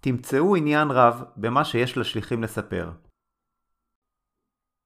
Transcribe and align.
תמצאו 0.00 0.56
עניין 0.56 0.90
רב 0.90 1.22
במה 1.36 1.64
שיש 1.64 1.98
לשליחים 1.98 2.42
לספר. 2.42 2.90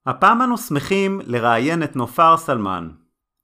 הפעם 0.07 0.43
אנו 0.43 0.59
שמחים 0.59 1.21
לראיין 1.25 1.83
את 1.83 1.97
נופר 1.97 2.37
סלמן. 2.37 2.91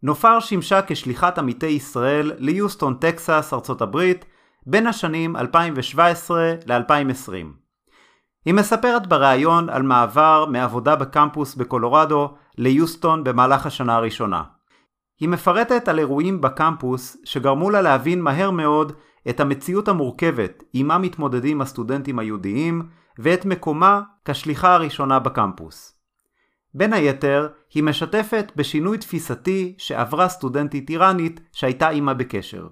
נופר 0.02 0.40
שימשה 0.40 0.80
כשליחת 0.86 1.38
עמיתי 1.38 1.66
ישראל 1.66 2.32
ליוסטון, 2.38 2.94
טקסס, 2.94 3.50
ארצות 3.52 3.82
הברית, 3.82 4.24
בין 4.66 4.86
השנים 4.86 5.36
2017 5.36 6.54
ל-2020. 6.66 7.32
היא 8.44 8.54
מספרת 8.54 9.06
בריאיון 9.06 9.68
על 9.68 9.82
מעבר 9.82 10.46
מעבודה 10.48 10.96
בקמפוס 10.96 11.54
בקולורדו 11.54 12.34
ליוסטון 12.58 13.24
במהלך 13.24 13.66
השנה 13.66 13.96
הראשונה. 13.96 14.42
היא 15.20 15.28
מפרטת 15.28 15.88
על 15.88 15.98
אירועים 15.98 16.40
בקמפוס 16.40 17.16
שגרמו 17.24 17.70
לה 17.70 17.82
להבין 17.82 18.22
מהר 18.22 18.50
מאוד 18.50 18.92
את 19.28 19.40
המציאות 19.40 19.88
המורכבת 19.88 20.62
עימה 20.72 20.98
מתמודדים 20.98 21.60
הסטודנטים 21.60 22.18
היהודיים 22.18 22.82
ואת 23.18 23.44
מקומה 23.44 24.00
כשליחה 24.24 24.74
הראשונה 24.74 25.18
בקמפוס. 25.18 25.96
בין 26.74 26.92
היתר, 26.92 27.48
היא 27.74 27.82
משתפת 27.82 28.52
בשינוי 28.56 28.98
תפיסתי 28.98 29.74
שעברה 29.78 30.28
סטודנטית 30.28 30.90
איראנית 30.90 31.40
שהייתה 31.52 31.88
עימה 31.88 32.14
בקשר. 32.14 32.68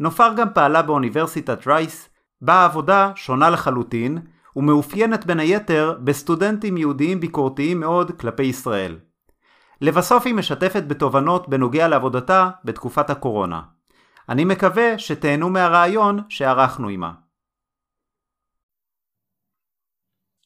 נופר 0.00 0.32
גם 0.36 0.48
פעלה 0.54 0.82
באוניברסיטת 0.82 1.66
רייס, 1.66 2.08
בה 2.40 2.54
העבודה 2.54 3.12
שונה 3.16 3.50
לחלוטין, 3.50 4.18
ומאופיינת 4.56 5.26
בין 5.26 5.40
היתר 5.40 5.98
בסטודנטים 6.04 6.76
יהודיים 6.76 7.20
ביקורתיים 7.20 7.80
מאוד 7.80 8.10
כלפי 8.20 8.42
ישראל. 8.42 8.98
לבסוף 9.80 10.26
היא 10.26 10.34
משתפת 10.34 10.82
בתובנות 10.86 11.48
בנוגע 11.48 11.88
לעבודתה 11.88 12.50
בתקופת 12.64 13.10
הקורונה. 13.10 13.60
אני 14.28 14.44
מקווה 14.44 14.98
שתהנו 14.98 15.50
מהרעיון 15.50 16.20
שערכנו 16.28 16.88
עימה. 16.88 17.12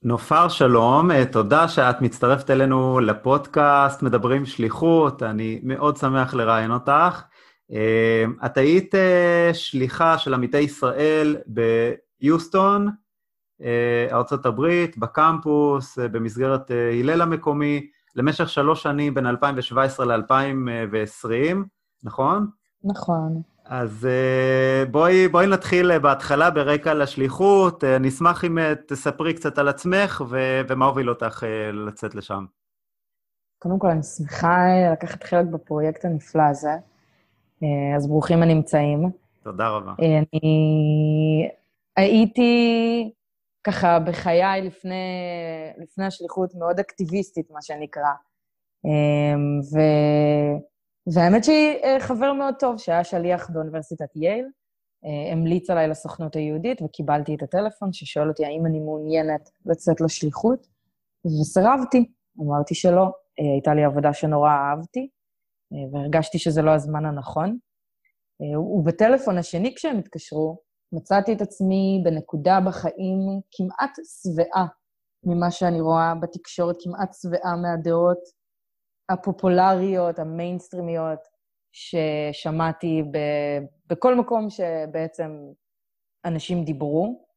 נופר 0.02 0.48
שלום, 0.48 1.10
אה, 1.10 1.26
תודה 1.32 1.68
שאת 1.68 2.00
מצטרפת 2.00 2.50
אלינו 2.50 3.00
לפודקאסט 3.00 4.02
מדברים 4.02 4.46
שליחות, 4.46 5.22
אני 5.22 5.60
מאוד 5.62 5.96
שמח 5.96 6.34
לראיין 6.34 6.70
אותך. 6.70 7.22
אה, 7.72 8.24
את 8.46 8.56
היית 8.56 8.94
אה, 8.94 9.50
שליחה 9.52 10.18
של 10.18 10.34
עמיתי 10.34 10.58
ישראל 10.58 11.36
ביוסטון, 12.20 12.88
ארה"ב, 14.12 14.86
בקמפוס, 14.96 15.98
במסגרת 15.98 16.70
הלל 17.00 17.20
המקומי, 17.20 17.90
למשך 18.14 18.48
שלוש 18.48 18.82
שנים 18.82 19.14
בין 19.14 19.26
2017 19.26 20.06
ל-2020, 20.06 21.56
נכון? 22.04 22.46
נכון. 22.84 23.42
אז 23.68 24.06
אה, 24.10 24.84
בואי, 24.90 25.28
בואי 25.28 25.46
נתחיל 25.46 25.92
אה, 25.92 25.98
בהתחלה 25.98 26.50
ברקע 26.50 26.94
לשליחות. 26.94 27.84
אה, 27.84 27.96
אני 27.96 28.08
אשמח 28.08 28.44
אם 28.44 28.58
תספרי 28.74 29.34
קצת 29.34 29.58
על 29.58 29.68
עצמך 29.68 30.22
ו- 30.30 30.60
ומה 30.68 30.86
הוביל 30.86 31.08
אותך 31.08 31.44
לצאת 31.72 32.14
לשם. 32.14 32.44
קודם 33.58 33.78
כל, 33.78 33.88
אני 33.90 34.02
שמחה 34.02 34.56
לקחת 34.92 35.24
חלק 35.24 35.46
בפרויקט 35.46 36.04
הנפלא 36.04 36.42
הזה, 36.42 36.70
אז 37.96 38.06
ברוכים 38.06 38.42
הנמצאים. 38.42 39.10
תודה 39.42 39.68
רבה. 39.68 39.92
אני 39.98 41.48
הייתי 41.96 43.12
ככה 43.64 43.98
בחיי 43.98 44.62
לפני, 44.62 44.94
לפני 45.78 46.04
השליחות 46.06 46.54
מאוד 46.54 46.80
אקטיביסטית, 46.80 47.50
מה 47.50 47.62
שנקרא. 47.62 48.12
ו... 49.74 49.78
והאמת 51.14 51.44
שהיא 51.44 51.76
אה, 51.84 52.00
חבר 52.00 52.32
מאוד 52.32 52.54
טוב, 52.58 52.78
שהיה 52.78 53.04
שליח 53.04 53.50
באוניברסיטת 53.50 54.16
יייל, 54.16 54.46
אה, 55.04 55.32
המליץ 55.32 55.70
עליי 55.70 55.88
לסוכנות 55.88 56.36
היהודית, 56.36 56.82
וקיבלתי 56.82 57.34
את 57.34 57.42
הטלפון 57.42 57.92
ששואל 57.92 58.28
אותי 58.28 58.44
האם 58.44 58.66
אני 58.66 58.80
מעוניינת 58.80 59.50
לצאת 59.66 60.00
לשליחות, 60.00 60.66
וסירבתי, 61.24 62.12
אמרתי 62.40 62.74
שלא. 62.74 63.02
אה, 63.40 63.52
הייתה 63.54 63.74
לי 63.74 63.84
עבודה 63.84 64.12
שנורא 64.12 64.50
אהבתי, 64.50 65.08
והרגשתי 65.92 66.38
שזה 66.38 66.62
לא 66.62 66.70
הזמן 66.70 67.04
הנכון. 67.04 67.58
ובטלפון 68.78 69.38
השני, 69.38 69.74
כשהם 69.74 69.98
התקשרו, 69.98 70.58
מצאתי 70.92 71.32
את 71.32 71.42
עצמי 71.42 72.02
בנקודה 72.04 72.58
בחיים 72.66 73.18
כמעט 73.50 73.90
שבעה 74.22 74.66
ממה 75.24 75.50
שאני 75.50 75.80
רואה 75.80 76.14
בתקשורת, 76.14 76.76
כמעט 76.80 77.14
שבעה 77.22 77.56
מהדעות 77.56 78.18
הפופולריות, 79.08 80.18
המיינסטרימיות, 80.18 81.18
ששמעתי 81.72 83.02
ב, 83.12 83.18
בכל 83.86 84.14
מקום 84.14 84.50
שבעצם 84.50 85.30
אנשים 86.24 86.64
דיברו. 86.64 87.28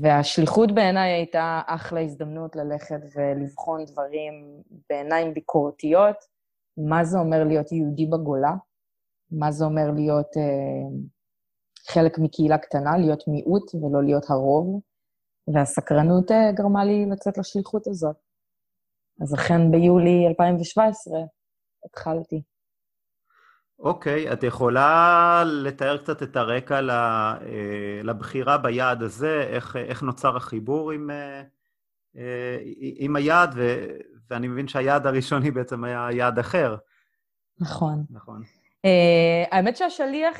והשליחות 0.00 0.72
בעיניי 0.74 1.12
הייתה 1.12 1.60
אחלה 1.66 2.00
הזדמנות 2.00 2.56
ללכת 2.56 3.00
ולבחון 3.16 3.84
דברים 3.84 4.62
בעיניים 4.90 5.34
ביקורתיות, 5.34 6.16
מה 6.76 7.04
זה 7.04 7.18
אומר 7.18 7.44
להיות 7.44 7.72
יהודי 7.72 8.06
בגולה, 8.06 8.52
מה 9.30 9.52
זה 9.52 9.64
אומר 9.64 9.90
להיות 9.94 10.36
אה, 10.36 10.96
חלק 11.88 12.18
מקהילה 12.18 12.58
קטנה, 12.58 12.98
להיות 12.98 13.28
מיעוט 13.28 13.74
ולא 13.74 14.04
להיות 14.04 14.30
הרוב, 14.30 14.80
והסקרנות 15.54 16.30
אה, 16.30 16.52
גרמה 16.52 16.84
לי 16.84 17.06
לצאת 17.06 17.38
לשליחות 17.38 17.86
הזאת. 17.86 18.16
אז 19.22 19.34
אכן 19.34 19.70
ביולי 19.70 20.26
2017 20.28 21.18
התחלתי. 21.84 22.42
אוקיי, 23.78 24.28
okay, 24.28 24.32
את 24.32 24.42
יכולה 24.42 25.42
לתאר 25.46 25.98
קצת 25.98 26.22
את 26.22 26.36
הרקע 26.36 26.80
אה, 26.80 28.00
לבחירה 28.04 28.58
ביעד 28.58 29.02
הזה, 29.02 29.42
איך, 29.42 29.76
איך 29.76 30.02
נוצר 30.02 30.36
החיבור 30.36 30.90
עם, 30.92 31.10
אה, 31.10 31.42
אה, 32.16 32.58
עם 32.96 33.16
היעד, 33.16 33.54
ו, 33.56 33.86
ואני 34.30 34.48
מבין 34.48 34.68
שהיעד 34.68 35.06
הראשוני 35.06 35.50
בעצם 35.50 35.84
היה 35.84 36.08
יעד 36.12 36.38
אחר. 36.38 36.76
נכון. 37.60 38.04
נכון. 38.10 38.42
Uh, 38.86 39.48
האמת 39.50 39.76
שהשליח 39.76 40.38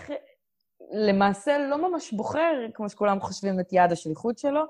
למעשה 0.93 1.59
לא 1.71 1.91
ממש 1.91 2.13
בוחר, 2.13 2.67
כמו 2.75 2.89
שכולם 2.89 3.21
חושבים, 3.21 3.61
את 3.61 3.73
יעד 3.73 3.93
השליחות 3.93 4.39
שלו, 4.39 4.65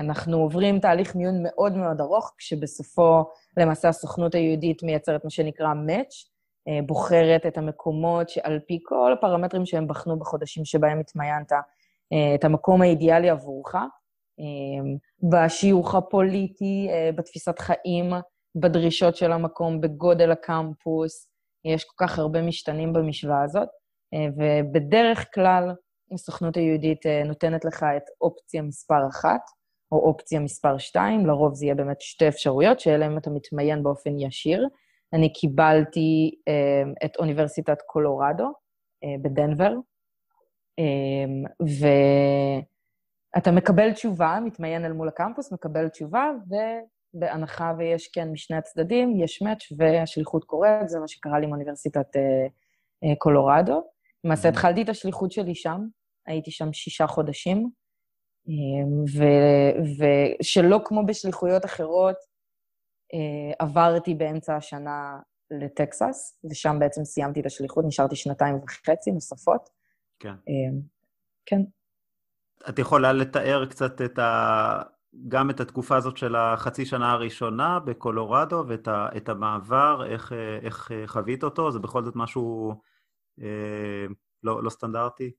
אנחנו 0.00 0.36
עוברים 0.36 0.80
תהליך 0.80 1.16
מיון 1.16 1.42
מאוד 1.42 1.76
מאוד 1.76 2.00
ארוך, 2.00 2.34
כשבסופו 2.38 3.24
למעשה 3.56 3.88
הסוכנות 3.88 4.34
היהודית 4.34 4.82
מייצרת 4.82 5.24
מה 5.24 5.30
שנקרא 5.30 5.72
Match, 5.72 6.30
אה, 6.68 6.78
בוחרת 6.86 7.46
את 7.46 7.58
המקומות 7.58 8.28
שעל 8.28 8.60
פי 8.66 8.78
כל 8.82 9.12
הפרמטרים 9.12 9.66
שהם 9.66 9.88
בחנו 9.88 10.18
בחודשים 10.18 10.64
שבהם 10.64 11.00
התמיינת, 11.00 11.52
אה, 11.52 12.34
את 12.34 12.44
המקום 12.44 12.82
האידיאלי 12.82 13.30
עבורך, 13.30 13.74
אה, 13.74 14.94
בשיוך 15.30 15.94
הפוליטי, 15.94 16.88
בתפיסת 17.16 17.58
חיים, 17.58 18.12
בדרישות 18.54 19.16
של 19.16 19.32
המקום, 19.32 19.80
בגודל 19.80 20.30
הקמפוס. 20.30 21.28
יש 21.64 21.84
כל 21.84 22.06
כך 22.06 22.18
הרבה 22.18 22.42
משתנים 22.42 22.92
במשוואה 22.92 23.42
הזאת, 23.42 23.68
אה, 24.14 24.26
ובדרך 24.36 25.34
כלל 25.34 25.74
הסוכנות 26.14 26.56
היהודית 26.56 27.06
אה, 27.06 27.24
נותנת 27.24 27.64
לך 27.64 27.86
את 27.96 28.02
אופציה 28.20 28.62
מספר 28.62 29.08
אחת, 29.10 29.40
או 29.92 29.98
אופציה 29.98 30.40
מספר 30.40 30.78
שתיים, 30.78 31.26
לרוב 31.26 31.54
זה 31.54 31.64
יהיה 31.64 31.74
באמת 31.74 32.00
שתי 32.00 32.28
אפשרויות, 32.28 32.80
שאליהן 32.80 33.18
אתה 33.18 33.30
מתמיין 33.30 33.82
באופן 33.82 34.18
ישיר. 34.18 34.68
אני 35.12 35.32
קיבלתי 35.32 36.34
את 37.04 37.16
אוניברסיטת 37.16 37.78
קולורדו 37.86 38.52
בדנבר, 39.22 39.72
ואתה 43.34 43.50
מקבל 43.50 43.92
תשובה, 43.92 44.38
מתמיין 44.44 44.84
אל 44.84 44.92
מול 44.92 45.08
הקמפוס, 45.08 45.52
מקבל 45.52 45.88
תשובה, 45.88 46.30
ובהנחה 47.14 47.72
ויש 47.78 48.08
כן 48.08 48.28
משני 48.32 48.56
הצדדים, 48.56 49.20
יש 49.20 49.42
מאץ' 49.42 49.72
והשליחות 49.78 50.44
קורית, 50.44 50.88
זה 50.88 51.00
מה 51.00 51.08
שקרה 51.08 51.38
לי 51.38 51.46
עם 51.46 51.52
אוניברסיטת 51.52 52.16
אה, 52.16 52.46
אה, 53.04 53.16
קולורדו. 53.18 53.82
למעשה 54.24 54.48
mm-hmm. 54.48 54.52
התחלתי 54.52 54.82
את 54.82 54.88
השליחות 54.88 55.32
שלי 55.32 55.54
שם, 55.54 55.80
הייתי 56.26 56.50
שם 56.50 56.72
שישה 56.72 57.06
חודשים, 57.06 57.70
ושלא 60.40 60.80
כמו 60.84 61.06
בשליחויות 61.06 61.64
אחרות, 61.64 62.16
אה, 63.14 63.54
עברתי 63.58 64.14
באמצע 64.14 64.56
השנה 64.56 65.18
לטקסס, 65.50 66.40
ושם 66.50 66.76
בעצם 66.78 67.04
סיימתי 67.04 67.40
את 67.40 67.46
השליחות, 67.46 67.84
נשארתי 67.84 68.16
שנתיים 68.16 68.56
וחצי 68.56 69.10
נוספות. 69.10 69.68
כן. 70.18 70.34
אמ, 70.48 70.80
כן. 71.46 71.60
את 72.68 72.78
יכולה 72.78 73.12
לתאר 73.12 73.66
קצת 73.66 74.00
את 74.00 74.18
ה... 74.18 74.82
גם 75.28 75.50
את 75.50 75.60
התקופה 75.60 75.96
הזאת 75.96 76.16
של 76.16 76.36
החצי 76.36 76.86
שנה 76.86 77.12
הראשונה 77.12 77.80
בקולורדו 77.80 78.64
ואת 78.68 78.88
ה... 78.88 79.08
את 79.16 79.28
המעבר, 79.28 80.06
איך, 80.12 80.32
איך 80.62 80.90
חווית 81.06 81.44
אותו? 81.44 81.70
זה 81.70 81.78
בכל 81.78 82.04
זאת 82.04 82.16
משהו 82.16 82.74
אה, 83.40 84.06
לא, 84.42 84.62
לא 84.62 84.70
סטנדרטי? 84.70 85.32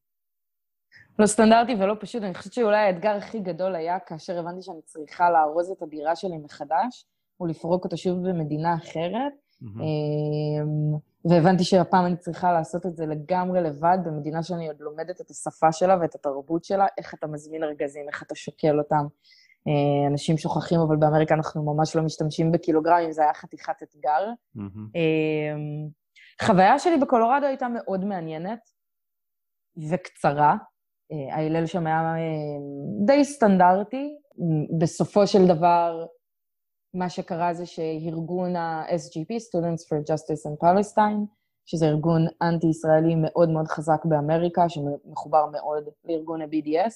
לא 1.19 1.25
סטנדרטי 1.25 1.75
ולא 1.75 1.95
פשוט. 1.99 2.23
אני 2.23 2.33
חושבת 2.33 2.53
שאולי 2.53 2.77
האתגר 2.77 3.15
הכי 3.15 3.39
גדול 3.39 3.75
היה 3.75 3.99
כאשר 3.99 4.39
הבנתי 4.39 4.61
שאני 4.61 4.81
צריכה 4.85 5.31
לארוז 5.31 5.71
את 5.71 5.81
הדירה 5.81 6.15
שלי 6.15 6.37
מחדש, 6.37 7.05
ולפרוק 7.41 7.83
אותה 7.83 7.97
שוב 7.97 8.29
במדינה 8.29 8.75
אחרת. 8.75 9.33
Mm-hmm. 9.63 11.29
והבנתי 11.29 11.63
שהפעם 11.63 12.05
אני 12.05 12.17
צריכה 12.17 12.51
לעשות 12.51 12.85
את 12.85 12.95
זה 12.95 13.05
לגמרי 13.05 13.61
לבד, 13.61 13.97
במדינה 14.05 14.43
שאני 14.43 14.67
עוד 14.67 14.75
לומדת 14.79 15.21
את 15.21 15.29
השפה 15.29 15.71
שלה 15.71 15.97
ואת 16.01 16.15
התרבות 16.15 16.63
שלה, 16.63 16.85
איך 16.97 17.13
אתה 17.13 17.27
מזמין 17.27 17.63
ארגזים, 17.63 18.05
איך 18.09 18.23
אתה 18.23 18.35
שוקל 18.35 18.79
אותם. 18.79 19.05
אה, 19.67 20.07
אנשים 20.11 20.37
שוכחים, 20.37 20.79
אבל 20.79 20.95
באמריקה 20.95 21.35
אנחנו 21.35 21.73
ממש 21.73 21.95
לא 21.95 22.03
משתמשים 22.03 22.51
בקילוגרמים, 22.51 23.11
זה 23.11 23.21
היה 23.21 23.33
חתיכת 23.33 23.83
אתגר. 23.83 24.29
Mm-hmm. 24.57 24.99
חוויה 26.41 26.79
שלי 26.79 26.97
בקולורדו 26.97 27.45
הייתה 27.45 27.67
מאוד 27.67 28.05
מעניינת 28.05 28.59
וקצרה. 29.91 30.55
אה, 31.13 31.36
ההלל 31.36 31.65
שם 31.65 31.88
היה 31.88 32.15
די 33.06 33.25
סטנדרטי. 33.25 34.18
בסופו 34.80 35.27
של 35.27 35.48
דבר, 35.48 36.06
מה 36.94 37.10
שקרה 37.10 37.54
זה 37.54 37.65
שארגון 37.65 38.56
ה-SGP, 38.56 39.31
Students 39.31 39.83
for 39.88 40.12
Justice 40.12 40.50
and 40.50 40.63
Palestine, 40.63 41.25
שזה 41.65 41.86
ארגון 41.86 42.21
אנטי-ישראלי 42.42 43.15
מאוד 43.15 43.50
מאוד 43.50 43.68
חזק 43.68 44.06
באמריקה, 44.06 44.69
שמחובר 44.69 45.45
מאוד 45.51 45.83
לארגון 46.06 46.42
ה-BDS, 46.42 46.94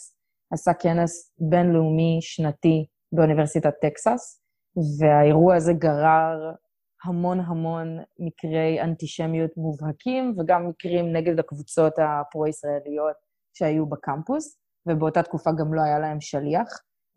עשה 0.53 0.73
כנס 0.73 1.33
בינלאומי 1.39 2.17
שנתי 2.21 2.85
באוניברסיטת 3.11 3.73
טקסס, 3.81 4.41
והאירוע 4.99 5.55
הזה 5.55 5.73
גרר 5.73 6.51
המון 7.03 7.39
המון 7.39 7.97
מקרי 8.19 8.81
אנטישמיות 8.81 9.51
מובהקים, 9.57 10.35
וגם 10.37 10.69
מקרים 10.69 11.13
נגד 11.13 11.39
הקבוצות 11.39 11.93
הפרו-ישראליות 11.99 13.26
שהיו 13.57 13.85
בקמפוס, 13.85 14.57
ובאותה 14.87 15.23
תקופה 15.23 15.49
גם 15.59 15.73
לא 15.73 15.81
היה 15.81 15.99
להם 15.99 16.21
שליח, 16.21 16.67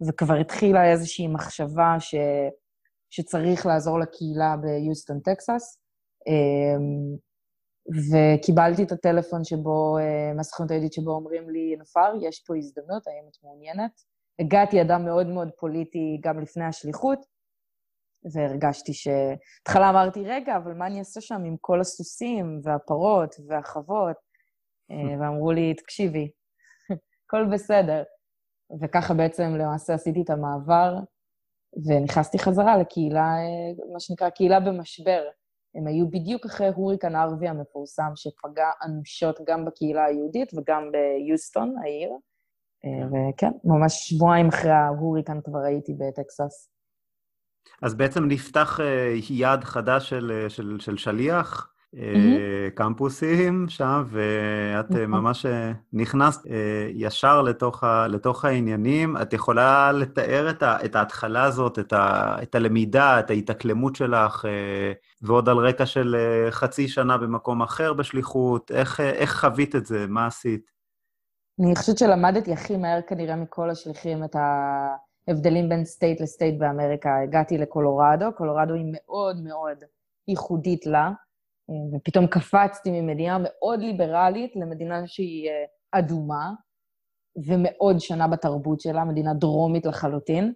וכבר 0.08 0.34
התחילה 0.34 0.90
איזושהי 0.90 1.28
מחשבה 1.28 1.96
ש... 1.98 2.14
שצריך 3.10 3.66
לעזור 3.66 3.98
לקהילה 3.98 4.56
ביוסטון, 4.56 5.20
טקסס, 5.20 5.78
אמ, 6.26 7.16
וקיבלתי 8.10 8.82
את 8.82 8.92
הטלפון 8.92 9.44
שבו, 9.44 9.98
אה, 9.98 10.32
מהסוכנות 10.36 10.70
היהודית 10.70 10.92
שבו 10.92 11.10
אומרים 11.10 11.50
לי, 11.50 11.76
נופר, 11.78 12.12
יש 12.20 12.44
פה 12.46 12.56
הזדמנות, 12.56 13.06
האם 13.06 13.28
את 13.30 13.36
מעוניינת? 13.44 13.90
הגעתי 14.40 14.82
אדם 14.82 15.04
מאוד 15.04 15.26
מאוד 15.26 15.50
פוליטי 15.58 16.20
גם 16.22 16.40
לפני 16.40 16.64
השליחות, 16.64 17.18
והרגשתי 18.34 18.94
ש... 18.94 19.08
בהתחלה 19.58 19.90
אמרתי, 19.90 20.24
רגע, 20.24 20.56
אבל 20.56 20.74
מה 20.74 20.86
אני 20.86 20.98
אעשה 20.98 21.20
שם 21.20 21.42
עם 21.46 21.56
כל 21.60 21.80
הסוסים 21.80 22.60
והפרות 22.62 23.34
והחוות? 23.48 24.16
אה, 24.90 24.96
ואמרו 25.20 25.52
לי, 25.52 25.74
תקשיבי, 25.74 26.30
הכל 27.26 27.44
בסדר. 27.52 28.02
וככה 28.82 29.14
בעצם 29.14 29.56
למעשה 29.58 29.94
עשיתי 29.94 30.22
את 30.22 30.30
המעבר 30.30 30.96
ונכנסתי 31.86 32.38
חזרה 32.38 32.78
לקהילה, 32.78 33.36
אה, 33.36 33.92
מה 33.92 34.00
שנקרא 34.00 34.30
קהילה 34.30 34.60
במשבר. 34.60 35.22
הם 35.74 35.86
היו 35.86 36.10
בדיוק 36.10 36.46
אחרי 36.46 36.68
הוריקן 36.68 37.16
ארווי 37.16 37.48
המפורסם, 37.48 38.12
שפגע 38.14 38.70
אנושות 38.84 39.40
גם 39.46 39.64
בקהילה 39.64 40.04
היהודית 40.04 40.52
וגם 40.54 40.90
ביוסטון, 40.92 41.74
העיר. 41.82 42.10
אה, 42.84 42.90
כן. 42.90 43.06
וכן, 43.06 43.50
ממש 43.64 43.92
שבועיים 43.92 44.48
אחרי 44.48 44.70
ההוריקן 44.70 45.40
כבר 45.44 45.58
הייתי 45.58 45.92
בטקסס. 45.94 46.70
אז 47.82 47.94
בעצם 47.94 48.24
נפתח 48.24 48.78
יעד 49.30 49.64
חדש 49.64 50.08
של, 50.08 50.46
של, 50.48 50.76
של 50.80 50.96
שליח, 50.96 51.70
mm-hmm. 51.94 52.70
קמפוסים 52.74 53.66
שם, 53.68 54.04
ואת 54.06 54.90
mm-hmm. 54.90 55.06
ממש 55.06 55.46
אה, 55.46 55.72
נכנסת 55.92 56.40
ישר 56.94 57.42
לתוך, 57.42 57.84
ה, 57.84 58.06
לתוך 58.08 58.44
העניינים. 58.44 59.16
את 59.16 59.32
יכולה 59.32 59.92
לתאר 59.92 60.50
את, 60.50 60.62
ה, 60.62 60.84
את 60.84 60.96
ההתחלה 60.96 61.44
הזאת, 61.44 61.78
את, 61.78 61.92
ה, 61.92 62.36
את 62.42 62.54
הלמידה, 62.54 63.20
את 63.20 63.30
ההתאקלמות 63.30 63.96
שלך, 63.96 64.44
ועוד 65.22 65.48
על 65.48 65.56
רקע 65.56 65.86
של 65.86 66.16
חצי 66.50 66.88
שנה 66.88 67.18
במקום 67.18 67.62
אחר 67.62 67.92
בשליחות, 67.92 68.70
איך, 68.70 69.00
איך 69.00 69.40
חווית 69.40 69.76
את 69.76 69.86
זה? 69.86 70.06
מה 70.08 70.26
עשית? 70.26 70.70
אני 71.60 71.76
חושבת 71.76 71.98
שלמדתי 71.98 72.52
הכי 72.52 72.76
מהר 72.76 73.00
כנראה 73.02 73.36
מכל 73.36 73.70
השליחים 73.70 74.24
את 74.24 74.36
ההבדלים 75.28 75.68
בין 75.68 75.84
state 75.84 76.20
ל 76.20 76.27
state 76.27 76.58
באמריקה. 76.58 77.10
הגעתי 77.22 77.58
לקולורדו, 77.58 78.26
קולורדו 78.36 78.74
היא 78.74 78.92
מאוד 78.92 79.44
מאוד 79.44 79.84
ייחודית 80.28 80.86
לה. 80.86 81.10
ופתאום 81.92 82.26
קפצתי 82.26 82.90
ממדינה 82.90 83.38
מאוד 83.42 83.80
ליברלית 83.80 84.56
למדינה 84.56 85.06
שהיא 85.06 85.48
אה, 85.48 85.64
אדומה, 85.98 86.50
ומאוד 87.46 87.98
שונה 87.98 88.28
בתרבות 88.28 88.80
שלה, 88.80 89.04
מדינה 89.04 89.34
דרומית 89.34 89.86
לחלוטין. 89.86 90.52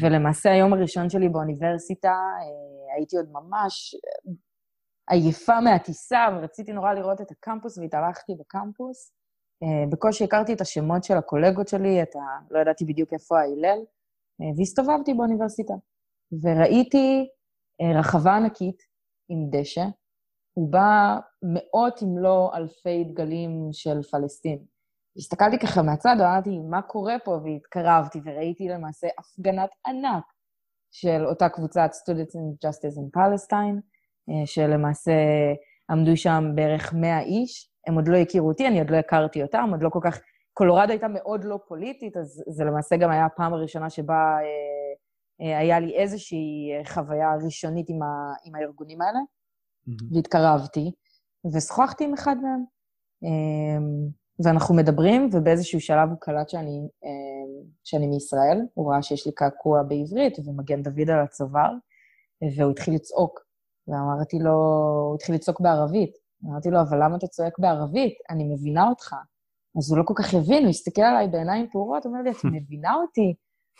ולמעשה 0.00 0.50
היום 0.52 0.72
הראשון 0.72 1.10
שלי 1.10 1.28
באוניברסיטה, 1.28 2.08
אה, 2.08 2.94
הייתי 2.96 3.16
עוד 3.16 3.26
ממש 3.32 3.94
אה, 3.94 4.32
עייפה 5.10 5.60
מהטיסה, 5.60 6.26
ורציתי 6.36 6.72
נורא 6.72 6.92
לראות 6.92 7.20
את 7.20 7.30
הקמפוס, 7.30 7.78
והתהלכתי 7.78 8.32
בקמפוס. 8.40 9.12
בקושי 9.92 10.24
הכרתי 10.24 10.52
את 10.52 10.60
השמות 10.60 11.04
של 11.04 11.16
הקולגות 11.16 11.68
שלי, 11.68 12.02
את 12.02 12.16
ה... 12.16 12.18
לא 12.50 12.58
ידעתי 12.58 12.84
בדיוק 12.84 13.12
איפה 13.12 13.40
ההלל, 13.40 13.78
והסתובבתי 14.58 15.14
באוניברסיטה. 15.14 15.74
וראיתי 16.42 17.28
רחבה 17.98 18.36
ענקית 18.36 18.82
עם 19.28 19.50
דשא, 19.50 19.84
הוא 20.54 20.72
בא 20.72 21.18
מאות 21.42 22.02
אם 22.02 22.18
לא 22.18 22.52
אלפי 22.54 23.04
דגלים 23.04 23.68
של 23.72 24.02
פלסטין. 24.02 24.58
הסתכלתי 25.16 25.58
ככה 25.58 25.82
מהצד, 25.82 26.16
אמרתי, 26.20 26.58
מה 26.58 26.82
קורה 26.82 27.18
פה? 27.24 27.30
והתקרבתי 27.44 28.20
וראיתי 28.24 28.68
למעשה 28.68 29.06
הפגנת 29.18 29.70
ענק 29.86 30.24
של 30.90 31.26
אותה 31.26 31.48
קבוצת 31.48 31.90
Students 31.92 32.34
in 32.34 32.68
Justice 32.68 32.98
in 32.98 33.18
Palestine, 33.18 33.80
אה, 34.30 34.46
שלמעשה 34.46 35.12
עמדו 35.90 36.16
שם 36.16 36.44
בערך 36.54 36.94
100 36.94 37.20
איש. 37.20 37.70
הם 37.86 37.94
עוד 37.94 38.08
לא 38.08 38.16
הכירו 38.16 38.48
אותי, 38.48 38.68
אני 38.68 38.78
עוד 38.78 38.90
לא 38.90 38.96
הכרתי 38.96 39.42
אותם, 39.42 39.68
עוד 39.72 39.82
לא 39.82 39.88
כל 39.88 40.00
כך... 40.02 40.20
קולורדו 40.54 40.90
הייתה 40.90 41.08
מאוד 41.08 41.44
לא 41.44 41.58
פוליטית, 41.68 42.16
אז 42.16 42.44
זה 42.48 42.64
למעשה 42.64 42.96
גם 42.96 43.10
היה 43.10 43.24
הפעם 43.24 43.54
הראשונה 43.54 43.90
שבה 43.90 44.14
אה, 44.14 45.46
אה, 45.46 45.58
היה 45.58 45.80
לי 45.80 45.96
איזושהי 45.96 46.70
חוויה 46.86 47.28
ראשונית 47.44 47.86
עם, 47.88 48.02
ה, 48.02 48.34
עם 48.44 48.54
הארגונים 48.54 49.02
האלה. 49.02 49.18
Mm-hmm. 49.88 50.14
והתקרבתי, 50.14 50.92
ושוחחתי 51.54 52.04
עם 52.04 52.14
אחד 52.14 52.36
מהם. 52.42 52.64
אמ, 53.22 54.08
ואנחנו 54.44 54.74
מדברים, 54.74 55.28
ובאיזשהו 55.32 55.80
שלב 55.80 56.08
הוא 56.08 56.18
קלט 56.20 56.48
שאני, 56.48 56.88
אמ, 57.04 57.64
שאני 57.84 58.06
מישראל, 58.06 58.60
הוא 58.74 58.92
ראה 58.92 59.02
שיש 59.02 59.26
לי 59.26 59.32
קעקוע 59.32 59.82
בעברית 59.82 60.38
ומגן 60.38 60.82
דוד 60.82 61.10
על 61.10 61.20
הצוואר, 61.24 61.72
והוא 62.56 62.70
התחיל 62.70 62.94
לצעוק. 62.94 63.40
ואמרתי 63.88 64.38
לו, 64.38 64.52
הוא 65.08 65.14
התחיל 65.14 65.34
לצעוק 65.34 65.60
בערבית. 65.60 66.12
אמרתי 66.44 66.70
לו, 66.70 66.80
אבל 66.80 67.04
למה 67.04 67.16
אתה 67.16 67.26
צועק 67.26 67.58
בערבית? 67.58 68.14
אני 68.30 68.44
מבינה 68.44 68.88
אותך. 68.88 69.14
אז 69.78 69.90
הוא 69.90 69.98
לא 69.98 70.02
כל 70.06 70.14
כך 70.16 70.34
הבין, 70.34 70.62
הוא 70.62 70.70
הסתכל 70.70 71.02
עליי 71.02 71.28
בעיניים 71.28 71.66
פעורות, 71.72 72.04
הוא 72.04 72.12
אומר 72.12 72.22
לי, 72.22 72.30
את 72.30 72.44
מבינה 72.54 72.94
אותי? 72.94 73.34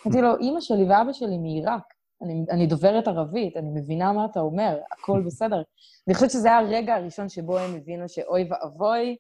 אמרתי 0.06 0.23
לו, 0.23 0.37
אימא 0.37 0.61
שלי 0.61 0.85
ואבא 0.85 1.12
שלי 1.12 1.38
מעיראק. 1.38 1.82
אני, 2.23 2.45
אני 2.50 2.67
דוברת 2.67 3.09
ערבית, 3.09 3.57
אני 3.57 3.71
מבינה 3.71 4.12
מה 4.12 4.25
אתה 4.25 4.41
אומר, 4.41 4.79
הכל 4.93 5.23
בסדר. 5.26 5.62
אני 6.09 6.14
חושבת 6.14 6.31
שזה 6.31 6.49
היה 6.49 6.59
הרגע 6.59 6.95
הראשון 6.95 7.29
שבו 7.29 7.59
הם 7.59 7.75
הבינו 7.75 8.09
שאוי 8.09 8.49
ואבוי, 8.50 9.17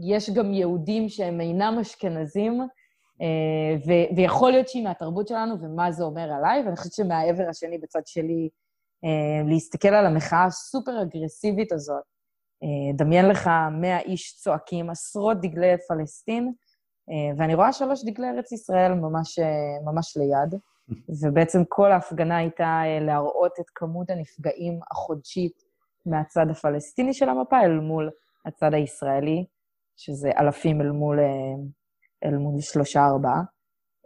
יש 0.00 0.30
גם 0.30 0.54
יהודים 0.54 1.08
שהם 1.08 1.40
אינם 1.40 1.78
אשכנזים, 1.80 2.60
אה, 3.22 3.76
ו- 3.86 4.16
ויכול 4.16 4.50
להיות 4.50 4.68
שהיא 4.68 4.84
מהתרבות 4.84 5.28
שלנו, 5.28 5.54
ומה 5.60 5.92
זה 5.92 6.04
אומר 6.04 6.32
עליי, 6.32 6.62
ואני 6.64 6.76
חושבת 6.76 6.92
שמהעבר 6.92 7.48
השני 7.48 7.78
בצד 7.78 8.06
שלי, 8.06 8.48
אה, 9.04 9.48
להסתכל 9.48 9.88
על 9.88 10.06
המחאה 10.06 10.44
הסופר 10.44 11.02
אגרסיבית 11.02 11.72
הזאת, 11.72 12.02
אה, 12.62 12.96
דמיין 12.96 13.28
לך 13.28 13.50
100 13.80 14.00
איש 14.00 14.36
צועקים, 14.36 14.90
עשרות 14.90 15.40
דגלי 15.40 15.74
פלסטין, 15.88 16.52
ואני 17.36 17.54
רואה 17.54 17.72
שלוש 17.72 18.04
דגלי 18.04 18.28
ארץ 18.28 18.52
ישראל 18.52 18.94
ממש, 18.94 19.38
ממש 19.84 20.16
ליד, 20.16 20.60
ובעצם 21.22 21.58
כל 21.68 21.92
ההפגנה 21.92 22.36
הייתה 22.36 22.82
להראות 23.00 23.52
את 23.60 23.70
כמות 23.74 24.10
הנפגעים 24.10 24.80
החודשית 24.90 25.62
מהצד 26.06 26.46
הפלסטיני 26.50 27.14
של 27.14 27.28
המפה 27.28 27.60
אל 27.60 27.80
מול 27.80 28.10
הצד 28.46 28.74
הישראלי, 28.74 29.44
שזה 29.96 30.30
אלפים 30.38 30.80
אל 30.80 30.90
מול 30.90 31.18
אל 32.24 32.36
מול 32.36 32.60
שלושה-ארבעה, 32.60 33.42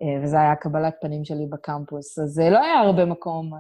אה, 0.03 0.23
וזו 0.25 0.37
היה 0.37 0.57
קבלת 0.57 0.95
פנים 1.01 1.25
שלי 1.25 1.47
בקמפוס. 1.51 2.19
אז 2.19 2.29
זה 2.29 2.51
לא 2.51 2.59
היה 2.59 2.79
הרבה 2.79 3.05
מקום 3.05 3.55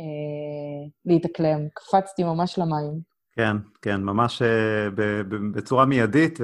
אה, 0.00 0.90
להתאקלם, 1.04 1.68
קפצתי 1.74 2.24
ממש 2.24 2.58
למים. 2.58 3.00
כן, 3.32 3.56
כן, 3.82 4.00
ממש 4.00 4.42
אה, 4.42 4.88
בצורה 5.54 5.86
מיידית, 5.86 6.38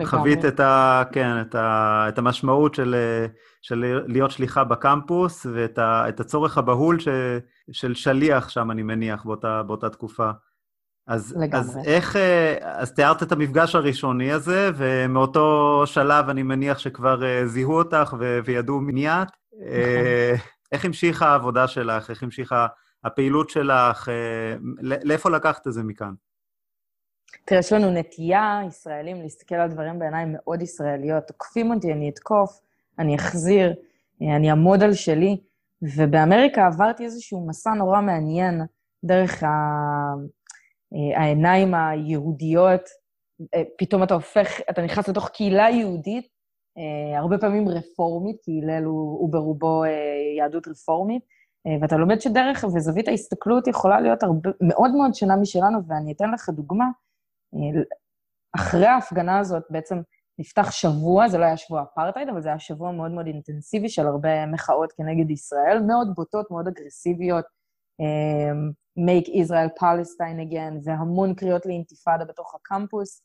וחווית 0.00 0.44
את, 0.44 0.60
ה, 0.60 1.02
כן, 1.12 1.40
את, 1.40 1.54
ה, 1.54 2.04
את 2.08 2.18
המשמעות 2.18 2.74
של, 2.74 2.94
של 3.62 4.02
להיות 4.06 4.30
שליחה 4.30 4.64
בקמפוס, 4.64 5.46
ואת 5.54 5.78
ה, 5.78 6.08
את 6.08 6.20
הצורך 6.20 6.58
הבהול 6.58 7.00
ש, 7.00 7.08
של 7.72 7.94
שליח 7.94 8.48
שם, 8.48 8.70
אני 8.70 8.82
מניח, 8.82 9.24
באותה, 9.24 9.62
באותה 9.62 9.90
תקופה. 9.90 10.30
אז, 11.06 11.36
לגמרי. 11.36 11.60
אז 11.60 11.78
איך, 11.86 12.16
אה, 12.16 12.56
אז 12.60 12.92
תיארת 12.92 13.22
את 13.22 13.32
המפגש 13.32 13.74
הראשוני 13.74 14.32
הזה, 14.32 14.70
ומאותו 14.76 15.82
שלב 15.86 16.28
אני 16.28 16.42
מניח 16.42 16.78
שכבר 16.78 17.24
אה, 17.24 17.46
זיהו 17.46 17.76
אותך 17.76 18.14
ו- 18.18 18.38
וידעו 18.44 18.80
מי 18.80 19.08
את. 19.08 19.28
אה, 19.62 20.32
נכון. 20.34 20.48
איך 20.72 20.84
המשיכה 20.84 21.28
העבודה 21.28 21.68
שלך? 21.68 22.10
איך 22.10 22.22
המשיכה 22.22 22.66
הפעילות 23.04 23.50
שלך? 23.50 24.08
לאיפה 24.80 25.30
לקחת 25.30 25.66
את 25.66 25.72
זה 25.72 25.82
מכאן? 25.82 26.12
תראה, 27.44 27.60
יש 27.60 27.72
לנו 27.72 27.90
נטייה, 27.90 28.60
ישראלים, 28.68 29.22
להסתכל 29.22 29.54
על 29.54 29.70
דברים 29.70 29.98
בעיניים 29.98 30.32
מאוד 30.32 30.62
ישראליות. 30.62 31.26
תוקפים 31.26 31.72
אותי, 31.72 31.92
אני 31.92 32.08
אתקוף, 32.08 32.60
אני 32.98 33.16
אחזיר, 33.16 33.74
אני 34.20 34.50
אעמוד 34.50 34.82
על 34.82 34.94
שלי. 34.94 35.40
ובאמריקה 35.96 36.66
עברתי 36.66 37.04
איזשהו 37.04 37.46
מסע 37.46 37.70
נורא 37.70 38.00
מעניין 38.00 38.60
דרך 39.04 39.42
ה... 39.42 39.48
אה, 40.94 41.20
העיניים 41.20 41.74
היהודיות, 41.74 42.80
אה, 43.54 43.62
פתאום 43.78 44.02
אתה 44.02 44.14
הופך, 44.14 44.60
אתה 44.70 44.82
נכנס 44.82 45.08
לתוך 45.08 45.28
קהילה 45.28 45.70
יהודית, 45.70 46.28
אה, 46.78 47.18
הרבה 47.18 47.38
פעמים 47.38 47.68
רפורמית, 47.68 48.36
כי 48.42 48.60
הלל 48.62 48.84
הוא 48.84 49.32
ברובו 49.32 49.82
יהדות 50.38 50.68
רפורמית, 50.68 51.22
ואתה 51.82 51.96
לומד 51.96 52.20
שדרך 52.20 52.64
וזווית 52.64 53.08
ההסתכלות 53.08 53.66
יכולה 53.66 54.00
להיות 54.00 54.22
הרבה, 54.22 54.50
מאוד 54.60 54.90
מאוד 54.90 55.14
שונה 55.14 55.36
משלנו, 55.36 55.78
ואני 55.86 56.12
אתן 56.12 56.30
לך 56.30 56.48
דוגמה. 56.48 56.84
אחרי 58.56 58.86
ההפגנה 58.86 59.38
הזאת 59.38 59.62
בעצם 59.70 60.00
נפתח 60.38 60.70
שבוע, 60.70 61.28
זה 61.28 61.38
לא 61.38 61.44
היה 61.44 61.56
שבוע 61.56 61.82
אפרטהייד, 61.82 62.28
אבל 62.28 62.42
זה 62.42 62.48
היה 62.48 62.58
שבוע 62.58 62.92
מאוד 62.92 63.10
מאוד 63.10 63.26
אינטנסיבי 63.26 63.88
של 63.88 64.06
הרבה 64.06 64.46
מחאות 64.46 64.92
כנגד 64.92 65.30
ישראל, 65.30 65.82
מאוד 65.86 66.14
בוטות, 66.14 66.50
מאוד 66.50 66.68
אגרסיביות, 66.68 67.44
make 68.98 69.28
Israel 69.28 69.80
Palestine 69.80 70.52
again, 70.52 70.74
והמון 70.84 71.34
קריאות 71.34 71.66
לאינתיפאדה 71.66 72.24
בתוך 72.24 72.54
הקמפוס. 72.54 73.22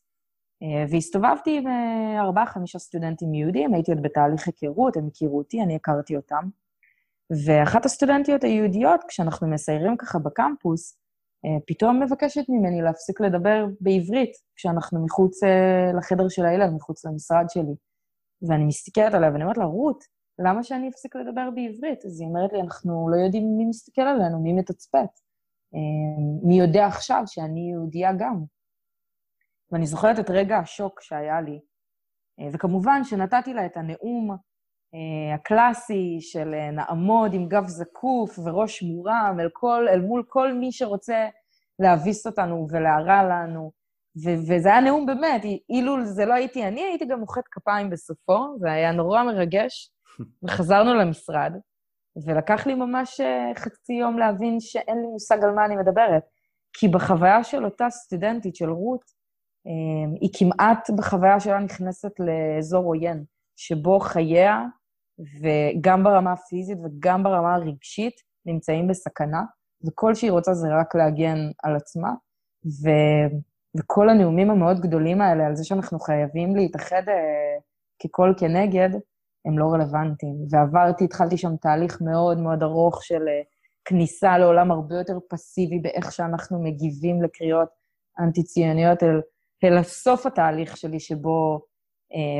אה, 0.62 0.84
והסתובבתי 0.90 1.58
עם 1.58 1.66
אה, 1.66 2.20
ארבעה-חמישה 2.20 2.78
סטודנטים 2.78 3.34
יהודים, 3.34 3.74
הייתי 3.74 3.92
עוד 3.92 4.02
בתהליך 4.02 4.46
היכרות, 4.46 4.96
הם 4.96 5.06
הכירו 5.06 5.38
אותי, 5.38 5.62
אני 5.62 5.76
הכרתי 5.76 6.16
אותם. 6.16 6.44
ואחת 7.46 7.84
הסטודנטיות 7.84 8.44
היהודיות, 8.44 9.00
כשאנחנו 9.08 9.48
מסיירים 9.48 9.96
ככה 9.96 10.18
בקמפוס, 10.18 10.92
אה, 10.92 10.98
פתאום 11.66 12.02
מבקשת 12.02 12.44
ממני 12.48 12.82
להפסיק 12.82 13.20
לדבר 13.20 13.66
בעברית, 13.80 14.30
כשאנחנו 14.56 15.04
מחוץ 15.04 15.40
לחדר 15.98 16.28
של 16.28 16.46
הילד, 16.46 16.70
מחוץ 16.76 17.04
למשרד 17.04 17.44
שלי. 17.48 17.74
ואני 18.48 18.64
מסתכלת 18.64 19.14
עליה 19.14 19.30
ואני 19.32 19.42
אומרת 19.42 19.58
לה, 19.58 19.64
רות, 19.64 20.04
למה 20.38 20.62
שאני 20.62 20.88
אפסיק 20.88 21.16
לדבר 21.16 21.50
בעברית? 21.54 22.04
אז 22.04 22.20
היא 22.20 22.28
אומרת 22.28 22.52
לי, 22.52 22.60
אנחנו 22.60 23.08
לא 23.08 23.16
יודעים 23.16 23.56
מי 23.56 23.64
מסתכל 23.64 24.02
עלינו, 24.02 24.42
מי 24.42 24.52
מתצפת. 24.52 25.12
אמ, 25.74 26.48
מי 26.48 26.58
יודע 26.58 26.86
עכשיו 26.86 27.22
שאני 27.26 27.70
יהודייה 27.70 28.12
גם. 28.12 28.44
ואני 29.72 29.86
זוכרת 29.86 30.18
את 30.18 30.30
רגע 30.30 30.56
השוק 30.56 31.00
שהיה 31.00 31.40
לי, 31.40 31.60
אה, 32.40 32.48
וכמובן 32.52 33.04
שנתתי 33.04 33.54
לה 33.54 33.66
את 33.66 33.76
הנאום 33.76 34.30
אה, 34.30 34.36
הקלאסי 35.34 36.18
של 36.20 36.54
אה, 36.54 36.70
נעמוד 36.70 37.34
עם 37.34 37.48
גב 37.48 37.66
זקוף 37.66 38.38
וראש 38.38 38.82
מורם 38.82 39.36
אל, 39.40 39.48
כל, 39.52 39.86
אל 39.88 40.00
מול 40.00 40.22
כל 40.28 40.52
מי 40.52 40.72
שרוצה 40.72 41.28
להביס 41.78 42.26
אותנו 42.26 42.66
ולהרע 42.70 43.22
לנו. 43.22 43.70
ו- 44.24 44.40
וזה 44.48 44.68
היה 44.68 44.80
נאום 44.80 45.06
באמת, 45.06 45.42
אילו 45.68 46.04
זה 46.04 46.24
לא 46.26 46.34
הייתי 46.34 46.66
אני, 46.66 46.80
הייתי 46.80 47.04
גם 47.04 47.20
מוחאת 47.20 47.44
כפיים 47.50 47.90
בסופו, 47.90 48.58
זה 48.58 48.72
היה 48.72 48.92
נורא 48.92 49.22
מרגש. 49.22 49.90
וחזרנו 50.42 50.94
למשרד, 50.94 51.52
ולקח 52.26 52.66
לי 52.66 52.74
ממש 52.74 53.20
אה, 53.20 53.52
חצי 53.56 53.92
יום 53.92 54.18
להבין 54.18 54.60
שאין 54.60 54.96
לי 54.96 55.06
מושג 55.06 55.44
על 55.44 55.50
מה 55.50 55.64
אני 55.64 55.76
מדברת. 55.76 56.22
כי 56.72 56.88
בחוויה 56.88 57.44
של 57.44 57.64
אותה 57.64 57.90
סטודנטית, 57.90 58.56
של 58.56 58.70
רות, 58.70 59.04
אה, 59.66 60.18
היא 60.20 60.30
כמעט 60.38 60.90
בחוויה 60.90 61.40
שלה 61.40 61.58
נכנסת 61.58 62.12
לאזור 62.20 62.84
עוין, 62.84 63.24
שבו 63.56 64.00
חייה, 64.00 64.64
וגם 65.40 66.04
ברמה 66.04 66.32
הפיזית 66.32 66.78
וגם 66.84 67.22
ברמה 67.22 67.54
הרגשית, 67.54 68.14
נמצאים 68.46 68.88
בסכנה, 68.88 69.42
וכל 69.86 70.14
שהיא 70.14 70.30
רוצה 70.30 70.54
זה 70.54 70.68
רק 70.80 70.94
להגן 70.94 71.38
על 71.62 71.76
עצמה. 71.76 72.10
ו... 72.66 72.90
וכל 73.78 74.08
הנאומים 74.08 74.50
המאוד 74.50 74.80
גדולים 74.80 75.20
האלה 75.20 75.46
על 75.46 75.56
זה 75.56 75.64
שאנחנו 75.64 75.98
חייבים 75.98 76.56
להתאחד 76.56 77.02
אה, 77.08 77.58
כקול 77.98 78.34
כנגד, 78.38 78.88
הם 79.44 79.58
לא 79.58 79.64
רלוונטיים. 79.72 80.36
ועברתי, 80.50 81.04
התחלתי 81.04 81.36
שם 81.36 81.56
תהליך 81.56 82.00
מאוד 82.00 82.38
מאוד 82.38 82.62
ארוך 82.62 83.04
של 83.04 83.28
אה, 83.28 83.42
כניסה 83.84 84.38
לעולם 84.38 84.70
הרבה 84.70 84.94
יותר 84.94 85.18
פסיבי 85.30 85.78
באיך 85.78 86.12
שאנחנו 86.12 86.62
מגיבים 86.62 87.22
לקריאות 87.22 87.68
אנטי-ציוניות, 88.20 89.02
אל, 89.02 89.20
אל 89.64 89.78
הסוף 89.78 90.26
התהליך 90.26 90.76
שלי 90.76 91.00
שבו 91.00 91.60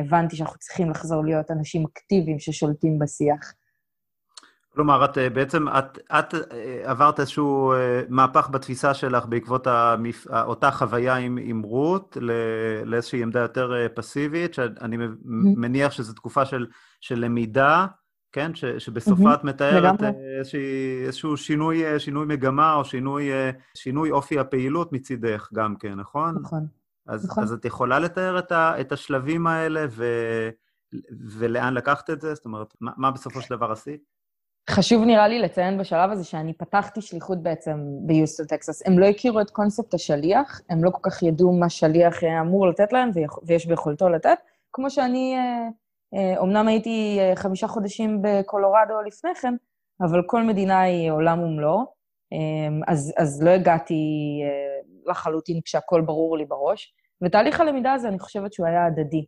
הבנתי 0.04 0.36
שאנחנו 0.36 0.58
צריכים 0.58 0.90
לחזור 0.90 1.24
להיות 1.24 1.50
אנשים 1.50 1.84
אקטיביים 1.92 2.38
ששולטים 2.38 2.98
בשיח. 2.98 3.54
כלומר, 4.72 5.04
את 5.04 5.18
אה, 5.18 5.30
בעצם, 5.30 5.68
את, 5.68 5.98
את 6.18 6.34
אה, 6.34 6.82
עברת 6.84 7.20
איזשהו 7.20 7.72
מהפך 8.08 8.48
בתפיסה 8.50 8.94
שלך 8.94 9.26
בעקבות 9.26 9.66
המפ... 9.66 10.26
אותה 10.26 10.70
חוויה 10.70 11.16
עם, 11.16 11.38
עם 11.42 11.62
רות 11.62 12.16
לאיזושהי 12.84 13.22
עמדה 13.22 13.40
יותר 13.40 13.72
פסיבית, 13.94 14.54
שאני 14.54 14.96
מניח 15.56 15.92
שזו 15.92 16.12
תקופה 16.12 16.44
של 16.44 16.66
של 17.00 17.18
למידה, 17.18 17.86
כן? 18.32 18.54
ש, 18.54 18.64
שבסופה 18.64 19.34
את 19.34 19.44
מתארת 19.44 20.02
אה, 20.02 20.10
איזשהו 21.06 21.36
שינוי, 21.36 21.86
אה, 21.86 21.98
שינוי 21.98 22.26
מגמה 22.26 22.74
או 22.74 22.84
שינוי, 22.84 23.32
אה, 23.32 23.50
שינוי 23.74 24.10
אופי 24.10 24.38
הפעילות 24.38 24.92
מצידך 24.92 25.48
גם 25.54 25.76
כן, 25.76 25.94
נכון? 25.94 26.38
נכון. 26.42 26.66
אז, 27.10 27.26
נכון. 27.26 27.44
אז 27.44 27.52
את 27.52 27.64
יכולה 27.64 27.98
לתאר 27.98 28.38
את, 28.38 28.52
ה, 28.52 28.80
את 28.80 28.92
השלבים 28.92 29.46
האלה 29.46 29.86
ו, 29.90 30.04
ולאן 31.38 31.74
לקחת 31.74 32.10
את 32.10 32.20
זה? 32.20 32.34
זאת 32.34 32.44
אומרת, 32.44 32.74
מה, 32.80 32.90
מה 32.96 33.10
בסופו 33.10 33.40
של 33.40 33.56
דבר 33.56 33.72
עשית? 33.72 34.00
חשוב 34.70 35.04
נראה 35.04 35.28
לי 35.28 35.38
לציין 35.38 35.78
בשלב 35.78 36.10
הזה 36.10 36.24
שאני 36.24 36.54
פתחתי 36.54 37.00
שליחות 37.00 37.42
בעצם 37.42 37.78
ביוסטון, 38.06 38.46
טקסס. 38.46 38.86
הם 38.86 38.98
לא 38.98 39.06
הכירו 39.06 39.40
את 39.40 39.50
קונספט 39.50 39.94
השליח, 39.94 40.60
הם 40.70 40.84
לא 40.84 40.90
כל 40.90 41.10
כך 41.10 41.22
ידעו 41.22 41.52
מה 41.52 41.70
שליח 41.70 42.24
אמור 42.24 42.68
לתת 42.68 42.92
להם 42.92 43.10
ויש 43.46 43.66
ביכולתו 43.66 44.08
לתת, 44.08 44.38
כמו 44.72 44.90
שאני 44.90 45.36
אומנם 46.38 46.68
אה, 46.68 46.72
הייתי 46.72 47.16
אה, 47.20 47.36
חמישה 47.36 47.68
חודשים 47.68 48.22
בקולורדו 48.22 49.00
לפני 49.06 49.34
כן, 49.34 49.54
אבל 50.00 50.22
כל 50.26 50.42
מדינה 50.42 50.80
היא 50.80 51.10
עולם 51.10 51.40
ומלואו, 51.40 51.80
אה, 52.32 52.92
אז, 52.92 53.12
אז 53.18 53.42
לא 53.42 53.50
הגעתי 53.50 54.04
לחלוטין 55.06 55.60
כשהכול 55.64 56.00
ברור 56.00 56.38
לי 56.38 56.44
בראש. 56.44 56.94
ותהליך 57.22 57.60
הלמידה 57.60 57.92
הזה, 57.92 58.08
אני 58.08 58.18
חושבת 58.18 58.52
שהוא 58.52 58.66
היה 58.66 58.86
הדדי. 58.86 59.24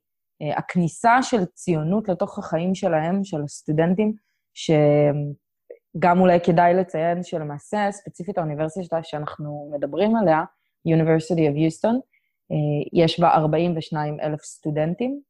הכניסה 0.57 1.23
של 1.23 1.45
ציונות 1.45 2.09
לתוך 2.09 2.39
החיים 2.39 2.75
שלהם, 2.75 3.25
של 3.25 3.43
הסטודנטים, 3.45 4.13
שגם 4.55 6.21
אולי 6.21 6.41
כדאי 6.41 6.75
לציין 6.75 7.23
שלמעשה, 7.23 7.89
ספציפית 7.91 8.39
האוניברסיטה 8.39 9.03
שאנחנו 9.03 9.71
מדברים 9.75 10.17
עליה, 10.17 10.45
University 10.89 11.41
of 11.41 11.57
Houston, 11.57 11.97
יש 12.93 13.21
בה 13.21 13.29
42 13.29 14.21
אלף 14.21 14.43
סטודנטים, 14.43 15.21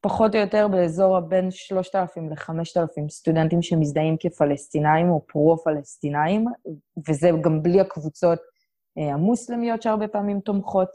פחות 0.00 0.34
או 0.34 0.40
יותר 0.40 0.68
באזור 0.68 1.20
בין 1.20 1.50
3,000 1.50 2.30
ל-5,000 2.30 3.08
סטודנטים 3.08 3.62
שמזדהים 3.62 4.16
כפלסטינאים 4.20 5.10
או 5.10 5.26
פרו-פלסטינאים, 5.26 6.44
וזה 7.08 7.30
גם 7.40 7.62
בלי 7.62 7.80
הקבוצות 7.80 8.38
אה, 8.98 9.14
המוסלמיות 9.14 9.82
שהרבה 9.82 10.08
פעמים 10.08 10.40
תומכות 10.40 10.88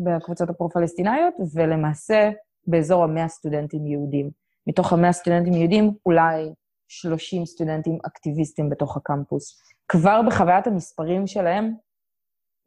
בקבוצות 0.00 0.50
הפרו-פלסטינאיות, 0.50 1.34
ולמעשה 1.54 2.30
באזור 2.66 3.04
ה-100 3.04 3.28
סטודנטים 3.28 3.86
יהודים. 3.86 4.30
מתוך 4.66 4.92
ה-100 4.92 5.12
סטודנטים 5.12 5.52
יהודים, 5.52 5.90
אולי 6.06 6.52
30 6.88 7.46
סטודנטים 7.46 7.98
אקטיביסטים 8.06 8.70
בתוך 8.70 8.96
הקמפוס. 8.96 9.58
כבר 9.88 10.20
בחוויית 10.26 10.66
המספרים 10.66 11.26
שלהם, 11.26 11.74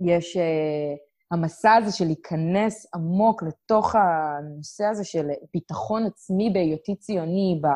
יש... 0.01 0.37
Uh, 0.37 1.13
המסע 1.33 1.73
הזה 1.73 1.91
של 1.91 2.05
להיכנס 2.05 2.87
עמוק 2.95 3.43
לתוך 3.43 3.95
הנושא 3.95 4.85
הזה 4.85 5.05
של 5.05 5.27
ביטחון 5.53 6.05
עצמי 6.05 6.49
בהיותי 6.53 6.95
ציוני, 6.95 7.59
ב, 7.63 7.67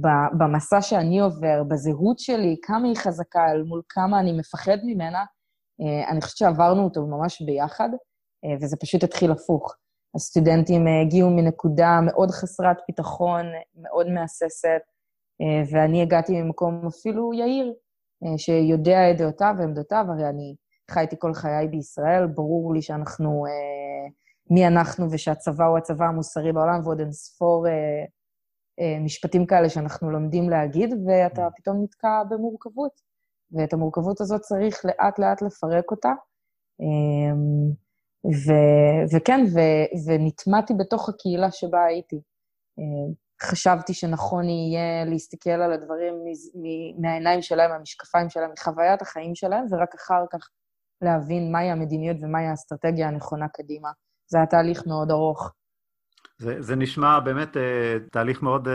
ב, 0.00 0.08
במסע 0.38 0.82
שאני 0.82 1.20
עובר, 1.20 1.62
בזהות 1.68 2.18
שלי, 2.18 2.56
כמה 2.62 2.88
היא 2.88 2.96
חזקה 2.96 3.50
אל 3.50 3.62
מול 3.62 3.82
כמה 3.88 4.20
אני 4.20 4.32
מפחד 4.32 4.76
ממנה, 4.84 5.24
אה, 5.80 6.10
אני 6.10 6.20
חושבת 6.20 6.36
שעברנו 6.36 6.84
אותו 6.84 7.06
ממש 7.06 7.42
ביחד, 7.42 7.88
וזה 8.60 8.76
פשוט 8.76 9.02
התחיל 9.02 9.30
הפוך. 9.30 9.76
הסטודנטים 10.14 10.86
אה, 10.86 11.00
הגיעו 11.00 11.30
מנקודה 11.30 12.00
מאוד 12.06 12.30
חסרת 12.30 12.76
ביטחון, 12.88 13.46
מאוד 13.76 14.08
מהססת, 14.08 14.82
ואני 15.72 16.02
הגעתי 16.02 16.42
ממקום 16.42 16.86
אפילו 16.86 17.32
יהיר, 17.32 17.74
שיודע 18.36 19.10
את 19.10 19.18
דעותיו 19.18 19.54
ועמדותיו, 19.58 20.04
הרי 20.08 20.28
אני 20.28 20.54
חייתי 20.90 21.16
כל 21.18 21.34
חיי 21.34 21.68
בישראל, 21.68 22.26
ברור 22.26 22.74
לי 22.74 22.82
שאנחנו, 22.82 23.46
אה, 23.46 24.10
מי 24.50 24.66
אנחנו 24.66 25.06
ושהצבא 25.10 25.64
הוא 25.64 25.78
הצבא 25.78 26.04
המוסרי 26.04 26.52
בעולם, 26.52 26.80
ועוד 26.84 27.00
אין 27.00 27.12
ספור 27.12 27.68
אה, 27.68 27.72
אה, 28.80 28.98
משפטים 29.00 29.46
כאלה 29.46 29.68
שאנחנו 29.68 30.10
לומדים 30.10 30.50
להגיד, 30.50 30.94
ואתה 31.06 31.48
פתאום 31.56 31.82
נתקע 31.82 32.22
במורכבות. 32.30 33.12
ואת 33.52 33.72
המורכבות 33.72 34.20
הזאת 34.20 34.40
צריך 34.40 34.84
לאט-לאט 34.84 35.42
לפרק 35.42 35.90
אותה. 35.90 36.12
אה, 36.80 37.36
ו- 38.24 39.16
וכן, 39.16 39.44
ו- 39.54 40.10
ונטמעתי 40.10 40.74
בתוך 40.78 41.08
הקהילה 41.08 41.50
שבה 41.50 41.84
הייתי. 41.84 42.20
אה, 42.78 43.14
חשבתי 43.42 43.94
שנכון 43.94 44.48
יהיה 44.48 45.04
להסתכל 45.04 45.50
על 45.50 45.72
הדברים 45.72 46.14
מהעיניים 46.98 47.42
שלהם, 47.42 47.70
מהמשקפיים 47.70 48.30
שלהם, 48.30 48.50
מחוויית 48.52 49.02
החיים 49.02 49.34
שלהם, 49.34 49.64
ורק 49.70 49.94
אחר 49.94 50.24
כך 50.32 50.48
להבין 51.02 51.52
מהי 51.52 51.70
המדיניות 51.70 52.16
ומהי 52.22 52.46
האסטרטגיה 52.46 53.08
הנכונה 53.08 53.48
קדימה. 53.48 53.88
זה 54.26 54.38
היה 54.38 54.46
תהליך 54.46 54.86
מאוד 54.86 55.10
ארוך. 55.10 55.52
זה, 56.38 56.62
זה 56.62 56.76
נשמע 56.76 57.20
באמת 57.20 57.56
uh, 57.56 57.60
תהליך 58.12 58.42
מאוד, 58.42 58.68
uh, 58.68 58.70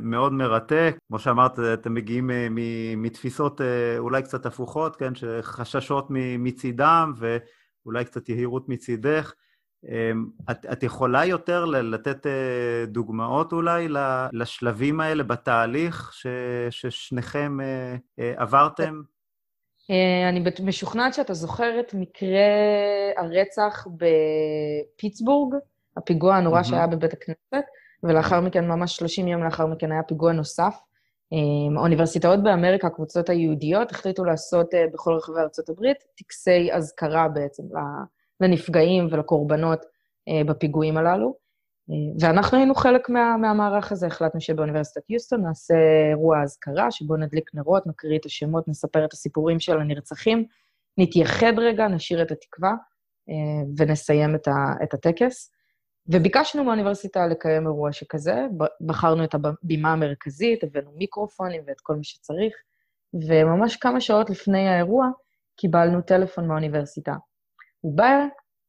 מאוד 0.00 0.32
מרתק. 0.32 0.96
כמו 1.08 1.18
שאמרת, 1.18 1.58
אתם 1.74 1.94
מגיעים 1.94 2.30
uh, 2.30 2.32
מתפיסות 2.96 3.60
uh, 3.60 3.64
אולי 3.98 4.22
קצת 4.22 4.46
הפוכות, 4.46 4.96
כן, 4.96 5.14
שחששות 5.14 6.06
מצידם 6.38 7.12
ואולי 7.86 8.04
קצת 8.04 8.28
יהירות 8.28 8.68
מצידך. 8.68 9.32
Um, 9.84 9.88
את, 10.50 10.66
את 10.72 10.82
יכולה 10.82 11.24
יותר 11.24 11.64
לתת 11.64 12.26
uh, 12.26 12.28
דוגמאות 12.86 13.52
אולי 13.52 13.88
לשלבים 14.32 15.00
האלה 15.00 15.22
בתהליך 15.22 16.10
ש, 16.12 16.26
ששניכם 16.70 17.58
uh, 17.60 18.20
uh, 18.20 18.22
עברתם? 18.42 19.02
אה, 19.90 20.28
אני 20.28 20.44
משוכנעת 20.64 21.14
שאתה 21.14 21.34
זוכר 21.34 21.80
את 21.80 21.94
מקרה 21.94 22.40
הרצח 23.16 23.86
בפיטסבורג, 23.96 25.54
הפיגוע 25.96 26.36
הנורא 26.36 26.60
mm-hmm. 26.60 26.64
שהיה 26.64 26.86
בבית 26.86 27.12
הכנסת, 27.12 27.64
ולאחר 28.02 28.40
מכן, 28.40 28.68
ממש 28.68 28.96
30 28.96 29.28
יום 29.28 29.44
לאחר 29.44 29.66
מכן, 29.66 29.92
היה 29.92 30.02
פיגוע 30.02 30.32
נוסף. 30.32 30.74
אה, 31.32 31.80
האוניברסיטאות 31.80 32.42
באמריקה, 32.42 32.86
הקבוצות 32.86 33.28
היהודיות, 33.28 33.90
החליטו 33.90 34.24
לעשות 34.24 34.74
אה, 34.74 34.84
בכל 34.92 35.12
רחבי 35.12 35.38
ארה"ב 35.38 35.92
טקסי 36.18 36.72
אזכרה 36.72 37.28
בעצם 37.28 37.62
לנפגעים 38.40 39.08
ולקורבנות 39.10 39.80
בפיגועים 40.46 40.96
הללו. 40.96 41.34
ואנחנו 42.20 42.58
היינו 42.58 42.74
חלק 42.74 43.08
מה, 43.08 43.36
מהמערך 43.36 43.92
הזה, 43.92 44.06
החלטנו 44.06 44.40
שבאוניברסיטת 44.40 45.10
יוסטון 45.10 45.42
נעשה 45.42 45.74
אירוע 46.10 46.42
אזכרה, 46.42 46.90
שבו 46.90 47.16
נדליק 47.16 47.50
נרות, 47.54 47.86
נקריא 47.86 48.18
את 48.18 48.26
השמות, 48.26 48.68
נספר 48.68 49.04
את 49.04 49.12
הסיפורים 49.12 49.60
של 49.60 49.80
הנרצחים, 49.80 50.44
נתייחד 50.98 51.52
רגע, 51.58 51.88
נשאיר 51.88 52.22
את 52.22 52.30
התקווה 52.30 52.70
אה, 53.28 53.34
ונסיים 53.76 54.34
את, 54.34 54.48
ה, 54.48 54.52
את 54.82 54.94
הטקס. 54.94 55.52
וביקשנו 56.06 56.64
מהאוניברסיטה 56.64 57.26
לקיים 57.26 57.66
אירוע 57.66 57.92
שכזה, 57.92 58.46
בחרנו 58.86 59.24
את 59.24 59.34
הבימה 59.34 59.92
המרכזית, 59.92 60.64
הבאנו 60.64 60.90
מיקרופונים 60.94 61.62
ואת 61.66 61.80
כל 61.80 61.96
מי 61.96 62.04
שצריך, 62.04 62.54
וממש 63.28 63.76
כמה 63.76 64.00
שעות 64.00 64.30
לפני 64.30 64.68
האירוע 64.68 65.08
קיבלנו 65.56 66.02
טלפון 66.02 66.48
מהאוניברסיטה. 66.48 67.14
הוא 67.80 67.96
בא 67.96 68.24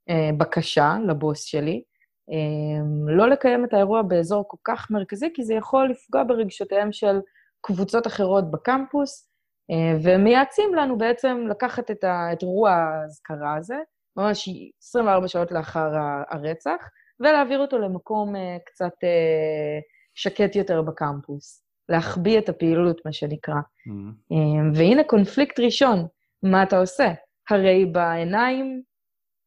אה, 0.10 0.30
בקשה 0.38 0.96
לבוס 1.08 1.44
שלי, 1.44 1.84
אמ, 2.30 3.10
לא 3.10 3.30
לקיים 3.30 3.65
את 3.65 3.74
האירוע 3.74 4.02
באזור 4.02 4.46
כל 4.48 4.58
כך 4.63 4.91
מרכזי, 4.91 5.30
כי 5.34 5.44
זה 5.44 5.54
יכול 5.54 5.89
לפגוע 5.89 6.24
ברגשותיהם 6.24 6.91
של 6.91 7.20
קבוצות 7.62 8.08
אחרות 8.08 8.52
בקמפוס, 8.52 9.30
אה, 9.72 9.98
ומייעצים 10.04 10.76
לנו 10.76 10.98
בעצם 10.98 11.46
לקחת 11.50 11.91
את, 11.91 12.04
את 12.04 12.41
אירוע 12.41 12.72
האזכרה 12.72 13.56
הזה, 13.58 13.76
ממש 14.17 14.50
24 14.82 15.28
שעות 15.28 15.52
לאחר 15.52 15.89
הרצח, 16.30 16.89
ולהעביר 17.21 17.60
אותו 17.60 17.77
למקום 17.77 18.36
אה, 18.36 18.57
קצת 18.65 18.93
אה, 19.03 19.79
שקט 20.15 20.55
יותר 20.55 20.81
בקמפוס. 20.81 21.63
להחביא 21.89 22.39
את 22.39 22.49
הפעילות, 22.49 23.01
מה 23.05 23.13
שנקרא. 23.13 23.55
Mm-hmm. 23.55 24.34
והנה 24.75 25.03
קונפליקט 25.03 25.60
ראשון, 25.60 26.07
מה 26.43 26.63
אתה 26.63 26.77
עושה? 26.77 27.13
הרי 27.49 27.86
בעיניים 27.86 28.81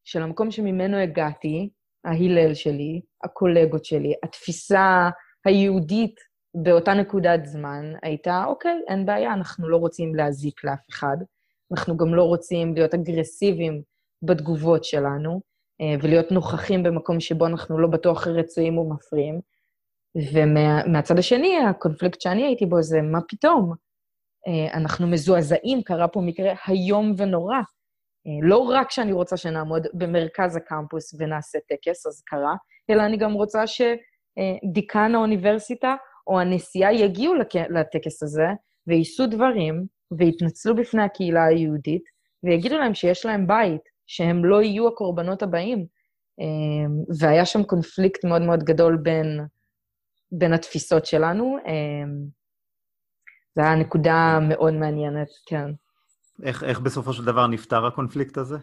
של 0.03 0.21
המקום 0.21 0.51
שממנו 0.51 0.97
הגעתי, 0.97 1.69
ההלל 2.05 2.53
שלי, 2.53 3.01
הקולגות 3.23 3.85
שלי, 3.85 4.13
התפיסה 4.23 5.09
היהודית 5.45 6.15
באותה 6.55 6.93
נקודת 6.93 7.45
זמן 7.45 7.93
הייתה, 8.03 8.43
אוקיי, 8.47 8.79
אין 8.87 9.05
בעיה, 9.05 9.33
אנחנו 9.33 9.69
לא 9.69 9.77
רוצים 9.77 10.15
להזיק 10.15 10.63
לאף 10.63 10.89
אחד, 10.89 11.17
אנחנו 11.71 11.97
גם 11.97 12.15
לא 12.15 12.23
רוצים 12.23 12.73
להיות 12.73 12.93
אגרסיביים 12.93 13.81
בתגובות 14.21 14.83
שלנו, 14.83 15.41
ולהיות 16.01 16.31
נוכחים 16.31 16.83
במקום 16.83 17.19
שבו 17.19 17.45
אנחנו 17.45 17.79
לא 17.79 17.87
בטוח 17.87 18.27
רצויים 18.27 18.77
ומפריעים. 18.77 19.39
ומהצד 20.33 21.11
ומה, 21.11 21.19
השני, 21.19 21.57
הקונפליקט 21.57 22.21
שאני 22.21 22.45
הייתי 22.45 22.65
בו 22.65 22.81
זה, 22.81 23.01
מה 23.01 23.19
פתאום? 23.27 23.73
אה, 24.47 24.73
אנחנו 24.73 25.07
מזועזעים, 25.07 25.83
קרה 25.83 26.07
פה 26.07 26.21
מקרה 26.21 26.53
איום 26.69 27.13
ונורא. 27.17 27.57
אה, 28.27 28.47
לא 28.47 28.57
רק 28.57 28.91
שאני 28.91 29.11
רוצה 29.11 29.37
שנעמוד 29.37 29.87
במרכז 29.93 30.55
הקמפוס 30.55 31.15
ונעשה 31.19 31.59
טקס 31.69 32.07
אזכרה, 32.07 32.55
אלא 32.89 33.01
אני 33.05 33.17
גם 33.17 33.33
רוצה 33.33 33.63
שדיקן 33.67 35.15
האוניברסיטה 35.15 35.95
או 36.27 36.39
הנשיאה 36.39 36.93
יגיעו 36.93 37.33
לטקס 37.69 38.23
הזה 38.23 38.47
ויישאו 38.87 39.27
דברים 39.27 39.85
ויתנצלו 40.17 40.75
בפני 40.75 41.03
הקהילה 41.03 41.45
היהודית 41.45 42.03
ויגידו 42.43 42.77
להם 42.77 42.93
שיש 42.93 43.25
להם 43.25 43.47
בית, 43.47 43.81
שהם 44.07 44.45
לא 44.45 44.61
יהיו 44.61 44.87
הקורבנות 44.87 45.43
הבאים. 45.43 45.85
אה, 46.39 46.45
והיה 47.19 47.45
שם 47.45 47.63
קונפליקט 47.63 48.25
מאוד 48.25 48.41
מאוד 48.41 48.63
גדול 48.63 48.97
בין, 48.97 49.39
בין 50.31 50.53
התפיסות 50.53 51.05
שלנו. 51.05 51.57
אה, 51.67 51.73
זו 53.55 53.61
הייתה 53.61 53.75
נקודה 53.75 54.39
מאוד 54.41 54.73
מעניינת, 54.73 55.27
כן. 55.45 55.71
איך, 56.43 56.63
איך 56.63 56.79
בסופו 56.79 57.13
של 57.13 57.25
דבר 57.25 57.47
נפתר 57.47 57.85
הקונפליקט 57.85 58.37
הזה? 58.37 58.57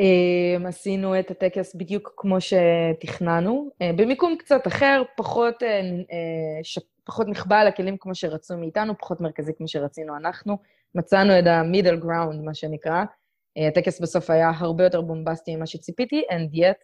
Um, 0.00 0.68
עשינו 0.68 1.18
את 1.18 1.30
הטקס 1.30 1.74
בדיוק 1.74 2.12
כמו 2.16 2.36
שתכננו, 2.40 3.70
uh, 3.72 3.96
במיקום 3.96 4.36
קצת 4.38 4.66
אחר, 4.66 5.02
פחות, 5.16 5.62
uh, 5.62 5.66
ש... 6.62 6.78
פחות 7.04 7.28
נחבא 7.28 7.60
על 7.60 7.66
הכלים 7.66 7.96
כמו 8.00 8.14
שרצו 8.14 8.56
מאיתנו, 8.56 8.98
פחות 8.98 9.20
מרכזי 9.20 9.52
כמו 9.58 9.68
שרצינו 9.68 10.16
אנחנו. 10.16 10.58
מצאנו 10.94 11.38
את 11.38 11.46
ה-middle 11.46 12.04
ground, 12.04 12.44
מה 12.44 12.54
שנקרא. 12.54 13.04
Uh, 13.58 13.68
הטקס 13.68 14.00
בסוף 14.00 14.30
היה 14.30 14.50
הרבה 14.56 14.84
יותר 14.84 15.00
בומבסטי 15.00 15.56
ממה 15.56 15.66
שציפיתי, 15.66 16.22
and 16.30 16.56
yet 16.56 16.78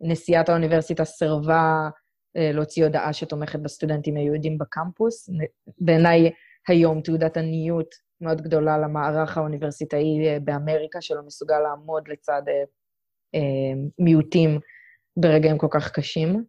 נשיאת 0.00 0.48
האוניברסיטה 0.48 1.04
סירבה 1.04 1.88
uh, 2.38 2.40
להוציא 2.54 2.84
הודעה 2.84 3.12
שתומכת 3.12 3.58
בסטודנטים 3.58 4.16
היהודים 4.16 4.58
בקמפוס. 4.58 5.30
בעיניי 5.78 6.30
היום 6.68 7.00
תעודת 7.00 7.36
עניות 7.36 7.94
מאוד 8.20 8.40
גדולה 8.42 8.78
למערך 8.78 9.38
האוניברסיטאי 9.38 10.28
אה, 10.28 10.38
באמריקה, 10.40 11.00
שלא 11.00 11.22
מסוגל 11.26 11.58
לעמוד 11.58 12.08
לצד 12.08 12.42
אה, 12.48 12.62
אה, 13.34 13.80
מיעוטים 13.98 14.60
ברגעים 15.16 15.58
כל 15.58 15.66
כך 15.70 15.92
קשים. 15.92 16.44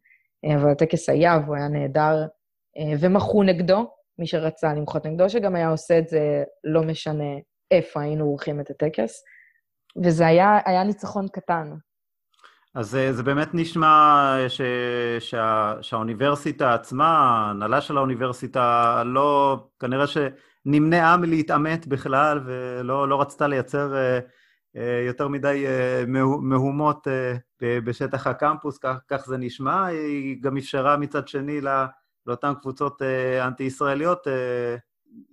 אה, 0.45 0.55
אבל 0.55 0.71
הטקס 0.71 1.09
היה, 1.09 1.39
והוא 1.45 1.55
היה 1.55 1.67
נהדר, 1.67 2.25
אה, 2.77 2.93
ומחו 2.99 3.43
נגדו, 3.43 3.91
מי 4.19 4.27
שרצה 4.27 4.73
למחות 4.73 5.05
נגדו, 5.05 5.29
שגם 5.29 5.55
היה 5.55 5.69
עושה 5.69 5.99
את 5.99 6.07
זה, 6.07 6.43
לא 6.63 6.83
משנה 6.83 7.33
איפה 7.71 8.01
היינו 8.01 8.25
עורכים 8.25 8.59
את 8.59 8.69
הטקס, 8.69 9.23
וזה 10.03 10.27
היה, 10.27 10.59
היה 10.65 10.83
ניצחון 10.83 11.27
קטן. 11.27 11.73
אז 12.75 12.89
זה, 12.89 13.13
זה 13.13 13.23
באמת 13.23 13.49
נשמע 13.53 14.35
ש, 14.47 14.61
שה, 15.19 15.73
שהאוניברסיטה 15.81 16.73
עצמה, 16.73 17.07
ההנהלה 17.07 17.81
של 17.81 17.97
האוניברסיטה, 17.97 19.03
לא, 19.05 19.59
כנראה 19.79 20.05
שנמנעה 20.07 21.17
מלהתעמת 21.17 21.87
בכלל 21.87 22.39
ולא 22.45 23.09
לא 23.09 23.21
רצתה 23.21 23.47
לייצר 23.47 23.93
אה, 24.75 25.03
יותר 25.07 25.27
מדי 25.27 25.67
אה, 25.67 26.03
מהומות 26.41 27.07
אה, 27.07 27.37
בשטח 27.59 28.27
הקמפוס, 28.27 28.77
כך, 28.77 28.97
כך 29.07 29.25
זה 29.25 29.37
נשמע. 29.37 29.85
היא 29.85 30.41
גם 30.41 30.57
אפשרה 30.57 30.97
מצד 30.97 31.27
שני 31.27 31.61
לאותן 32.25 32.53
קבוצות 32.61 33.01
אנטי-ישראליות 33.47 34.27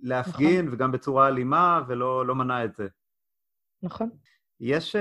להפגין, 0.01 0.65
נכון. 0.65 0.73
וגם 0.73 0.91
בצורה 0.91 1.27
אלימה, 1.27 1.81
ולא 1.87 2.25
לא 2.25 2.35
מנע 2.35 2.65
את 2.65 2.75
זה. 2.75 2.87
נכון. 3.83 4.09
יש 4.61 4.95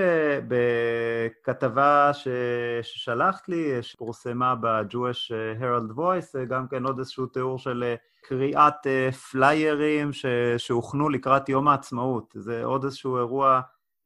בכתבה 0.48 2.10
ששלחת 2.12 3.48
לי, 3.48 3.82
שפורסמה 3.82 4.54
ב-Jewish 4.54 5.32
Herald 5.60 5.98
Voice, 5.98 6.38
גם 6.48 6.68
כן 6.68 6.84
עוד 6.84 6.98
איזשהו 6.98 7.26
תיאור 7.26 7.58
של 7.58 7.94
קריאת 8.22 8.86
פליירים 9.30 10.10
שהוכנו 10.58 11.08
לקראת 11.08 11.48
יום 11.48 11.68
העצמאות. 11.68 12.34
זה 12.36 12.64
עוד 12.64 12.84
איזשהו 12.84 13.16
אירוע 13.16 13.60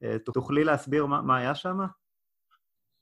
אה, 0.05 0.19
תוכלי 0.19 0.65
להסביר 0.65 1.07
מה, 1.07 1.23
מה 1.23 1.37
היה 1.37 1.55
שם? 1.55 1.79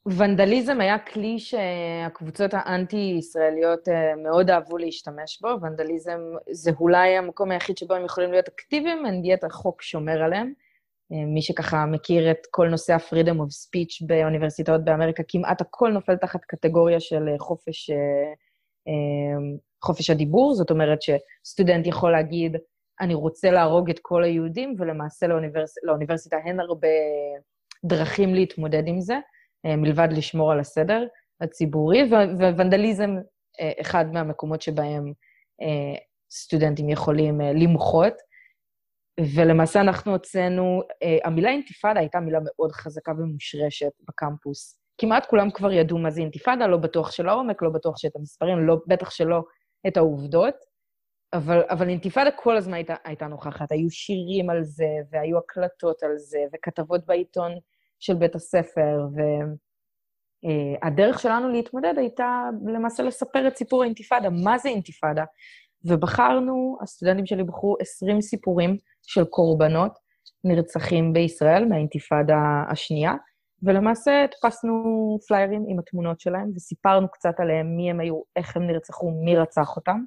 ונדליזם 0.06 0.80
היה 0.80 0.98
כלי 0.98 1.38
שהקבוצות 1.38 2.50
האנטי-ישראליות 2.54 3.88
אה, 3.88 4.16
מאוד 4.16 4.50
אהבו 4.50 4.78
להשתמש 4.78 5.40
בו. 5.42 5.48
ונדליזם 5.62 6.20
זה 6.50 6.70
אולי 6.80 7.16
המקום 7.16 7.50
היחיד 7.50 7.78
שבו 7.78 7.94
הם 7.94 8.04
יכולים 8.04 8.30
להיות 8.30 8.48
אקטיביים, 8.48 9.06
אין 9.06 9.22
דיאט 9.22 9.44
החוק 9.44 9.82
שומר 9.82 10.22
עליהם. 10.22 10.52
אה, 11.12 11.26
מי 11.26 11.42
שככה 11.42 11.86
מכיר 11.86 12.30
את 12.30 12.46
כל 12.50 12.68
נושא 12.68 12.92
ה-freedom 12.92 13.36
of 13.36 13.50
speech 13.66 14.06
באוניברסיטאות 14.06 14.84
באמריקה, 14.84 15.22
כמעט 15.28 15.60
הכל 15.60 15.90
נופל 15.90 16.16
תחת 16.16 16.40
קטגוריה 16.44 17.00
של 17.00 17.28
חופש, 17.38 17.90
חופש 19.84 20.10
הדיבור. 20.10 20.54
זאת 20.54 20.70
אומרת 20.70 20.98
שסטודנט 21.02 21.86
יכול 21.86 22.12
להגיד, 22.12 22.56
אני 23.00 23.14
רוצה 23.14 23.50
להרוג 23.50 23.90
את 23.90 23.98
כל 24.02 24.24
היהודים, 24.24 24.74
ולמעשה 24.78 25.26
לאוניברס... 25.26 25.74
לאוניברסיטה 25.82 26.36
אין 26.46 26.60
הרבה 26.60 26.88
דרכים 27.84 28.34
להתמודד 28.34 28.82
עם 28.86 29.00
זה, 29.00 29.18
אה, 29.66 29.76
מלבד 29.76 30.08
לשמור 30.10 30.52
על 30.52 30.60
הסדר 30.60 31.06
הציבורי, 31.40 32.02
וונדליזם, 32.56 33.16
אה, 33.60 33.72
אחד 33.80 34.12
מהמקומות 34.12 34.62
שבהם 34.62 35.12
אה, 35.62 35.98
סטודנטים 36.30 36.88
יכולים 36.88 37.40
למחות. 37.40 38.14
ולמעשה 39.36 39.80
אנחנו 39.80 40.12
הוצאנו, 40.12 40.82
המילה 41.24 41.50
אינתיפאדה 41.50 42.00
הייתה 42.00 42.20
מילה 42.20 42.38
מאוד 42.44 42.72
חזקה 42.72 43.12
ומושרשת 43.12 43.92
בקמפוס. 44.08 44.80
כמעט 44.98 45.26
כולם 45.26 45.50
כבר 45.50 45.72
ידעו 45.72 45.98
מה 45.98 46.10
זה 46.10 46.20
אינתיפאדה, 46.20 46.66
לא 46.66 46.76
בטוח 46.76 47.10
של 47.10 47.28
העומק, 47.28 47.62
לא 47.62 47.70
בטוח 47.70 47.96
שאת 47.96 48.16
המספרים, 48.16 48.66
לא, 48.66 48.76
בטח 48.86 49.10
שלא 49.10 49.42
את 49.86 49.96
העובדות. 49.96 50.54
אבל, 51.32 51.62
אבל 51.70 51.88
אינתיפאדה 51.88 52.30
כל 52.30 52.56
הזמן 52.56 52.74
הייתה, 52.74 52.94
הייתה 53.04 53.26
נוכחת. 53.26 53.72
היו 53.72 53.90
שירים 53.90 54.50
על 54.50 54.64
זה, 54.64 54.88
והיו 55.10 55.38
הקלטות 55.38 56.02
על 56.02 56.18
זה, 56.18 56.38
וכתבות 56.54 57.06
בעיתון 57.06 57.52
של 58.00 58.14
בית 58.14 58.34
הספר, 58.34 59.06
והדרך 60.82 61.16
uh, 61.16 61.22
שלנו 61.22 61.48
להתמודד 61.48 61.94
הייתה 61.96 62.44
למעשה 62.66 63.02
לספר 63.02 63.48
את 63.48 63.56
סיפור 63.56 63.82
האינתיפאדה, 63.82 64.28
מה 64.30 64.58
זה 64.58 64.68
אינתיפאדה. 64.68 65.24
ובחרנו, 65.84 66.78
הסטודנטים 66.82 67.26
שלי 67.26 67.44
בחרו 67.44 67.76
20 67.80 68.20
סיפורים 68.20 68.76
של 69.02 69.24
קורבנות 69.24 69.92
נרצחים 70.44 71.12
בישראל 71.12 71.64
מהאינתיפאדה 71.64 72.64
השנייה, 72.70 73.14
ולמעשה 73.62 74.24
הדפסנו 74.24 75.18
פליירים 75.28 75.64
עם 75.68 75.78
התמונות 75.78 76.20
שלהם, 76.20 76.50
וסיפרנו 76.56 77.08
קצת 77.08 77.34
עליהם, 77.38 77.76
מי 77.76 77.90
הם 77.90 78.00
היו, 78.00 78.20
איך 78.36 78.56
הם 78.56 78.66
נרצחו, 78.66 79.10
מי 79.10 79.36
רצח 79.36 79.76
אותם. 79.76 80.04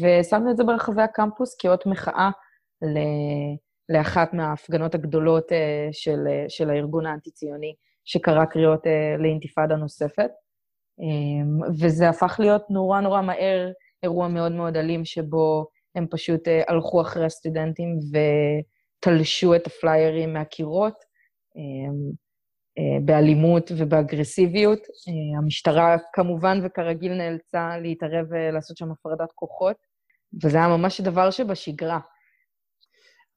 ושמנו 0.00 0.50
את 0.50 0.56
זה 0.56 0.64
ברחבי 0.64 1.02
הקמפוס 1.02 1.56
כאות 1.58 1.86
מחאה 1.86 2.30
ל... 2.82 2.98
לאחת 3.88 4.34
מההפגנות 4.34 4.94
הגדולות 4.94 5.52
אה, 5.52 5.88
של, 5.92 6.26
אה, 6.30 6.44
של 6.48 6.70
הארגון 6.70 7.06
האנטי-ציוני, 7.06 7.74
שקרא 8.04 8.44
קריאות 8.44 8.86
אה, 8.86 9.16
לאינתיפאדה 9.18 9.76
נוספת. 9.76 10.30
אמ, 11.00 11.60
וזה 11.80 12.08
הפך 12.08 12.36
להיות 12.38 12.70
נורא 12.70 13.00
נורא 13.00 13.22
מהר 13.22 13.70
אירוע 14.04 14.28
מאוד 14.28 14.52
מאוד 14.52 14.76
אלים, 14.76 15.04
שבו 15.04 15.66
הם 15.94 16.06
פשוט 16.10 16.40
הלכו 16.68 17.00
אחרי 17.00 17.24
הסטודנטים 17.24 17.98
ותלשו 18.12 19.54
את 19.54 19.66
הפליירים 19.66 20.32
מהקירות. 20.32 20.94
אמ, 21.56 22.24
אה, 22.78 23.00
באלימות 23.04 23.72
ובאגרסיביות. 23.78 24.78
אה, 24.78 25.38
המשטרה 25.38 25.96
כמובן 26.12 26.60
וכרגיל 26.64 27.12
נאלצה 27.12 27.78
להתערב 27.82 28.26
ולעשות 28.30 28.76
שם 28.76 28.90
הפרדת 28.90 29.32
כוחות, 29.34 29.76
וזה 30.44 30.58
היה 30.58 30.68
ממש 30.68 31.00
דבר 31.00 31.30
שבשגרה. 31.30 31.98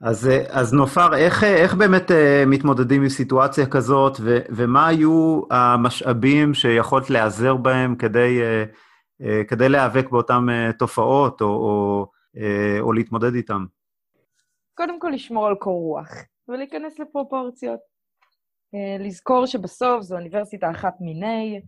אז, 0.02 0.28
אה, 0.28 0.44
אז 0.50 0.74
נופר, 0.74 1.16
איך, 1.16 1.44
איך 1.44 1.74
באמת 1.74 2.12
מתמודדים 2.48 3.02
עם 3.02 3.10
סיטואציה 3.10 3.66
כזאת, 3.66 4.18
ו, 4.22 4.40
ומה 4.50 4.88
היו 4.88 5.42
המשאבים 5.52 6.54
שיכולת 6.54 7.10
להיעזר 7.10 7.56
בהם 7.56 7.96
כדי, 7.96 8.40
כדי 9.48 9.70
להיאבק 9.70 10.10
באותן 10.10 10.46
תופעות 10.80 11.42
או, 11.42 11.48
או, 11.48 12.06
או 12.80 12.94
להתמודד 12.94 13.34
איתן? 13.36 13.64
קודם 14.74 15.00
כל, 15.00 15.10
לשמור 15.14 15.48
על 15.48 15.56
קור 15.56 15.80
רוח 15.80 16.10
ולהיכנס 16.48 17.00
לפרופורציות. 17.00 17.80
אה, 18.76 19.06
לזכור 19.06 19.46
שבסוף 19.46 20.02
זו 20.02 20.16
אוניברסיטה 20.16 20.72
אחת 20.72 20.94
מיני 21.00 21.62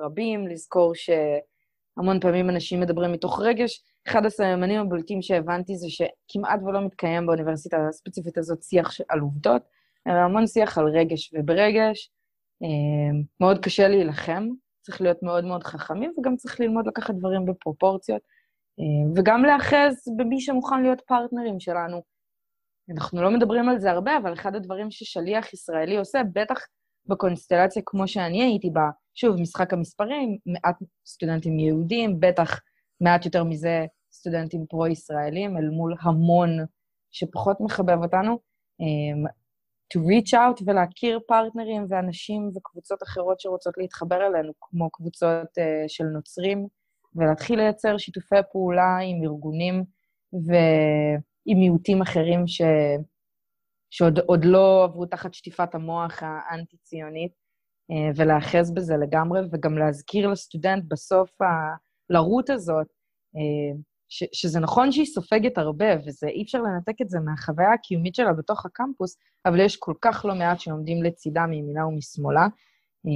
רבים, 0.00 0.46
לזכור 0.46 0.92
שהמון 0.94 2.20
פעמים 2.20 2.50
אנשים 2.50 2.80
מדברים 2.80 3.12
מתוך 3.12 3.40
רגש. 3.40 3.82
אחד 4.08 4.26
הסממנים 4.26 4.80
הבולטים 4.80 5.22
שהבנתי 5.22 5.76
זה 5.76 5.86
שכמעט 5.88 6.60
ולא 6.62 6.86
מתקיים 6.86 7.26
באוניברסיטה 7.26 7.76
הספציפית 7.88 8.38
הזאת 8.38 8.62
שיח 8.62 8.90
על 9.08 9.20
עובדות, 9.20 9.62
אלא 10.06 10.14
המון 10.14 10.46
שיח 10.46 10.78
על 10.78 10.86
רגש, 10.88 11.34
וברגש 11.34 12.10
אה, 12.62 13.18
מאוד 13.40 13.64
קשה 13.64 13.88
להילחם, 13.88 14.48
צריך 14.86 15.00
להיות 15.00 15.22
מאוד 15.22 15.44
מאוד 15.44 15.64
חכמים, 15.64 16.12
וגם 16.18 16.36
צריך 16.36 16.60
ללמוד 16.60 16.86
לקחת 16.86 17.14
דברים 17.14 17.44
בפרופורציות, 17.46 18.22
אה, 18.80 19.12
וגם 19.16 19.44
להאחז 19.44 19.94
במי 20.16 20.40
שמוכן 20.40 20.82
להיות 20.82 21.00
פרטנרים 21.00 21.60
שלנו. 21.60 22.02
אנחנו 22.90 23.22
לא 23.22 23.30
מדברים 23.30 23.68
על 23.68 23.78
זה 23.78 23.90
הרבה, 23.90 24.16
אבל 24.16 24.32
אחד 24.32 24.54
הדברים 24.54 24.90
ששליח 24.90 25.52
ישראלי 25.54 25.96
עושה, 25.96 26.20
בטח 26.32 26.58
בקונסטלציה 27.06 27.82
כמו 27.86 28.08
שאני 28.08 28.42
הייתי 28.42 28.70
בה, 28.70 28.90
שוב, 29.14 29.40
משחק 29.40 29.72
המספרים, 29.72 30.38
מעט 30.46 30.76
סטודנטים 31.06 31.58
יהודים, 31.58 32.20
בטח 32.20 32.60
מעט 33.00 33.24
יותר 33.24 33.44
מזה 33.44 33.86
סטודנטים 34.12 34.66
פרו-ישראלים, 34.66 35.56
אל 35.56 35.68
מול 35.68 35.94
המון 36.00 36.50
שפחות 37.10 37.56
מחבב 37.60 38.02
אותנו, 38.02 38.38
um, 38.82 39.30
to 39.94 39.98
reach 39.98 40.34
out 40.34 40.62
ולהכיר 40.66 41.20
פרטנרים 41.26 41.86
ואנשים 41.88 42.50
וקבוצות 42.56 43.02
אחרות 43.02 43.40
שרוצות 43.40 43.74
להתחבר 43.78 44.26
אלינו, 44.26 44.52
כמו 44.60 44.90
קבוצות 44.90 45.58
uh, 45.58 45.88
של 45.88 46.04
נוצרים, 46.04 46.66
ולהתחיל 47.16 47.58
לייצר 47.58 47.98
שיתופי 47.98 48.36
פעולה 48.52 48.98
עם 49.02 49.22
ארגונים 49.24 49.84
ו... 50.34 50.52
עם 51.46 51.58
מיעוטים 51.58 52.02
אחרים 52.02 52.46
ש... 52.46 52.62
שעוד 53.90 54.44
לא 54.44 54.84
עברו 54.84 55.06
תחת 55.06 55.34
שטיפת 55.34 55.74
המוח 55.74 56.22
האנטי-ציונית, 56.22 57.32
אה, 57.90 58.10
ולהאחז 58.16 58.74
בזה 58.74 58.94
לגמרי, 58.96 59.40
וגם 59.52 59.78
להזכיר 59.78 60.28
לסטודנט 60.28 60.84
בסוף 60.88 61.42
ה... 61.42 61.46
לרות 62.10 62.50
הזאת, 62.50 62.86
אה, 63.36 63.78
ש, 64.08 64.24
שזה 64.32 64.60
נכון 64.60 64.92
שהיא 64.92 65.06
סופגת 65.06 65.58
הרבה, 65.58 65.86
ואי 66.22 66.42
אפשר 66.42 66.62
לנתק 66.62 67.00
את 67.02 67.08
זה 67.08 67.20
מהחוויה 67.20 67.72
הקיומית 67.72 68.14
שלה 68.14 68.32
בתוך 68.32 68.66
הקמפוס, 68.66 69.16
אבל 69.46 69.60
יש 69.60 69.76
כל 69.76 69.94
כך 70.00 70.24
לא 70.24 70.34
מעט 70.34 70.60
שעומדים 70.60 71.02
לצידה 71.02 71.46
מימינה 71.46 71.86
ומשמאלה, 71.86 72.46
אה, 73.06 73.10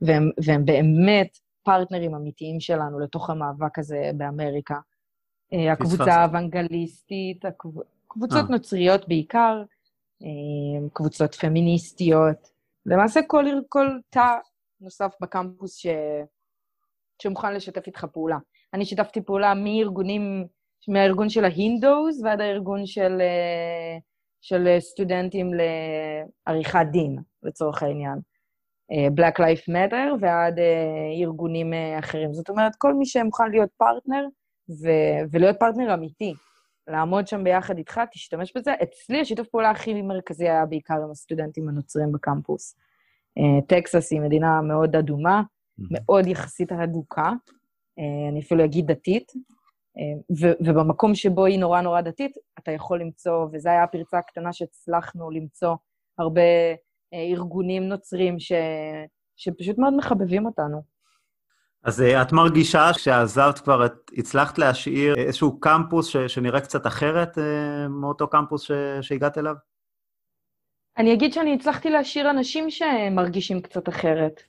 והם, 0.00 0.30
והם 0.46 0.64
באמת 0.64 1.38
פרטנרים 1.62 2.14
אמיתיים 2.14 2.60
שלנו 2.60 2.98
לתוך 3.00 3.30
המאבק 3.30 3.78
הזה 3.78 4.10
באמריקה. 4.16 4.78
אה, 5.52 5.72
הקבוצה 5.72 6.14
האוונגליסטית, 6.14 7.44
קבוצות 8.08 8.44
אה. 8.44 8.50
נוצריות 8.50 9.08
בעיקר, 9.08 9.62
אה, 10.22 10.88
קבוצות 10.92 11.34
פמיניסטיות. 11.34 12.50
למעשה 12.86 13.20
כל, 13.26 13.44
כל 13.68 13.88
תא 14.10 14.34
נוסף 14.80 15.12
בקמפוס 15.20 15.76
ש... 15.76 15.86
שמוכן 17.22 17.54
לשתף 17.54 17.86
איתך 17.86 18.04
פעולה. 18.04 18.38
אני 18.76 18.84
שיתפתי 18.84 19.20
פעולה 19.20 19.54
מארגונים, 19.54 20.46
מהארגון 20.88 21.28
של 21.28 21.44
ההינדוס 21.44 22.20
ועד 22.24 22.40
הארגון 22.40 22.86
של, 22.86 23.20
של 24.40 24.76
סטודנטים 24.78 25.50
לעריכת 26.46 26.86
דין, 26.90 27.16
לצורך 27.42 27.82
העניין. 27.82 28.18
Black 28.92 29.38
Life 29.38 29.70
Matter 29.70 30.14
ועד 30.20 30.58
ארגונים 31.22 31.72
אחרים. 31.98 32.34
זאת 32.34 32.48
אומרת, 32.48 32.72
כל 32.78 32.94
מי 32.94 33.06
שמוכן 33.06 33.50
להיות 33.50 33.70
פרטנר, 33.76 34.26
ו- 34.70 35.26
ולהיות 35.30 35.56
פרטנר 35.60 35.94
אמיתי, 35.94 36.34
לעמוד 36.88 37.28
שם 37.28 37.44
ביחד 37.44 37.78
איתך, 37.78 38.00
תשתמש 38.12 38.52
בזה. 38.56 38.74
אצלי 38.82 39.20
השיתוף 39.20 39.48
פעולה 39.48 39.70
הכי 39.70 40.02
מרכזי 40.02 40.48
היה 40.48 40.66
בעיקר 40.66 40.94
עם 41.04 41.10
הסטודנטים 41.10 41.68
הנוצרים 41.68 42.12
בקמפוס. 42.12 42.76
טקסס 43.68 44.12
היא 44.12 44.20
מדינה 44.20 44.60
מאוד 44.62 44.96
אדומה, 44.96 45.42
מאוד 45.90 46.26
יחסית 46.26 46.72
הדוקה, 46.72 47.32
אני 48.30 48.40
אפילו 48.40 48.64
אגיד 48.64 48.86
דתית, 48.86 49.32
ו- 50.40 50.56
ובמקום 50.60 51.14
שבו 51.14 51.44
היא 51.44 51.58
נורא 51.58 51.80
נורא 51.80 52.00
דתית, 52.00 52.32
אתה 52.58 52.70
יכול 52.70 53.00
למצוא, 53.00 53.46
וזו 53.52 53.68
הייתה 53.68 53.82
הפרצה 53.84 54.18
הקטנה 54.18 54.52
שהצלחנו 54.52 55.30
למצוא 55.30 55.74
הרבה 56.18 56.40
ארגונים 57.14 57.88
נוצרים 57.88 58.38
ש- 58.38 58.52
שפשוט 59.36 59.78
מאוד 59.78 59.96
מחבבים 59.96 60.46
אותנו. 60.46 60.82
אז 61.84 62.00
את 62.00 62.32
מרגישה 62.32 62.92
שעזבת 62.92 63.58
כבר, 63.58 63.86
את 63.86 63.92
הצלחת 64.16 64.58
להשאיר 64.58 65.14
איזשהו 65.18 65.60
קמפוס 65.60 66.08
ש- 66.08 66.16
שנראה 66.16 66.60
קצת 66.60 66.86
אחרת 66.86 67.38
מאותו 67.88 68.28
קמפוס 68.28 68.62
ש- 68.62 68.72
שהגעת 69.00 69.38
אליו? 69.38 69.54
אני 70.98 71.12
אגיד 71.14 71.32
שאני 71.32 71.54
הצלחתי 71.54 71.90
להשאיר 71.90 72.30
אנשים 72.30 72.70
שמרגישים 72.70 73.62
קצת 73.62 73.88
אחרת. 73.88 74.42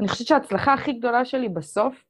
אני 0.00 0.08
חושבת 0.08 0.26
שההצלחה 0.26 0.74
הכי 0.74 0.92
גדולה 0.92 1.24
שלי 1.24 1.48
בסוף 1.48 2.04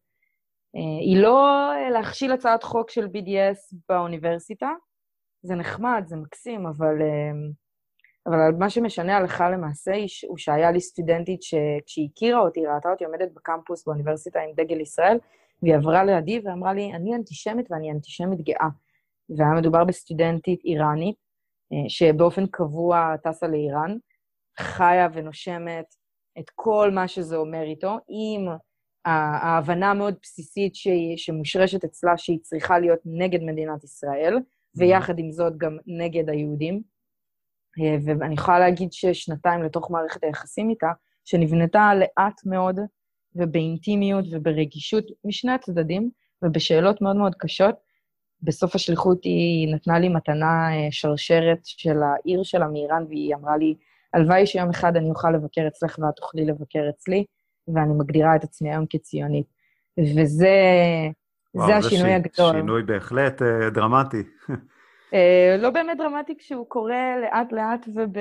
היא 1.00 1.22
לא 1.22 1.70
להכשיל 1.92 2.32
הצעת 2.32 2.62
חוק 2.62 2.90
של 2.90 3.06
BDS 3.06 3.76
באוניברסיטה, 3.88 4.70
זה 5.42 5.54
נחמד, 5.54 6.02
זה 6.06 6.16
מקסים, 6.16 6.66
אבל, 6.66 6.94
אבל 8.26 8.52
מה 8.58 8.70
שמשנה 8.70 9.16
הלכה 9.16 9.50
למעשה 9.50 9.92
הוא 10.28 10.38
שהיה 10.38 10.70
לי 10.70 10.80
סטודנטית 10.80 11.42
שכשהיא 11.42 12.08
הכירה 12.12 12.40
אותי, 12.40 12.66
ראתה 12.66 12.90
אותי 12.90 13.04
עומדת 13.04 13.32
בקמפוס 13.34 13.86
באוניברסיטה 13.86 14.40
עם 14.40 14.50
דגל 14.56 14.80
ישראל, 14.80 15.18
והיא 15.62 15.74
עברה 15.74 16.04
לידי 16.04 16.40
ואמרה 16.44 16.72
לי, 16.72 16.92
אני 16.94 17.14
אנטישמית 17.14 17.70
ואני 17.70 17.90
אנטישמית 17.90 18.40
גאה. 18.40 18.68
והיה 19.28 19.50
מדובר 19.50 19.84
בסטודנטית 19.84 20.64
איראנית, 20.64 21.16
שבאופן 21.88 22.46
קבוע 22.46 23.16
טסה 23.16 23.46
לאיראן, 23.46 23.96
חיה 24.58 25.08
ונושמת 25.12 25.94
את 26.38 26.50
כל 26.54 26.90
מה 26.90 27.08
שזה 27.08 27.36
אומר 27.36 27.62
איתו, 27.62 27.98
עם 28.08 28.46
ההבנה 29.04 29.90
המאוד 29.90 30.14
בסיסית 30.22 30.74
שהיא, 30.74 31.16
שמושרשת 31.16 31.84
אצלה 31.84 32.18
שהיא 32.18 32.38
צריכה 32.42 32.78
להיות 32.78 33.00
נגד 33.04 33.42
מדינת 33.42 33.84
ישראל, 33.84 34.36
ויחד 34.76 35.18
עם 35.18 35.32
זאת 35.32 35.56
גם 35.56 35.76
נגד 35.86 36.30
היהודים. 36.30 36.82
ואני 38.04 38.34
יכולה 38.34 38.58
להגיד 38.58 38.92
ששנתיים 38.92 39.62
לתוך 39.62 39.90
מערכת 39.90 40.24
היחסים 40.24 40.70
איתה, 40.70 40.92
שנבנתה 41.24 41.90
לאט 41.94 42.46
מאוד 42.46 42.80
ובאינטימיות 43.34 44.24
וברגישות 44.30 45.04
משני 45.24 45.52
הצדדים, 45.52 46.10
ובשאלות 46.42 47.02
מאוד 47.02 47.16
מאוד 47.16 47.34
קשות, 47.34 47.74
בסוף 48.42 48.74
השליחות 48.74 49.24
היא 49.24 49.74
נתנה 49.74 49.98
לי 49.98 50.08
מתנה 50.08 50.68
שרשרת 50.90 51.58
של 51.64 51.96
העיר 52.02 52.42
שלה 52.42 52.68
מאיראן, 52.68 53.04
והיא 53.08 53.34
אמרה 53.34 53.56
לי, 53.56 53.74
הלוואי 54.14 54.46
שיום 54.46 54.70
אחד 54.70 54.96
אני 54.96 55.10
אוכל 55.10 55.30
לבקר 55.30 55.68
אצלך 55.68 55.98
ואת 55.98 56.16
תוכלי 56.16 56.44
לבקר 56.44 56.88
אצלי, 56.90 57.24
ואני 57.68 57.94
מגדירה 57.98 58.36
את 58.36 58.44
עצמי 58.44 58.70
היום 58.70 58.86
כציונית. 58.90 59.46
וזה 59.98 60.48
וואו, 61.54 61.66
זה 61.66 61.76
השינוי 61.76 62.08
זה 62.08 62.16
הגדול. 62.16 62.52
שינוי 62.56 62.82
בהחלט 62.82 63.42
uh, 63.42 63.70
דרמטי. 63.70 64.22
uh, 64.50 65.14
לא 65.58 65.70
באמת 65.70 65.98
דרמטי 65.98 66.34
כשהוא 66.38 66.66
קורה 66.68 67.14
לאט-לאט 67.22 67.86
וב... 67.96 68.12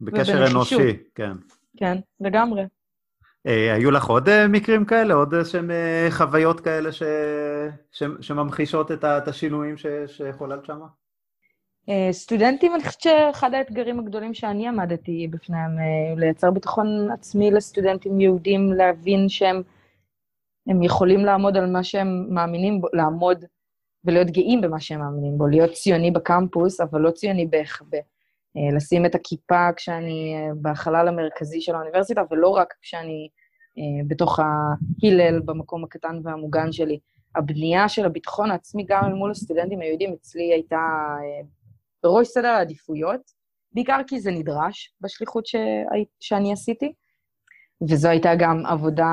בקשר 0.00 0.46
אנושי, 0.50 0.96
כן. 1.14 1.32
כן, 1.76 1.98
לגמרי. 2.20 2.62
Uh, 2.62 3.50
היו 3.74 3.90
לך 3.90 4.04
עוד 4.04 4.28
uh, 4.28 4.32
מקרים 4.48 4.84
כאלה? 4.84 5.14
עוד 5.14 5.34
איזשהם 5.34 5.70
uh, 5.70 6.12
חוויות 6.12 6.60
כאלה 6.60 6.92
ש... 6.92 7.02
ש... 7.92 8.02
שממחישות 8.20 8.92
את, 8.92 9.04
ה... 9.04 9.18
את 9.18 9.28
השינויים 9.28 9.76
ש... 9.76 9.86
שחוללת 10.06 10.64
שם? 10.64 10.80
Uh, 11.88 12.12
סטודנטים, 12.12 12.74
אני 12.74 12.82
חושבת 12.82 13.00
שאחד 13.00 13.54
האתגרים 13.54 13.98
הגדולים 13.98 14.34
שאני 14.34 14.68
עמדתי 14.68 15.28
בפניהם, 15.30 15.70
uh, 15.78 16.20
לייצר 16.20 16.50
ביטחון 16.50 17.10
עצמי 17.10 17.50
לסטודנטים 17.50 18.20
יהודים, 18.20 18.72
להבין 18.72 19.28
שהם 19.28 19.62
הם 20.66 20.82
יכולים 20.82 21.24
לעמוד 21.24 21.56
על 21.56 21.70
מה 21.70 21.84
שהם 21.84 22.26
מאמינים 22.34 22.80
בו, 22.80 22.88
לעמוד 22.92 23.44
ולהיות 24.04 24.30
גאים 24.30 24.60
במה 24.60 24.80
שהם 24.80 25.00
מאמינים 25.00 25.38
בו, 25.38 25.46
להיות 25.46 25.72
ציוני 25.72 26.10
בקמפוס, 26.10 26.80
אבל 26.80 27.00
לא 27.00 27.10
ציוני 27.10 27.46
בהיחבא. 27.46 27.98
Uh, 27.98 28.74
לשים 28.76 29.06
את 29.06 29.14
הכיפה 29.14 29.68
כשאני 29.76 30.34
בחלל 30.62 31.08
המרכזי 31.08 31.60
של 31.60 31.74
האוניברסיטה, 31.74 32.22
ולא 32.30 32.48
רק 32.48 32.74
כשאני 32.82 33.28
בתוך 34.06 34.40
ההלל 34.40 35.40
במקום 35.44 35.84
הקטן 35.84 36.20
והמוגן 36.24 36.72
שלי. 36.72 36.98
הבנייה 37.36 37.88
של 37.88 38.04
הביטחון 38.04 38.50
העצמי 38.50 38.84
גם 38.88 39.04
אל 39.04 39.12
מול 39.12 39.30
הסטודנטים 39.30 39.80
היהודים 39.80 40.12
אצלי 40.12 40.52
הייתה 40.52 40.78
בראש 42.04 42.28
סדר 42.28 42.48
העדיפויות, 42.48 43.20
בעיקר 43.72 44.00
כי 44.06 44.20
זה 44.20 44.30
נדרש 44.30 44.94
בשליחות 45.00 45.46
ש... 45.46 45.56
שאני 46.20 46.52
עשיתי, 46.52 46.92
וזו 47.90 48.08
הייתה 48.08 48.34
גם 48.38 48.66
עבודה 48.66 49.10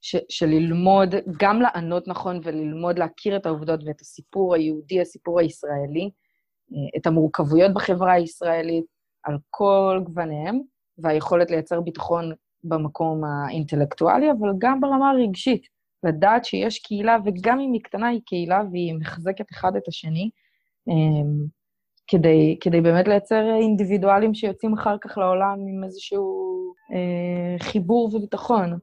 ש... 0.00 0.16
של 0.28 0.46
ללמוד, 0.46 1.14
גם 1.40 1.60
לענות 1.60 2.08
נכון 2.08 2.40
וללמוד 2.42 2.98
להכיר 2.98 3.36
את 3.36 3.46
העובדות 3.46 3.80
ואת 3.86 4.00
הסיפור 4.00 4.54
היהודי, 4.54 5.00
הסיפור 5.00 5.40
הישראלי, 5.40 6.10
את 6.96 7.06
המורכבויות 7.06 7.74
בחברה 7.74 8.12
הישראלית, 8.12 8.84
על 9.24 9.38
כל 9.50 10.00
גווניהם, 10.04 10.60
והיכולת 10.98 11.50
לייצר 11.50 11.80
ביטחון 11.80 12.32
במקום 12.64 13.24
האינטלקטואלי, 13.24 14.30
אבל 14.30 14.48
גם 14.58 14.80
ברמה 14.80 15.10
הרגשית. 15.10 15.66
לדעת 16.04 16.44
שיש 16.44 16.78
קהילה, 16.78 17.16
וגם 17.24 17.60
אם 17.60 17.72
היא 17.72 17.82
קטנה, 17.82 18.08
היא 18.08 18.20
קהילה 18.26 18.62
והיא 18.72 18.94
מחזקת 18.94 19.50
אחד 19.50 19.76
את 19.76 19.88
השני, 19.88 20.30
כדי, 22.12 22.58
כדי 22.60 22.80
באמת 22.80 23.08
לייצר 23.08 23.42
אינדיבידואלים 23.60 24.34
שיוצאים 24.34 24.72
אחר 24.72 24.96
כך 25.00 25.18
לעולם 25.18 25.56
עם 25.68 25.84
איזשהו 25.84 26.74
אה, 26.92 27.58
חיבור 27.58 28.14
וביטחון. 28.14 28.78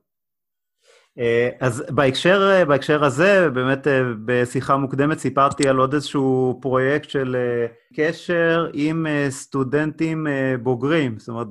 אז 1.60 1.84
בהקשר, 1.90 2.66
בהקשר 2.68 3.04
הזה, 3.04 3.50
באמת 3.50 3.88
בשיחה 4.26 4.78
מוקדמת 4.78 5.20
סיפרתי 5.20 5.68
על 5.68 5.78
עוד 5.78 5.94
איזשהו 5.94 6.60
פרויקט 6.62 7.10
של 7.10 7.36
קשר 7.96 8.70
עם 8.74 9.06
סטודנטים 9.30 10.28
בוגרים, 10.64 11.20
זאת 11.20 11.30
אומרת, 11.30 11.48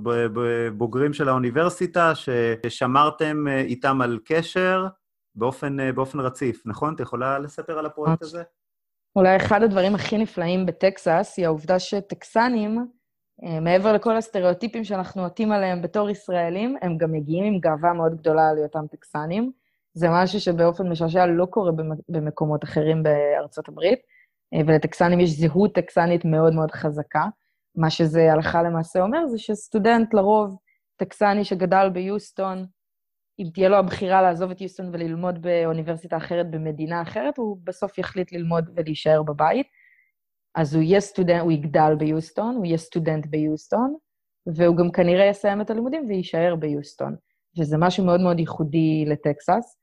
בוגרים 0.72 1.12
של 1.12 1.28
האוניברסיטה, 1.28 2.12
ששמרתם 2.14 3.48
איתם 3.48 4.00
על 4.00 4.18
קשר 4.24 4.86
באופן, 5.34 5.94
באופן 5.94 6.20
רציף, 6.20 6.62
נכון? 6.66 6.94
את 6.94 7.00
יכולה 7.00 7.38
לספר 7.38 7.78
על 7.78 7.86
הפרויקט 7.86 8.22
הזה? 8.22 8.42
אולי 9.18 9.36
אחד 9.36 9.62
הדברים 9.62 9.94
הכי 9.94 10.18
נפלאים 10.18 10.66
בטקסס 10.66 11.34
היא 11.36 11.46
העובדה 11.46 11.78
שטקסנים, 11.78 12.86
מעבר 13.60 13.92
לכל 13.92 14.16
הסטריאוטיפים 14.16 14.84
שאנחנו 14.84 15.22
עוטים 15.22 15.52
עליהם 15.52 15.82
בתור 15.82 16.10
ישראלים, 16.10 16.76
הם 16.82 16.98
גם 16.98 17.12
מגיעים 17.12 17.44
עם 17.44 17.60
גאווה 17.60 17.92
מאוד 17.92 18.14
גדולה 18.14 18.48
על 18.48 18.58
היותם 18.58 18.86
טקסנים. 18.90 19.52
זה 19.94 20.06
משהו 20.10 20.40
שבאופן 20.40 20.88
משעשע 20.88 21.26
לא 21.26 21.46
קורה 21.46 21.72
במקומות 22.08 22.64
אחרים 22.64 23.02
בארצות 23.02 23.68
הברית, 23.68 23.98
ולטקסנים 24.66 25.20
יש 25.20 25.30
זהות 25.30 25.74
טקסנית 25.74 26.24
מאוד 26.24 26.54
מאוד 26.54 26.70
חזקה. 26.70 27.24
מה 27.76 27.90
שזה 27.90 28.32
הלכה 28.32 28.62
למעשה 28.62 29.00
אומר 29.00 29.26
זה 29.26 29.38
שסטודנט 29.38 30.14
לרוב 30.14 30.56
טקסני 30.96 31.44
שגדל 31.44 31.88
ביוסטון, 31.92 32.66
אם 33.38 33.46
תהיה 33.54 33.68
לו 33.68 33.76
הבחירה 33.76 34.22
לעזוב 34.22 34.50
את 34.50 34.60
יוסטון 34.60 34.90
וללמוד 34.92 35.42
באוניברסיטה 35.42 36.16
אחרת 36.16 36.50
במדינה 36.50 37.02
אחרת, 37.02 37.38
הוא 37.38 37.56
בסוף 37.64 37.98
יחליט 37.98 38.32
ללמוד 38.32 38.70
ולהישאר 38.76 39.22
בבית. 39.22 39.66
אז 40.54 40.74
הוא 40.74 40.82
יהיה 40.82 41.00
סטודנט, 41.00 41.42
הוא 41.42 41.52
יגדל 41.52 41.94
ביוסטון, 41.98 42.56
הוא 42.56 42.66
יהיה 42.66 42.78
סטודנט 42.78 43.26
ביוסטון, 43.26 43.94
והוא 44.46 44.76
גם 44.76 44.90
כנראה 44.90 45.26
יסיים 45.26 45.60
את 45.60 45.70
הלימודים 45.70 46.06
ויישאר 46.08 46.54
ביוסטון. 46.58 47.16
וזה 47.58 47.76
משהו 47.78 48.04
מאוד 48.04 48.20
מאוד 48.20 48.38
ייחודי 48.38 49.04
לטקסס, 49.06 49.76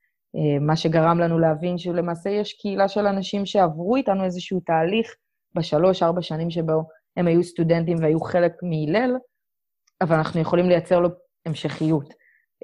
מה 0.60 0.76
שגרם 0.76 1.18
לנו 1.18 1.38
להבין 1.38 1.78
שלמעשה 1.78 2.30
יש 2.30 2.52
קהילה 2.52 2.88
של 2.88 3.06
אנשים 3.06 3.46
שעברו 3.46 3.96
איתנו 3.96 4.24
איזשהו 4.24 4.60
תהליך 4.60 5.14
בשלוש-ארבע 5.54 6.22
שנים 6.22 6.50
שבו 6.50 6.82
הם 7.16 7.26
היו 7.26 7.42
סטודנטים 7.42 7.96
והיו 8.00 8.20
חלק 8.20 8.52
מהלל, 8.62 9.16
אבל 10.00 10.16
אנחנו 10.16 10.40
יכולים 10.40 10.68
לייצר 10.68 11.00
לו 11.00 11.08
המשכיות. 11.46 12.14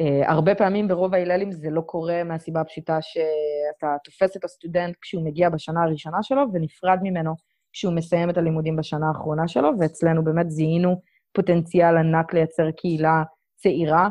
אה, 0.01 0.31
הרבה 0.31 0.55
פעמים 0.55 0.89
ברוב 0.89 1.15
ההיללים 1.15 1.53
זה 1.53 1.71
לא 1.71 1.81
קורה 1.81 2.25
מהסיבה 2.25 2.61
הפשוטה 2.61 2.99
שאתה 3.03 3.97
תופס 4.05 4.37
את 4.37 4.45
הסטודנט 4.45 4.97
כשהוא 5.01 5.25
מגיע 5.25 5.51
בשנה 5.51 5.83
הראשונה 5.83 6.23
שלו 6.23 6.43
ונפרד 6.53 6.99
ממנו 7.03 7.35
כשהוא 7.73 7.93
מסיים 7.93 8.31
את 8.31 8.39
הלימודים 8.39 8.77
בשנה 8.77 9.09
האחרונה 9.09 9.49
שלו, 9.49 9.69
ואצלנו 9.81 10.25
באמת 10.25 10.51
זיהינו 10.51 11.01
פוטנציאל 11.33 11.97
ענק 11.97 12.35
לייצר 12.35 12.71
קהילה 12.71 13.23
צעירה, 13.57 14.09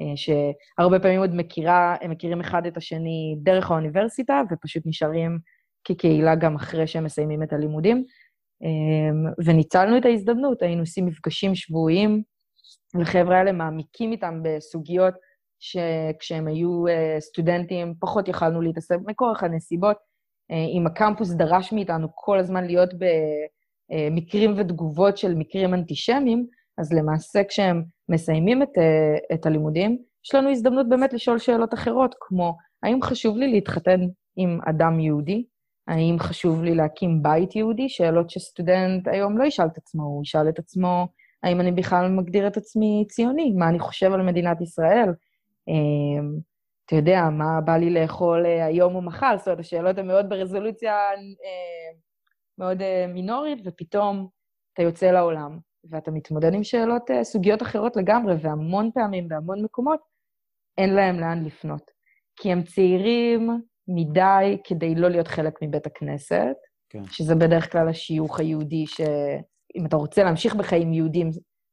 uh, 0.00 0.04
שהרבה 0.16 1.00
פעמים 1.00 1.20
עוד 1.20 1.34
מכירה, 1.34 1.96
הם 2.00 2.10
מכירים 2.10 2.40
אחד 2.40 2.66
את 2.66 2.76
השני 2.76 3.36
דרך 3.42 3.70
האוניברסיטה, 3.70 4.42
ופשוט 4.52 4.82
נשארים 4.86 5.38
כקהילה 5.84 6.34
גם 6.34 6.54
אחרי 6.54 6.86
שהם 6.86 7.04
מסיימים 7.04 7.42
את 7.42 7.52
הלימודים. 7.52 8.04
Um, 8.64 9.44
וניצלנו 9.46 9.98
את 9.98 10.04
ההזדמנות, 10.04 10.62
היינו 10.62 10.80
עושים 10.80 11.06
מפגשים 11.06 11.54
שבועיים, 11.54 12.22
החבר'ה 13.02 13.38
האלה 13.38 13.52
מעמיקים 13.52 14.12
איתם 14.12 14.40
בסוגיות 14.42 15.14
שכשהם 15.58 16.46
היו 16.46 16.84
uh, 16.86 17.20
סטודנטים 17.20 17.94
פחות 18.00 18.28
יכלנו 18.28 18.60
להתעסק 18.60 18.96
מכורח 19.06 19.42
הנסיבות. 19.42 19.96
Uh, 19.96 20.54
אם 20.54 20.86
הקמפוס 20.86 21.30
דרש 21.30 21.72
מאיתנו 21.72 22.08
כל 22.14 22.38
הזמן 22.38 22.64
להיות 22.64 22.90
במקרים 23.90 24.54
ותגובות 24.56 25.18
של 25.18 25.34
מקרים 25.34 25.74
אנטישמיים, 25.74 26.46
אז 26.78 26.92
למעשה 26.92 27.44
כשהם 27.44 27.82
מסיימים 28.08 28.62
את, 28.62 28.78
את 29.34 29.46
הלימודים, 29.46 29.98
יש 30.24 30.34
לנו 30.34 30.50
הזדמנות 30.50 30.88
באמת 30.88 31.12
לשאול 31.12 31.38
שאלות 31.38 31.74
אחרות, 31.74 32.14
כמו, 32.20 32.56
האם 32.82 33.02
חשוב 33.02 33.36
לי 33.36 33.52
להתחתן 33.52 34.00
עם 34.36 34.58
אדם 34.68 35.00
יהודי? 35.00 35.44
האם 35.88 36.16
חשוב 36.18 36.62
לי 36.62 36.74
להקים 36.74 37.22
בית 37.22 37.56
יהודי? 37.56 37.88
שאלות 37.88 38.30
שסטודנט 38.30 39.08
היום 39.08 39.38
לא 39.38 39.44
ישאל 39.44 39.66
את 39.66 39.78
עצמו, 39.78 40.02
הוא 40.02 40.22
ישאל 40.22 40.48
את 40.48 40.58
עצמו, 40.58 41.06
האם 41.42 41.60
אני 41.60 41.72
בכלל 41.72 42.08
מגדיר 42.08 42.46
את 42.46 42.56
עצמי 42.56 43.04
ציוני? 43.08 43.52
מה 43.52 43.68
אני 43.68 43.78
חושב 43.78 44.12
על 44.12 44.22
מדינת 44.22 44.60
ישראל? 44.60 45.08
אמ, 45.68 46.38
אתה 46.86 46.96
יודע, 46.96 47.22
מה 47.30 47.60
בא 47.60 47.76
לי 47.76 47.90
לאכול 47.90 48.46
אה, 48.46 48.64
היום 48.64 48.94
או 48.94 49.02
מחר? 49.02 49.34
זאת 49.38 49.46
אומרת, 49.46 49.60
השאלות 49.60 49.98
הן 49.98 50.06
מאוד 50.06 50.28
ברזולוציה 50.28 50.94
אה, 50.94 51.98
מאוד 52.58 52.82
אה, 52.82 53.06
מינורית, 53.08 53.58
ופתאום 53.64 54.28
אתה 54.72 54.82
יוצא 54.82 55.10
לעולם, 55.10 55.58
ואתה 55.90 56.10
מתמודד 56.10 56.54
עם 56.54 56.64
שאלות, 56.64 57.10
סוגיות 57.22 57.62
אחרות 57.62 57.96
לגמרי, 57.96 58.34
והמון 58.42 58.90
פעמים, 58.94 59.28
בהמון 59.28 59.62
מקומות, 59.62 60.00
אין 60.78 60.94
להם 60.94 61.20
לאן 61.20 61.44
לפנות. 61.44 61.90
כי 62.36 62.52
הם 62.52 62.62
צעירים 62.62 63.60
מדי 63.88 64.58
כדי 64.64 64.94
לא 64.94 65.08
להיות 65.08 65.28
חלק 65.28 65.58
מבית 65.62 65.86
הכנסת, 65.86 66.56
כן. 66.88 67.04
שזה 67.04 67.34
בדרך 67.34 67.72
כלל 67.72 67.88
השיוך 67.88 68.40
היהודי, 68.40 68.84
שאם 69.72 69.86
אתה 69.86 69.96
רוצה 69.96 70.24
להמשיך 70.24 70.54
בחיים 70.54 70.92
יהודים, 70.92 71.30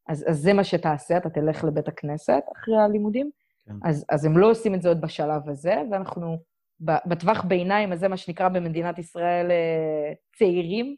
אז, 0.10 0.25
אז 0.27 0.38
זה 0.39 0.53
מה 0.53 0.63
שתעשה, 0.63 1.17
אתה 1.17 1.29
תלך 1.29 1.63
לבית 1.63 1.88
הכנסת 1.88 2.43
אחרי 2.55 2.77
הלימודים. 2.77 3.29
כן. 3.65 3.73
אז, 3.83 4.05
אז 4.10 4.25
הם 4.25 4.38
לא 4.38 4.51
עושים 4.51 4.75
את 4.75 4.81
זה 4.81 4.89
עוד 4.89 5.01
בשלב 5.01 5.49
הזה, 5.49 5.75
ואנחנו 5.91 6.38
בטווח 6.79 7.43
ביניים 7.43 7.91
הזה, 7.91 8.07
מה 8.07 8.17
שנקרא 8.17 8.49
במדינת 8.49 8.99
ישראל 8.99 9.51
אה, 9.51 10.13
צעירים, 10.36 10.95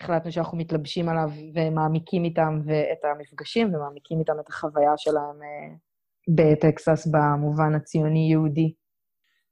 החלטנו 0.00 0.32
שאנחנו 0.32 0.58
מתלבשים 0.58 1.08
עליו 1.08 1.30
ומעמיקים 1.54 2.24
איתם 2.24 2.60
את 2.92 3.04
המפגשים 3.04 3.74
ומעמיקים 3.74 4.20
איתם 4.20 4.32
את 4.40 4.48
החוויה 4.48 4.92
שלהם 4.96 5.42
אה, 5.42 5.74
בטקסס 6.28 7.06
במובן 7.06 7.74
הציוני-יהודי. 7.74 8.74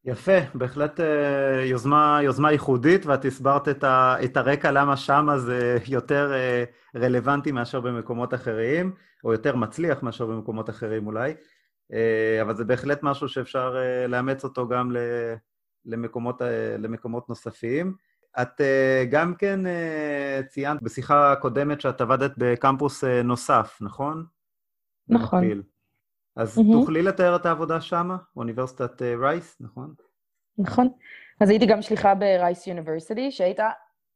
יפה, 0.09 0.39
בהחלט 0.55 1.01
אה, 1.01 1.65
יוזמה, 1.65 2.21
יוזמה 2.23 2.53
ייחודית, 2.53 3.07
ואת 3.07 3.25
הסברת 3.25 3.69
את, 3.69 3.85
ה, 3.85 4.17
את 4.25 4.37
הרקע 4.37 4.71
למה 4.71 4.97
שמה 4.97 5.39
זה 5.39 5.79
יותר 5.89 6.33
אה, 6.33 6.65
רלוונטי 6.97 7.53
מאשר 7.53 7.81
במקומות 7.81 8.35
אחרים, 8.35 8.93
או 9.25 9.33
יותר 9.33 9.57
מצליח 9.57 10.03
מאשר 10.03 10.27
במקומות 10.27 10.71
אחרים 10.71 11.07
אולי, 11.07 11.35
אה, 11.93 12.43
אבל 12.43 12.57
זה 12.57 12.65
בהחלט 12.65 13.03
משהו 13.03 13.29
שאפשר 13.29 13.77
לאמץ 14.09 14.45
אותו 14.45 14.69
גם 14.69 14.97
למקומות, 15.85 16.43
למקומות 16.79 17.29
נוספים. 17.29 17.95
את 18.41 18.61
גם 19.11 19.35
כן 19.35 19.61
ציינת 20.49 20.83
בשיחה 20.83 21.35
קודמת 21.41 21.81
שאת 21.81 22.01
עבדת 22.01 22.33
בקמפוס 22.39 23.05
נוסף, 23.05 23.79
נכון? 23.81 24.25
נכון. 25.09 25.41
במקביל. 25.41 25.63
אז 26.39 26.59
mm-hmm. 26.59 26.73
תוכלי 26.73 27.03
לתאר 27.03 27.37
את 27.37 27.47
העבודה 27.47 27.81
שמה? 27.81 28.17
אוניברסיטת 28.37 29.03
רייס, 29.03 29.57
uh, 29.61 29.65
נכון? 29.65 29.95
נכון. 30.59 30.89
אז 31.41 31.51
הייתי 31.51 31.67
גם 31.67 31.83
שליחה 31.83 32.15
ב 32.15 32.25
Rice 32.25 32.67
University, 32.67 33.31
שהייתה 33.31 33.71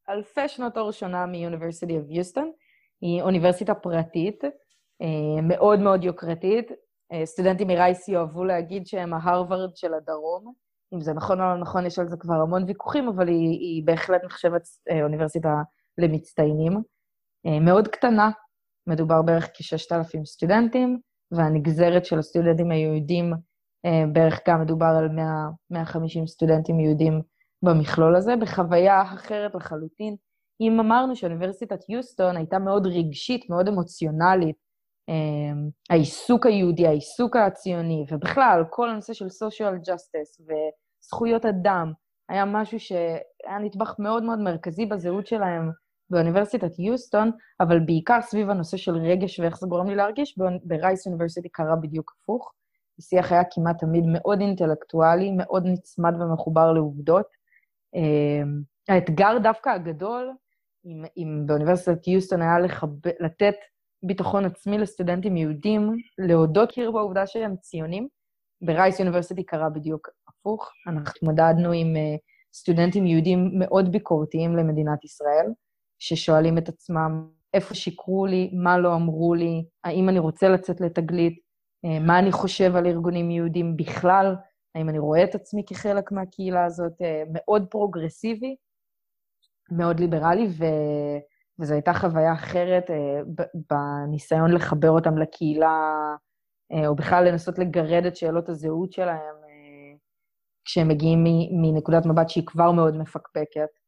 אלפי 0.08 0.48
שנות 0.48 0.78
אור 0.78 0.86
שונה 0.86 1.26
מ 1.26 1.33
University 1.33 1.98
of 1.98 2.06
Houston. 2.08 2.52
היא 3.00 3.22
אוניברסיטה 3.22 3.74
פרטית, 3.74 4.44
uh, 4.44 5.40
מאוד 5.42 5.80
מאוד 5.80 6.04
יוקרתית. 6.04 6.70
Uh, 6.70 7.24
סטודנטים 7.24 7.68
מרייס 7.68 8.08
יאהבו 8.08 8.44
להגיד 8.44 8.86
שהם 8.86 9.14
ההרווארד 9.14 9.76
של 9.76 9.94
הדרום. 9.94 10.52
אם 10.94 11.00
זה 11.00 11.12
נכון 11.12 11.40
או 11.40 11.44
לא 11.44 11.56
נכון, 11.56 11.86
יש 11.86 11.98
על 11.98 12.08
זה 12.08 12.16
כבר 12.16 12.34
המון 12.34 12.64
ויכוחים, 12.64 13.08
אבל 13.08 13.28
היא, 13.28 13.58
היא 13.60 13.86
בהחלט 13.86 14.24
נחשבת 14.24 14.62
אוניברסיטה 15.02 15.54
למצטיינים. 15.98 16.82
מאוד 17.60 17.88
קטנה, 17.88 18.30
מדובר 18.86 19.22
בערך 19.22 19.50
כ-6,000 19.54 20.24
סטודנטים. 20.24 21.00
והנגזרת 21.32 22.04
של 22.04 22.18
הסטודנטים 22.18 22.70
היהודים, 22.70 23.32
אה, 23.86 24.04
בערך 24.12 24.40
גם 24.48 24.60
מדובר 24.60 24.86
על 24.98 25.08
100, 25.08 25.24
150 25.70 26.26
סטודנטים 26.26 26.80
יהודים 26.80 27.22
במכלול 27.62 28.16
הזה, 28.16 28.36
בחוויה 28.36 29.02
אחרת 29.02 29.54
לחלוטין. 29.54 30.16
אם 30.60 30.80
אמרנו 30.80 31.16
שאוניברסיטת 31.16 31.88
יוסטון 31.88 32.36
הייתה 32.36 32.58
מאוד 32.58 32.86
רגשית, 32.86 33.50
מאוד 33.50 33.68
אמוציונלית, 33.68 34.56
אה, 35.08 35.62
העיסוק 35.90 36.46
היהודי, 36.46 36.86
העיסוק 36.86 37.36
הציוני, 37.36 38.04
ובכלל, 38.10 38.64
כל 38.70 38.90
הנושא 38.90 39.12
של 39.12 39.26
social 39.26 39.88
justice 39.88 40.42
וזכויות 40.42 41.44
אדם, 41.44 41.92
היה 42.28 42.44
משהו 42.44 42.80
שהיה 42.80 43.58
נדבך 43.60 43.94
מאוד 43.98 44.22
מאוד 44.22 44.38
מרכזי 44.38 44.86
בזהות 44.86 45.26
שלהם 45.26 45.70
באוניברסיטת 46.12 46.78
יוסטון, 46.78 47.30
אבל 47.60 47.80
בעיקר 47.80 48.18
סביב 48.22 48.50
הנושא 48.50 48.76
של 48.76 48.96
רגש 48.96 49.40
ואיך 49.40 49.58
זה 49.58 49.66
גורם 49.66 49.86
לי 49.86 49.94
להרגיש, 49.94 50.38
ברייס 50.64 51.06
אוניברסיטי 51.06 51.48
קרה 51.48 51.76
בדיוק 51.76 52.12
הפוך. 52.16 52.52
השיח 52.98 53.32
היה 53.32 53.42
כמעט 53.50 53.78
תמיד 53.78 54.04
מאוד 54.06 54.40
אינטלקטואלי, 54.40 55.30
מאוד 55.30 55.66
נצמד 55.66 56.14
ומחובר 56.20 56.72
לעובדות. 56.72 57.26
אמ, 57.94 58.60
האתגר 58.88 59.38
דווקא 59.42 59.68
הגדול, 59.68 60.30
אם, 60.86 61.04
אם 61.16 61.42
באוניברסיטת 61.46 62.08
יוסטון 62.08 62.42
היה 62.42 62.58
לחב... 62.58 62.88
לתת 63.20 63.54
ביטחון 64.02 64.44
עצמי 64.44 64.78
לסטודנטים 64.78 65.36
יהודים, 65.36 65.96
להודות 66.18 66.72
קיר 66.72 66.90
בעובדה 66.90 67.26
שהם 67.26 67.56
ציונים, 67.56 68.08
ברייס 68.62 69.00
אוניברסיטי 69.00 69.44
קרה 69.44 69.70
בדיוק 69.70 70.08
הפוך. 70.28 70.70
אנחנו 70.86 71.10
התמודדנו 71.16 71.72
עם 71.72 71.94
uh, 71.96 72.18
סטודנטים 72.54 73.06
יהודים 73.06 73.50
מאוד 73.58 73.92
ביקורתיים 73.92 74.56
למדינת 74.56 75.04
ישראל, 75.04 75.46
ששואלים 76.02 76.58
את 76.58 76.68
עצמם 76.68 77.28
איפה 77.54 77.74
שיקרו 77.74 78.26
לי, 78.26 78.50
מה 78.52 78.78
לא 78.78 78.94
אמרו 78.94 79.34
לי, 79.34 79.64
האם 79.84 80.08
אני 80.08 80.18
רוצה 80.18 80.48
לצאת 80.48 80.80
לתגלית, 80.80 81.38
אה, 81.84 81.98
מה 82.00 82.18
אני 82.18 82.32
חושב 82.32 82.76
על 82.76 82.86
ארגונים 82.86 83.30
יהודים 83.30 83.76
בכלל, 83.76 84.36
האם 84.74 84.88
אני 84.88 84.98
רואה 84.98 85.24
את 85.24 85.34
עצמי 85.34 85.62
כחלק 85.66 86.12
מהקהילה 86.12 86.64
הזאת, 86.64 86.92
אה, 87.02 87.22
מאוד 87.32 87.66
פרוגרסיבי, 87.70 88.56
מאוד 89.70 90.00
ליברלי, 90.00 90.46
ו... 90.58 90.64
וזו 91.60 91.74
הייתה 91.74 91.94
חוויה 91.94 92.32
אחרת 92.32 92.90
אה, 92.90 93.20
בניסיון 93.70 94.52
לחבר 94.52 94.90
אותם 94.90 95.18
לקהילה, 95.18 95.92
או 96.86 96.94
בכלל 96.96 97.28
לנסות 97.28 97.58
לגרד 97.58 98.06
את 98.06 98.16
שאלות 98.16 98.48
הזהות 98.48 98.92
שלהם 98.92 99.34
כשהם 100.64 100.88
מגיעים 100.88 101.24
מנקודת 101.62 102.06
מבט 102.06 102.28
שהיא 102.28 102.46
כבר 102.46 102.72
מאוד 102.72 102.96
מפקפקת. 102.96 103.81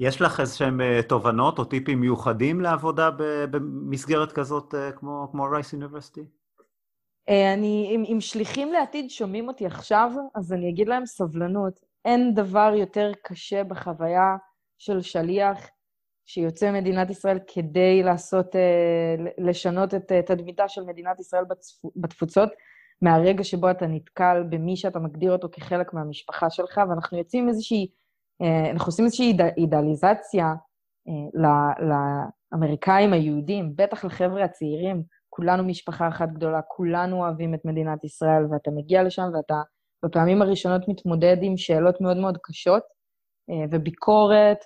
יש 0.00 0.20
לך 0.20 0.40
איזשהם 0.40 0.80
אה, 0.80 1.00
תובנות 1.08 1.58
או 1.58 1.64
טיפים 1.64 2.00
מיוחדים 2.00 2.60
לעבודה 2.60 3.10
במסגרת 3.50 4.32
כזאת 4.32 4.74
אה, 4.74 4.92
כמו, 4.92 5.28
כמו 5.30 5.44
Rice 5.52 5.74
University? 5.74 6.20
אה, 7.28 7.54
אני, 7.54 7.92
אם, 7.94 8.04
אם 8.12 8.20
שליחים 8.20 8.72
לעתיד 8.72 9.10
שומעים 9.10 9.48
אותי 9.48 9.66
עכשיו, 9.66 10.10
אז 10.34 10.52
אני 10.52 10.70
אגיד 10.70 10.88
להם 10.88 11.06
סבלנות. 11.06 11.80
אין 12.04 12.34
דבר 12.34 12.72
יותר 12.76 13.12
קשה 13.24 13.64
בחוויה 13.64 14.36
של 14.78 15.02
שליח 15.02 15.58
שיוצא 16.26 16.70
ממדינת 16.70 17.10
ישראל 17.10 17.38
כדי 17.54 18.02
לעשות, 18.02 18.46
לשנות 19.38 19.94
את 19.94 20.12
תדמיתה 20.26 20.68
של 20.68 20.82
מדינת 20.84 21.20
ישראל 21.20 21.44
בתפוצות, 21.96 22.48
מהרגע 23.02 23.44
שבו 23.44 23.70
אתה 23.70 23.86
נתקל 23.86 24.42
במי 24.50 24.76
שאתה 24.76 24.98
מגדיר 24.98 25.32
אותו 25.32 25.48
כחלק 25.52 25.94
מהמשפחה 25.94 26.50
שלך, 26.50 26.80
ואנחנו 26.88 27.18
יוצאים 27.18 27.48
איזושהי 27.48 27.86
אנחנו 28.70 28.88
עושים 28.88 29.04
איזושהי 29.04 29.36
אידאליזציה 29.56 30.46
אה, 31.08 31.46
לאמריקאים 32.52 33.12
היהודים, 33.12 33.72
בטח 33.76 34.04
לחבר'ה 34.04 34.44
הצעירים, 34.44 35.02
כולנו 35.28 35.64
משפחה 35.64 36.08
אחת 36.08 36.28
גדולה, 36.28 36.60
כולנו 36.62 37.16
אוהבים 37.24 37.54
את 37.54 37.60
מדינת 37.64 38.04
ישראל, 38.04 38.42
ואתה 38.52 38.70
מגיע 38.70 39.02
לשם 39.02 39.22
ואתה 39.34 39.54
בפעמים 40.04 40.42
הראשונות 40.42 40.88
מתמודד 40.88 41.36
עם 41.42 41.56
שאלות 41.56 42.00
מאוד 42.00 42.16
מאוד 42.16 42.38
קשות 42.42 42.82
אה, 43.50 43.64
וביקורת, 43.70 44.58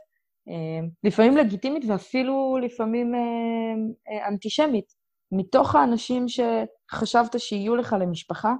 לפעמים 1.04 1.36
לגיטימית 1.36 1.84
ואפילו 1.88 2.58
לפעמים 2.62 3.12
אנטישמית, 4.28 4.84
מתוך 5.32 5.74
האנשים 5.74 6.26
שחשבת 6.28 7.40
שיהיו 7.40 7.76
לך 7.76 7.96
למשפחה. 8.00 8.54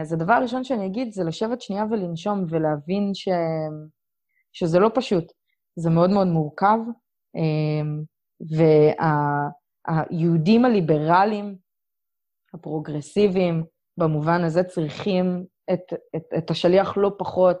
אז 0.00 0.12
הדבר 0.12 0.32
הראשון 0.32 0.64
שאני 0.64 0.86
אגיד 0.86 1.12
זה 1.12 1.24
לשבת 1.24 1.60
שנייה 1.60 1.84
ולנשום 1.90 2.44
ולהבין 2.48 3.10
ש... 3.14 3.28
שזה 4.52 4.78
לא 4.78 4.90
פשוט, 4.94 5.32
זה 5.76 5.90
מאוד 5.90 6.10
מאוד 6.10 6.26
מורכב, 6.26 6.78
אמ, 7.36 8.02
והיהודים 10.10 10.64
הליברליים, 10.64 11.56
הפרוגרסיביים, 12.54 13.64
במובן 13.96 14.44
הזה 14.44 14.62
צריכים 14.62 15.44
את, 15.72 15.80
את, 16.16 16.22
את 16.38 16.50
השליח 16.50 16.96
לא 16.96 17.10
פחות 17.18 17.56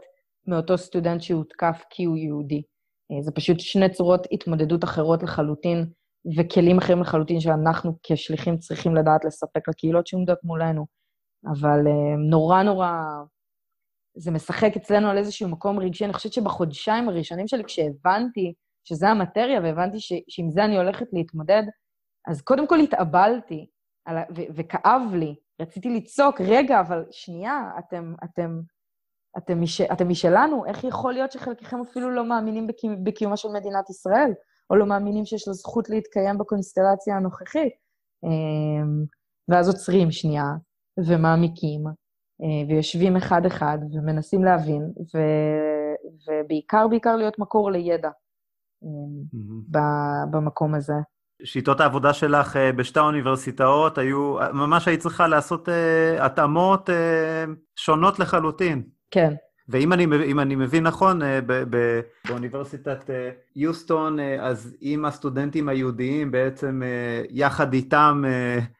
מאותו 0.46 0.78
סטודנט 0.78 1.22
שהותקף 1.22 1.84
כי 1.90 2.04
הוא 2.04 2.16
יהודי. 2.16 2.62
אה, 3.12 3.22
זה 3.22 3.32
פשוט 3.32 3.60
שני 3.60 3.90
צורות 3.90 4.26
התמודדות 4.32 4.84
אחרות 4.84 5.22
לחלוטין, 5.22 5.86
וכלים 6.36 6.78
אחרים 6.78 7.00
לחלוטין 7.00 7.40
שאנחנו 7.40 7.92
כשליחים 8.02 8.58
צריכים 8.58 8.94
לדעת 8.94 9.24
לספק 9.24 9.68
לקהילות 9.68 10.06
שעומדות 10.06 10.38
מולנו. 10.44 10.86
אבל 11.46 11.86
אה, 11.86 12.16
נורא 12.30 12.62
נורא 12.62 12.92
זה 14.14 14.30
משחק 14.30 14.76
אצלנו 14.76 15.08
על 15.08 15.18
איזשהו 15.18 15.48
מקום 15.48 15.78
רגשי. 15.78 16.04
אני 16.04 16.12
חושבת 16.12 16.32
שבחודשיים 16.32 17.08
הראשונים 17.08 17.48
שלי, 17.48 17.64
כשהבנתי 17.64 18.54
שזה 18.84 19.08
המטריה 19.08 19.60
והבנתי 19.60 20.00
ש, 20.00 20.12
שעם 20.28 20.50
זה 20.50 20.64
אני 20.64 20.76
הולכת 20.76 21.06
להתמודד, 21.12 21.62
אז 22.28 22.42
קודם 22.42 22.66
כל 22.66 22.80
התאבלתי, 22.80 23.66
ו- 24.08 24.54
וכאב 24.54 25.02
לי. 25.14 25.34
רציתי 25.60 25.90
לצעוק, 25.90 26.40
רגע, 26.40 26.80
אבל 26.80 27.04
שנייה, 27.10 27.70
אתם, 27.78 28.14
אתם, 28.24 28.60
אתם, 29.38 29.60
מש, 29.60 29.80
אתם 29.80 30.08
משלנו, 30.08 30.66
איך 30.66 30.84
יכול 30.84 31.12
להיות 31.12 31.32
שחלקכם 31.32 31.80
אפילו 31.80 32.10
לא 32.10 32.24
מאמינים 32.24 32.66
בקיומ, 32.66 33.04
בקיומה 33.04 33.36
של 33.36 33.48
מדינת 33.48 33.90
ישראל, 33.90 34.32
או 34.70 34.76
לא 34.76 34.86
מאמינים 34.86 35.24
שיש 35.24 35.48
לה 35.48 35.54
זכות 35.54 35.90
להתקיים 35.90 36.38
בקונסטלציה 36.38 37.16
הנוכחית? 37.16 37.72
אמ, 38.24 39.04
ואז 39.48 39.68
עוצרים 39.68 40.10
שנייה, 40.10 40.44
ומעמיקים, 41.06 41.84
ויושבים 42.68 43.16
אחד-אחד, 43.16 43.78
ומנסים 43.92 44.44
להבין, 44.44 44.82
ו... 45.14 45.18
ובעיקר, 46.28 46.88
בעיקר 46.88 47.16
להיות 47.16 47.38
מקור 47.38 47.70
לידע 47.70 48.10
mm-hmm. 48.84 49.78
במקום 50.30 50.74
הזה. 50.74 50.94
שיטות 51.44 51.80
העבודה 51.80 52.12
שלך 52.12 52.56
אה, 52.56 52.72
בשתי 52.72 52.98
האוניברסיטאות 52.98 53.98
היו, 53.98 54.36
ממש 54.52 54.88
היית 54.88 55.00
צריכה 55.00 55.28
לעשות 55.28 55.68
התאמות 56.18 56.90
שונות 57.76 58.18
לחלוטין. 58.18 58.82
כן. 59.10 59.34
ואם 59.70 59.92
אני, 59.92 60.06
אני 60.42 60.56
מבין 60.56 60.84
נכון, 60.84 61.20
ב, 61.46 61.62
ב, 61.70 62.00
באוניברסיטת 62.28 63.10
יוסטון, 63.56 64.18
אז 64.40 64.76
אם 64.82 65.04
הסטודנטים 65.04 65.68
היהודיים 65.68 66.30
בעצם 66.30 66.82
יחד 67.30 67.72
איתם 67.72 68.22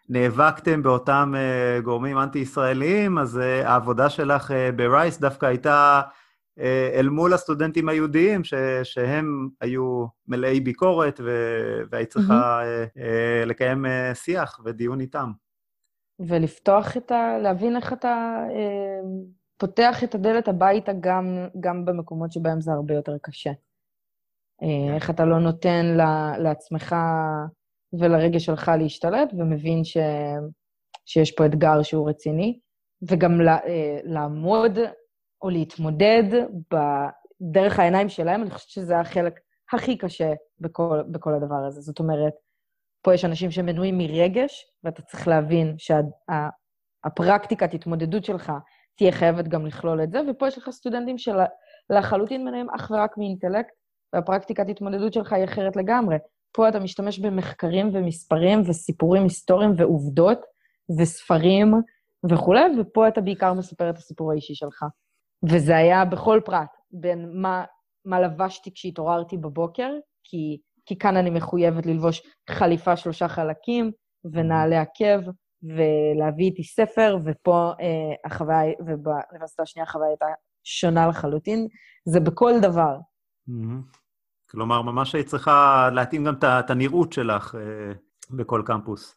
נאבקתם 0.08 0.82
באותם 0.82 1.34
גורמים 1.84 2.18
אנטי-ישראליים, 2.18 3.18
אז 3.18 3.36
העבודה 3.64 4.10
שלך 4.10 4.54
ברייס 4.76 5.18
דווקא 5.18 5.46
הייתה 5.46 6.00
אה, 6.60 6.90
אל 6.94 7.08
מול 7.08 7.34
הסטודנטים 7.34 7.88
היהודיים, 7.88 8.44
ש, 8.44 8.54
שהם 8.82 9.48
היו 9.60 10.06
מלאי 10.28 10.60
ביקורת, 10.60 11.20
והיית 11.90 12.10
צריכה 12.10 12.62
mm-hmm. 12.62 12.98
לקיים 13.46 13.84
שיח 14.14 14.60
ודיון 14.64 15.00
איתם. 15.00 15.30
ולפתוח 16.20 16.96
את 16.96 17.10
ה... 17.10 17.38
להבין 17.38 17.76
איך 17.76 17.92
אתה 17.92 18.44
פותח 19.60 20.04
את 20.04 20.14
הדלת 20.14 20.48
הביתה 20.48 20.92
גם, 21.00 21.48
גם 21.60 21.84
במקומות 21.84 22.32
שבהם 22.32 22.60
זה 22.60 22.72
הרבה 22.72 22.94
יותר 22.94 23.16
קשה. 23.22 23.50
כן. 24.60 24.94
איך 24.94 25.10
אתה 25.10 25.24
לא 25.24 25.38
נותן 25.38 25.96
לעצמך 26.38 26.96
ולרגש 27.92 28.44
שלך 28.44 28.70
להשתלט, 28.78 29.32
ומבין 29.38 29.84
ש, 29.84 29.96
שיש 31.06 31.32
פה 31.32 31.46
אתגר 31.46 31.82
שהוא 31.82 32.08
רציני, 32.08 32.58
וגם 33.02 33.40
לעמוד 34.04 34.78
או 35.42 35.50
להתמודד 35.50 36.22
דרך 37.40 37.78
העיניים 37.78 38.08
שלהם, 38.08 38.42
אני 38.42 38.50
חושבת 38.50 38.70
שזה 38.70 38.98
החלק 38.98 39.40
הכי 39.72 39.98
קשה 39.98 40.32
בכל, 40.60 41.02
בכל 41.10 41.34
הדבר 41.34 41.64
הזה. 41.68 41.80
זאת 41.80 41.98
אומרת, 41.98 42.32
פה 43.02 43.14
יש 43.14 43.24
אנשים 43.24 43.50
שמנויים 43.50 43.98
מרגש, 43.98 44.72
ואתה 44.84 45.02
צריך 45.02 45.28
להבין 45.28 45.74
שהפרקטיקת 47.04 47.70
שה, 47.70 47.76
התמודדות 47.76 48.24
שלך 48.24 48.52
תהיה 49.00 49.12
חייבת 49.12 49.48
גם 49.48 49.66
לכלול 49.66 50.02
את 50.02 50.10
זה, 50.10 50.20
ופה 50.30 50.48
יש 50.48 50.58
לך 50.58 50.70
סטודנטים 50.70 51.16
שלחלוטין 51.18 52.44
מנויים 52.44 52.70
אך 52.70 52.90
ורק 52.90 53.18
מאינטלקט, 53.18 53.72
והפרקטיקת 54.12 54.68
התמודדות 54.68 55.12
שלך 55.12 55.32
היא 55.32 55.44
אחרת 55.44 55.76
לגמרי. 55.76 56.16
פה 56.52 56.68
אתה 56.68 56.80
משתמש 56.80 57.18
במחקרים 57.18 57.90
ומספרים 57.92 58.62
וסיפורים 58.66 59.22
היסטוריים 59.22 59.72
ועובדות 59.76 60.38
וספרים 60.98 61.74
וכולי, 62.30 62.60
ופה 62.80 63.08
אתה 63.08 63.20
בעיקר 63.20 63.54
מספר 63.54 63.90
את 63.90 63.96
הסיפור 63.96 64.32
האישי 64.32 64.54
שלך. 64.54 64.84
וזה 65.50 65.76
היה 65.76 66.04
בכל 66.04 66.40
פרט, 66.44 66.76
בין 66.90 67.30
מה, 67.34 67.64
מה 68.04 68.20
לבשתי 68.20 68.74
כשהתעוררתי 68.74 69.36
בבוקר, 69.36 69.90
כי, 70.24 70.58
כי 70.86 70.98
כאן 70.98 71.16
אני 71.16 71.30
מחויבת 71.30 71.86
ללבוש 71.86 72.22
חליפה 72.50 72.96
שלושה 72.96 73.28
חלקים 73.28 73.92
ונעלי 74.24 74.76
עקב, 74.76 75.30
ולהביא 75.62 76.44
איתי 76.44 76.64
ספר, 76.64 77.16
ופה 77.24 77.72
אה, 77.80 78.14
החוויה, 78.24 78.72
ובאוניברסיטה 78.80 79.62
השנייה 79.62 79.84
החוויה 79.84 80.08
הייתה 80.08 80.26
שונה 80.64 81.08
לחלוטין. 81.08 81.66
זה 82.04 82.20
בכל 82.20 82.52
דבר. 82.62 82.96
Mm-hmm. 83.48 83.98
כלומר, 84.50 84.82
ממש 84.82 85.14
היית 85.14 85.26
צריכה 85.26 85.88
להתאים 85.94 86.24
גם 86.24 86.34
את 86.44 86.70
הנראות 86.70 87.12
שלך 87.12 87.54
אה, 87.54 87.92
בכל 88.30 88.62
קמפוס. 88.66 89.16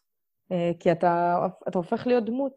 אה, 0.52 0.70
כי 0.80 0.92
אתה, 0.92 1.38
אתה 1.68 1.78
הופך 1.78 2.06
להיות 2.06 2.24
דמות. 2.24 2.52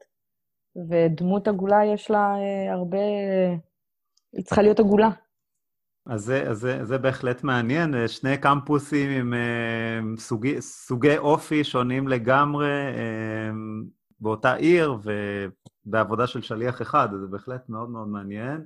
ודמות 0.89 1.47
עגולה 1.47 1.85
יש 1.85 2.11
לה 2.11 2.35
אה, 2.35 2.73
הרבה... 2.73 2.97
היא 4.33 4.45
צריכה 4.45 4.61
להיות 4.61 4.79
עגולה. 4.79 5.09
אז 6.09 6.25
זה, 6.25 6.49
אז 6.49 6.59
זה, 6.59 6.85
זה 6.85 6.97
בהחלט 6.97 7.43
מעניין, 7.43 7.95
אה, 7.95 8.07
שני 8.07 8.37
קמפוסים 8.37 9.09
עם 9.09 9.33
אה, 9.33 10.17
סוגי, 10.17 10.61
סוגי 10.61 11.17
אופי 11.17 11.63
שונים 11.63 12.07
לגמרי 12.07 12.69
אה, 12.69 13.51
באותה 14.19 14.53
עיר 14.53 14.97
ובעבודה 15.85 16.27
של 16.27 16.41
שליח 16.41 16.81
אחד, 16.81 17.09
אז 17.13 17.19
זה 17.19 17.27
בהחלט 17.27 17.69
מאוד 17.69 17.89
מאוד 17.89 18.07
מעניין. 18.07 18.65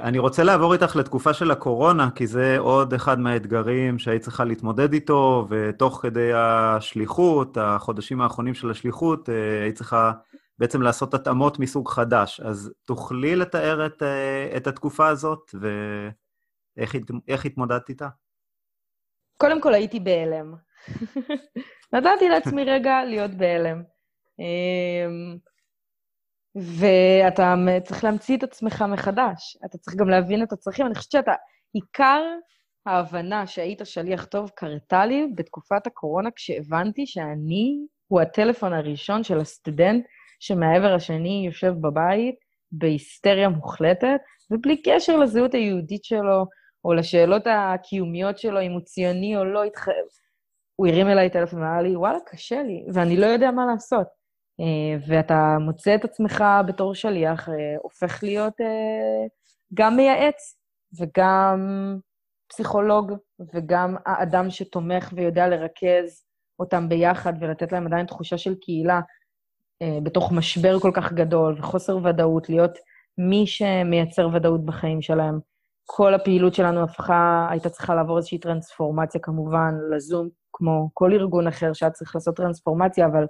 אני 0.00 0.18
רוצה 0.18 0.42
לעבור 0.42 0.72
איתך 0.72 0.96
לתקופה 0.96 1.32
של 1.32 1.50
הקורונה, 1.50 2.10
כי 2.10 2.26
זה 2.26 2.58
עוד 2.58 2.94
אחד 2.94 3.20
מהאתגרים 3.20 3.98
שהיית 3.98 4.22
צריכה 4.22 4.44
להתמודד 4.44 4.92
איתו, 4.92 5.46
ותוך 5.50 5.98
כדי 6.02 6.32
השליחות, 6.34 7.58
החודשים 7.60 8.20
האחרונים 8.20 8.54
של 8.54 8.70
השליחות, 8.70 9.28
היית 9.62 9.76
צריכה 9.76 10.12
בעצם 10.58 10.82
לעשות 10.82 11.14
התאמות 11.14 11.58
מסוג 11.58 11.88
חדש. 11.88 12.40
אז 12.40 12.72
תוכלי 12.84 13.36
לתאר 13.36 13.86
את, 13.86 14.02
אה, 14.02 14.56
את 14.56 14.66
התקופה 14.66 15.08
הזאת, 15.08 15.54
ואיך 16.76 17.44
התמודדת 17.44 17.88
איתה? 17.88 18.08
קודם 19.36 19.60
כל 19.60 19.74
הייתי 19.74 20.00
בהלם. 20.00 20.54
נתתי 21.92 22.28
לעצמי 22.28 22.64
רגע 22.64 23.04
להיות 23.04 23.30
בהלם. 23.30 23.82
אמ, 24.38 25.36
ואתה 26.54 27.54
צריך 27.84 28.04
להמציא 28.04 28.36
את 28.36 28.42
עצמך 28.42 28.84
מחדש. 28.88 29.56
אתה 29.64 29.78
צריך 29.78 29.96
גם 29.96 30.08
להבין 30.08 30.42
את 30.42 30.52
הצרכים. 30.52 30.86
אני 30.86 30.94
חושבת 30.94 31.12
שאתה, 31.12 31.32
עיקר 31.72 32.22
ההבנה 32.86 33.46
שהיית 33.46 33.80
שליח 33.84 34.24
טוב 34.24 34.50
קרתה 34.50 35.06
לי 35.06 35.26
בתקופת 35.34 35.86
הקורונה, 35.86 36.30
כשהבנתי 36.30 37.06
שאני 37.06 37.86
הוא 38.06 38.20
הטלפון 38.20 38.72
הראשון 38.72 39.24
של 39.24 39.40
הסטודנט 39.40 40.04
שמהעבר 40.42 40.94
השני 40.94 41.42
יושב 41.46 41.74
בבית 41.80 42.34
בהיסטריה 42.72 43.48
מוחלטת, 43.48 44.20
ובלי 44.50 44.82
קשר 44.82 45.16
לזהות 45.16 45.54
היהודית 45.54 46.04
שלו, 46.04 46.46
או 46.84 46.94
לשאלות 46.94 47.42
הקיומיות 47.46 48.38
שלו, 48.38 48.60
אם 48.60 48.72
הוא 48.72 48.80
ציוני 48.80 49.36
או 49.36 49.44
לא, 49.44 49.64
התח... 49.64 49.86
הוא 50.76 50.86
הרים 50.86 51.08
אליי 51.08 51.30
טלפון 51.30 51.62
ואמר 51.62 51.82
לי, 51.82 51.96
וואלה, 51.96 52.18
קשה 52.26 52.62
לי, 52.62 52.84
ואני 52.94 53.16
לא 53.16 53.26
יודע 53.26 53.50
מה 53.50 53.66
לעשות. 53.66 54.06
אה, 54.60 55.04
ואתה 55.08 55.56
מוצא 55.60 55.94
את 55.94 56.04
עצמך 56.04 56.44
בתור 56.66 56.94
שליח, 56.94 57.48
אה, 57.48 57.54
הופך 57.82 58.22
להיות 58.22 58.60
אה, 58.60 59.26
גם 59.74 59.96
מייעץ 59.96 60.56
וגם 61.00 61.60
פסיכולוג, 62.48 63.12
וגם 63.54 63.96
האדם 64.06 64.50
שתומך 64.50 65.12
ויודע 65.16 65.48
לרכז 65.48 66.24
אותם 66.58 66.88
ביחד 66.88 67.32
ולתת 67.40 67.72
להם 67.72 67.86
עדיין 67.86 68.06
תחושה 68.06 68.38
של 68.38 68.54
קהילה, 68.54 69.00
בתוך 70.02 70.32
משבר 70.32 70.78
כל 70.80 70.90
כך 70.94 71.12
גדול 71.12 71.54
וחוסר 71.58 71.98
ודאות, 72.04 72.48
להיות 72.48 72.78
מי 73.18 73.46
שמייצר 73.46 74.28
ודאות 74.32 74.64
בחיים 74.64 75.02
שלהם. 75.02 75.38
כל 75.86 76.14
הפעילות 76.14 76.54
שלנו 76.54 76.82
הפכה, 76.82 77.46
הייתה 77.50 77.68
צריכה 77.68 77.94
לעבור 77.94 78.16
איזושהי 78.16 78.38
טרנספורמציה 78.38 79.20
כמובן, 79.20 79.74
לזום, 79.90 80.28
כמו 80.52 80.90
כל 80.94 81.12
ארגון 81.12 81.46
אחר 81.46 81.72
שהיה 81.72 81.90
צריך 81.90 82.14
לעשות 82.14 82.36
טרנספורמציה, 82.36 83.06
אבל 83.06 83.24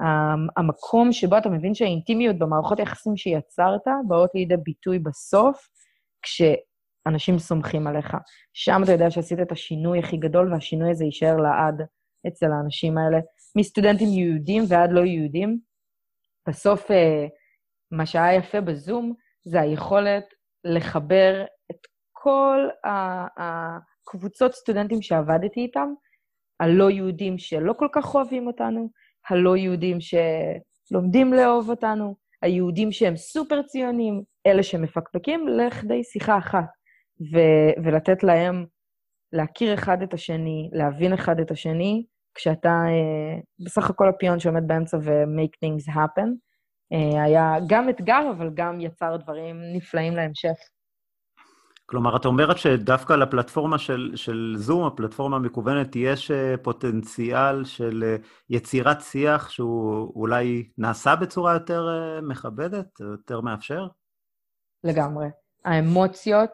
um, 0.00 0.52
המקום 0.56 1.12
שבו 1.12 1.38
אתה 1.38 1.48
מבין 1.48 1.74
שהאינטימיות 1.74 2.38
במערכות 2.38 2.78
היחסים 2.78 3.16
שיצרת 3.16 3.80
באות 4.08 4.30
לידי 4.34 4.56
ביטוי 4.56 4.98
בסוף, 4.98 5.68
כשאנשים 6.22 7.38
סומכים 7.38 7.86
עליך. 7.86 8.16
שם 8.52 8.80
אתה 8.84 8.92
יודע 8.92 9.10
שעשית 9.10 9.40
את 9.40 9.52
השינוי 9.52 9.98
הכי 9.98 10.16
גדול, 10.16 10.52
והשינוי 10.52 10.90
הזה 10.90 11.04
יישאר 11.04 11.36
לעד 11.36 11.82
אצל 12.26 12.52
האנשים 12.52 12.98
האלה, 12.98 13.18
מסטודנטים 13.56 14.08
יהודים 14.08 14.64
ועד 14.68 14.92
לא 14.92 15.00
יהודים. 15.00 15.58
בסוף, 16.48 16.90
אה, 16.90 17.26
מה 17.90 18.06
שהיה 18.06 18.34
יפה 18.34 18.60
בזום 18.60 19.14
זה 19.44 19.60
היכולת 19.60 20.24
לחבר 20.64 21.44
את 21.70 21.86
כל 22.12 22.68
הקבוצות 23.36 24.52
סטודנטים 24.54 25.02
שעבדתי 25.02 25.60
איתם, 25.60 25.88
הלא 26.60 26.90
יהודים 26.90 27.38
שלא 27.38 27.72
כל 27.72 27.88
כך 27.92 28.14
אוהבים 28.14 28.46
אותנו, 28.46 28.88
הלא 29.30 29.56
יהודים 29.56 29.98
שלומדים 30.00 31.32
לאהוב 31.32 31.70
אותנו, 31.70 32.16
היהודים 32.42 32.92
שהם 32.92 33.16
סופר 33.16 33.62
ציונים, 33.62 34.22
אלה 34.46 34.62
שמפקפקים, 34.62 35.48
לכדי 35.48 36.04
שיחה 36.04 36.38
אחת, 36.38 36.66
ו- 37.32 37.84
ולתת 37.84 38.22
להם 38.22 38.66
להכיר 39.32 39.74
אחד 39.74 40.02
את 40.02 40.14
השני, 40.14 40.70
להבין 40.72 41.12
אחד 41.12 41.40
את 41.40 41.50
השני, 41.50 42.04
כשאתה 42.34 42.68
אה, 42.68 43.40
בסך 43.64 43.90
הכל 43.90 44.08
הפיון 44.08 44.40
שעומד 44.40 44.66
באמצע 44.66 44.96
ו-make 44.96 45.56
things 45.64 45.94
happen. 45.94 46.28
אה, 46.92 47.22
היה 47.22 47.54
גם 47.68 47.88
אתגר, 47.88 48.30
אבל 48.36 48.50
גם 48.54 48.80
יצר 48.80 49.16
דברים 49.16 49.60
נפלאים 49.72 50.16
להמשך. 50.16 50.56
כלומר, 51.86 52.16
את 52.16 52.26
אומרת 52.26 52.58
שדווקא 52.58 53.12
לפלטפורמה 53.12 53.78
של, 53.78 54.12
של 54.14 54.54
זום, 54.56 54.84
הפלטפורמה 54.84 55.36
המקוונת, 55.36 55.96
יש 55.96 56.30
אה, 56.30 56.54
פוטנציאל 56.62 57.64
של 57.64 58.16
יצירת 58.50 59.00
שיח 59.00 59.50
שהוא 59.50 60.12
אולי 60.16 60.68
נעשה 60.78 61.16
בצורה 61.16 61.52
יותר 61.52 61.88
מכבדת, 62.22 63.00
יותר 63.00 63.40
מאפשר? 63.40 63.86
לגמרי. 64.84 65.26
האמוציות 65.64 66.50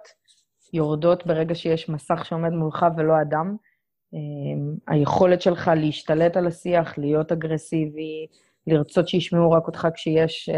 יורדות 0.73 1.27
ברגע 1.27 1.55
שיש 1.55 1.89
מסך 1.89 2.25
שעומד 2.25 2.51
מולך 2.51 2.87
ולא 2.97 3.13
אדם. 3.23 3.57
היכולת 4.89 5.43
שלך 5.43 5.71
להשתלט 5.77 6.37
על 6.37 6.47
השיח, 6.47 6.99
להיות 6.99 7.33
אגרסיבי, 7.33 8.27
לרצות 8.67 9.09
שישמעו 9.09 9.51
רק 9.51 9.67
אותך 9.67 9.89
כשיש 9.95 10.51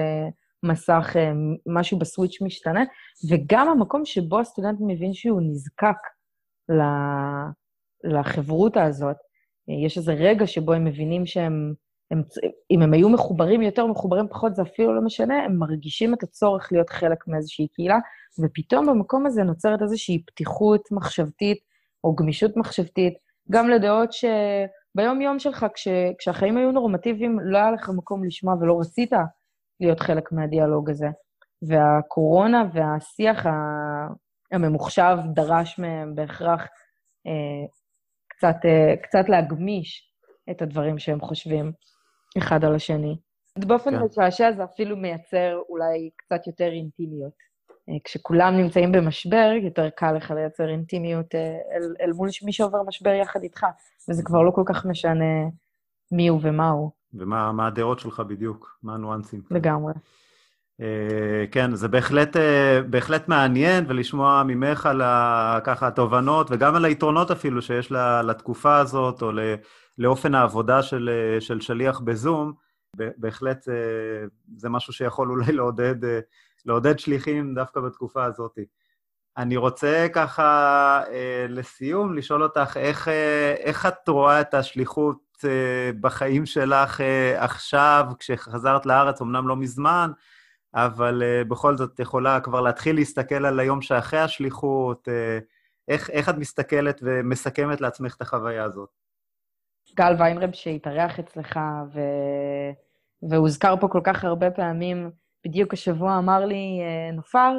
מסך, 0.62 1.16
אה, 1.16 1.32
משהו 1.66 1.98
בסוויץ' 1.98 2.42
משתנה, 2.42 2.84
וגם 3.30 3.68
המקום 3.68 4.04
שבו 4.04 4.40
הסטודנט 4.40 4.78
מבין 4.80 5.14
שהוא 5.14 5.40
נזקק 5.42 5.96
לחברותה 8.04 8.84
הזאת. 8.84 9.16
אה, 9.70 9.74
יש 9.86 9.98
איזה 9.98 10.12
רגע 10.12 10.46
שבו 10.46 10.72
הם 10.72 10.84
מבינים 10.84 11.26
שהם, 11.26 11.74
הם, 12.10 12.22
אם 12.70 12.82
הם 12.82 12.92
היו 12.92 13.08
מחוברים 13.08 13.62
יותר, 13.62 13.86
מחוברים 13.86 14.28
פחות, 14.28 14.54
זה 14.54 14.62
אפילו 14.62 14.94
לא 14.94 15.00
משנה, 15.02 15.44
הם 15.44 15.56
מרגישים 15.56 16.14
את 16.14 16.22
הצורך 16.22 16.72
להיות 16.72 16.90
חלק 16.90 17.28
מאיזושהי 17.28 17.68
קהילה, 17.68 17.98
ופתאום 18.40 18.86
במקום 18.86 19.26
הזה 19.26 19.42
נוצרת 19.42 19.82
איזושהי 19.82 20.22
פתיחות 20.26 20.88
מחשבתית 20.92 21.58
או 22.04 22.14
גמישות 22.14 22.56
מחשבתית, 22.56 23.14
גם 23.50 23.68
לדעות 23.68 24.10
שביום-יום 24.12 25.38
שלך, 25.38 25.66
כש, 25.74 25.88
כשהחיים 26.18 26.56
היו 26.56 26.72
נורמטיביים, 26.72 27.40
לא 27.40 27.58
היה 27.58 27.70
לך 27.70 27.90
מקום 27.96 28.24
לשמוע 28.24 28.54
ולא 28.54 28.80
רצית 28.80 29.12
להיות 29.80 30.00
חלק 30.00 30.32
מהדיאלוג 30.32 30.90
הזה. 30.90 31.08
והקורונה 31.68 32.62
והשיח 32.72 33.46
הממוחשב 34.52 35.16
דרש 35.34 35.78
מהם 35.78 36.14
בהכרח 36.14 36.60
אה, 37.26 37.66
קצת, 38.28 38.56
אה, 38.64 38.96
קצת 39.02 39.28
להגמיש 39.28 40.12
את 40.50 40.62
הדברים 40.62 40.98
שהם 40.98 41.20
חושבים 41.20 41.72
אחד 42.38 42.64
על 42.64 42.74
השני. 42.74 43.16
באופן 43.58 43.90
כן. 43.90 44.02
משעשע 44.04 44.52
זה 44.52 44.64
אפילו 44.64 44.96
מייצר 44.96 45.60
אולי 45.68 46.10
קצת 46.16 46.46
יותר 46.46 46.72
אינטימיות. 46.72 47.51
אה, 47.88 47.94
כשכולם 48.04 48.56
נמצאים 48.56 48.92
במשבר, 48.92 49.50
יותר 49.62 49.88
קל 49.90 50.12
לך 50.12 50.30
לייצר 50.30 50.68
אינטימיות 50.68 51.34
אה, 51.34 51.58
אל, 51.76 51.94
אל 52.00 52.12
מול 52.12 52.28
מי 52.44 52.52
שעובר 52.52 52.82
משבר 52.82 53.10
יחד 53.10 53.42
איתך, 53.42 53.66
וזה 54.08 54.22
כבר 54.22 54.42
לא 54.42 54.50
כל 54.50 54.62
כך 54.66 54.86
משנה 54.86 55.24
מי 56.12 56.28
הוא 56.28 56.40
ומה 56.42 56.68
הוא. 56.68 56.90
ומה 57.14 57.66
הדעות 57.66 58.00
שלך 58.00 58.20
בדיוק, 58.20 58.78
מה 58.82 58.94
הניואנסים. 58.94 59.42
לגמרי. 59.50 59.92
Uh, 60.80 60.84
כן, 61.50 61.74
זה 61.74 61.88
בהחלט, 61.88 62.36
uh, 62.36 62.40
בהחלט 62.90 63.28
מעניין, 63.28 63.84
ולשמוע 63.88 64.42
ממך 64.46 64.86
על 64.86 65.00
ה, 65.00 65.58
ככה 65.64 65.86
התובנות, 65.86 66.46
וגם 66.50 66.74
על 66.74 66.84
היתרונות 66.84 67.30
אפילו 67.30 67.62
שיש 67.62 67.90
לה, 67.90 68.22
לתקופה 68.22 68.76
הזאת, 68.76 69.22
או 69.22 69.32
ל, 69.32 69.40
לאופן 69.98 70.34
העבודה 70.34 70.82
של, 70.82 71.10
של 71.40 71.60
שליח 71.60 72.00
בזום, 72.00 72.52
בהחלט 72.96 73.68
uh, 73.68 73.72
זה 74.56 74.68
משהו 74.68 74.92
שיכול 74.92 75.30
אולי 75.30 75.52
לעודד, 75.52 76.04
uh, 76.04 76.06
לעודד 76.66 76.98
שליחים 76.98 77.54
דווקא 77.54 77.80
בתקופה 77.80 78.24
הזאת. 78.24 78.58
אני 79.36 79.56
רוצה 79.56 80.06
ככה, 80.12 81.02
uh, 81.06 81.10
לסיום, 81.48 82.14
לשאול 82.14 82.42
אותך, 82.42 82.76
איך, 82.76 83.08
uh, 83.08 83.10
איך 83.58 83.86
את 83.86 84.08
רואה 84.08 84.40
את 84.40 84.54
השליחות 84.54 85.32
אה, 85.44 85.90
בחיים 86.00 86.46
שלך 86.46 87.00
אה, 87.00 87.44
עכשיו, 87.44 88.06
כשחזרת 88.18 88.86
לארץ, 88.86 89.20
אמנם 89.22 89.48
לא 89.48 89.56
מזמן, 89.56 90.10
אבל 90.74 91.22
אה, 91.22 91.44
בכל 91.44 91.76
זאת 91.76 92.00
יכולה 92.00 92.40
כבר 92.40 92.60
להתחיל 92.60 92.96
להסתכל 92.96 93.46
על 93.46 93.60
היום 93.60 93.82
שאחרי 93.82 94.20
השליחות, 94.20 95.08
איך, 95.88 96.10
איך 96.10 96.28
את 96.28 96.34
מסתכלת 96.34 97.00
ומסכמת 97.02 97.80
לעצמך 97.80 98.16
את 98.16 98.22
החוויה 98.22 98.64
הזאת? 98.64 98.88
גל 99.94 100.14
ויינרב 100.18 100.52
שהתארח 100.52 101.18
אצלך, 101.18 101.60
ו... 101.94 102.00
והוזכר 103.30 103.74
פה 103.80 103.88
כל 103.88 104.00
כך 104.04 104.24
הרבה 104.24 104.50
פעמים, 104.50 105.10
בדיוק 105.44 105.72
השבוע 105.72 106.18
אמר 106.18 106.44
לי, 106.46 106.80
נופר, 107.12 107.52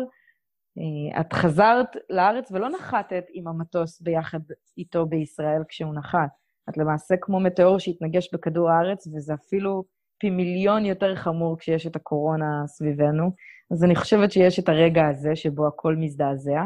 את 1.19 1.34
חזרת 1.34 1.88
לארץ 2.09 2.51
ולא 2.51 2.69
נחתת 2.69 3.25
עם 3.34 3.47
המטוס 3.47 4.01
ביחד 4.01 4.39
איתו 4.77 5.05
בישראל 5.05 5.63
כשהוא 5.67 5.95
נחת. 5.95 6.29
את 6.69 6.77
למעשה 6.77 7.15
כמו 7.21 7.39
מטאור 7.39 7.79
שהתנגש 7.79 8.34
בכדור 8.34 8.69
הארץ, 8.69 9.07
וזה 9.07 9.34
אפילו 9.34 9.84
פי 10.17 10.29
מיליון 10.29 10.86
יותר 10.86 11.15
חמור 11.15 11.57
כשיש 11.59 11.88
את 11.88 11.95
הקורונה 11.95 12.67
סביבנו. 12.67 13.31
אז 13.71 13.84
אני 13.84 13.95
חושבת 13.95 14.31
שיש 14.31 14.59
את 14.59 14.69
הרגע 14.69 15.01
הזה 15.07 15.36
שבו 15.36 15.67
הכל 15.67 15.95
מזדעזע. 15.95 16.61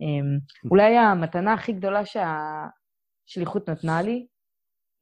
אמ, 0.00 0.38
אולי 0.70 0.96
המתנה 0.98 1.52
הכי 1.52 1.72
גדולה 1.72 2.02
שהשליחות 2.06 3.68
נתנה 3.68 4.02
לי, 4.02 4.26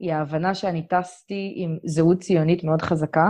היא 0.00 0.12
ההבנה 0.12 0.54
שאני 0.54 0.88
טסתי 0.88 1.52
עם 1.56 1.78
זהות 1.84 2.18
ציונית 2.18 2.64
מאוד 2.64 2.82
חזקה, 2.82 3.28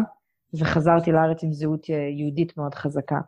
וחזרתי 0.55 1.13
לארץ 1.13 1.45
עם 1.45 1.53
זהות 1.53 1.89
יהודית 1.89 2.57
מאוד 2.57 2.75
חזקה. 2.75 3.19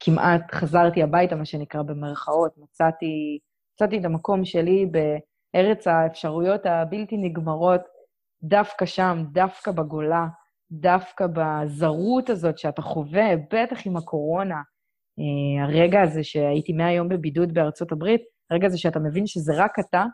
כמעט 0.00 0.52
חזרתי 0.52 1.02
הביתה, 1.02 1.36
מה 1.36 1.44
שנקרא 1.44 1.82
במרכאות, 1.82 2.52
מצאתי, 2.58 3.38
מצאתי 3.74 3.98
את 3.98 4.04
המקום 4.04 4.44
שלי 4.44 4.86
ב... 4.92 4.98
ארץ 5.54 5.86
האפשרויות 5.86 6.66
הבלתי 6.66 7.16
נגמרות, 7.16 7.80
דווקא 8.42 8.86
שם, 8.86 9.24
דווקא 9.32 9.70
בגולה, 9.70 10.26
דווקא 10.70 11.26
בזרות 11.26 12.30
הזאת 12.30 12.58
שאתה 12.58 12.82
חווה, 12.82 13.36
בטח 13.52 13.86
עם 13.86 13.96
הקורונה. 13.96 14.60
אה, 15.18 15.64
הרגע 15.64 16.02
הזה 16.02 16.24
שהייתי 16.24 16.72
מהיום 16.72 17.08
בבידוד 17.08 17.54
בארצות 17.54 17.92
הברית, 17.92 18.20
הרגע 18.50 18.66
הזה 18.66 18.78
שאתה 18.78 18.98
מבין 18.98 19.26
שזה 19.26 19.52
רק 19.56 19.78
אתה, 19.78 20.04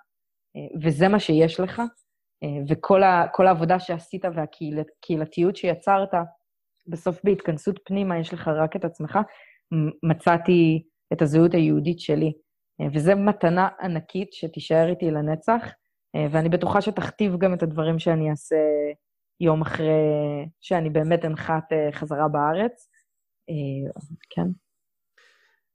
אה, 0.56 0.80
וזה 0.82 1.08
מה 1.08 1.20
שיש 1.20 1.60
לך, 1.60 1.82
אה, 2.42 2.62
וכל 2.68 3.02
ה, 3.02 3.26
העבודה 3.38 3.80
שעשית 3.80 4.24
והקהילתיות 4.24 5.56
שיצרת, 5.56 6.14
בסוף 6.86 7.20
בהתכנסות 7.24 7.80
פנימה 7.84 8.18
יש 8.18 8.34
לך 8.34 8.48
רק 8.48 8.76
את 8.76 8.84
עצמך, 8.84 9.18
מצאתי 10.02 10.82
את 11.12 11.22
הזהות 11.22 11.54
היהודית 11.54 12.00
שלי. 12.00 12.32
אה, 12.80 12.86
וזו 12.94 13.16
מתנה 13.16 13.68
ענקית 13.80 14.32
שתישאר 14.32 14.88
איתי 14.88 15.10
לנצח, 15.10 15.62
אה, 16.16 16.26
ואני 16.30 16.48
בטוחה 16.48 16.80
שתכתיב 16.80 17.38
גם 17.38 17.54
את 17.54 17.62
הדברים 17.62 17.98
שאני 17.98 18.30
אעשה 18.30 18.56
יום 19.40 19.62
אחרי 19.62 20.48
שאני 20.60 20.90
באמת 20.90 21.24
אנחת 21.24 21.72
אה, 21.72 21.88
חזרה 21.92 22.28
בארץ. 22.28 22.90
כן. 24.30 24.46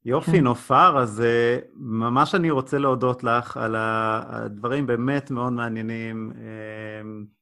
יופי, 0.05 0.31
כן. 0.31 0.43
נופר, 0.43 0.99
אז 0.99 1.23
ממש 1.75 2.35
אני 2.35 2.51
רוצה 2.51 2.77
להודות 2.77 3.23
לך 3.23 3.57
על 3.57 3.75
הדברים 3.77 4.87
באמת 4.87 5.31
מאוד 5.31 5.53
מעניינים, 5.53 6.33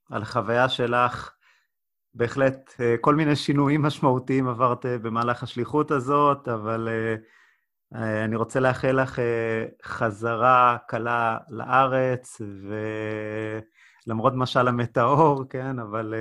על 0.10 0.22
החוויה 0.22 0.70
שלך. 0.70 1.34
בהחלט, 2.14 2.74
כל 3.02 3.16
מיני 3.16 3.36
שינויים 3.36 3.82
משמעותיים 3.82 4.48
עברת 4.48 4.86
במהלך 4.86 5.44
השליחות 5.44 5.92
הזאת, 5.92 6.48
אבל 6.48 6.90
אה, 7.96 8.24
אני 8.26 8.36
רוצה 8.36 8.60
לאחל 8.60 9.02
לך 9.02 9.20
אה, 9.20 9.66
חזרה 9.84 10.78
קלה 10.88 11.38
לארץ, 11.50 12.42
ולמרות 14.06 14.34
משל 14.36 14.68
המטאור, 14.68 15.44
כן, 15.50 15.80
אבל 15.80 16.14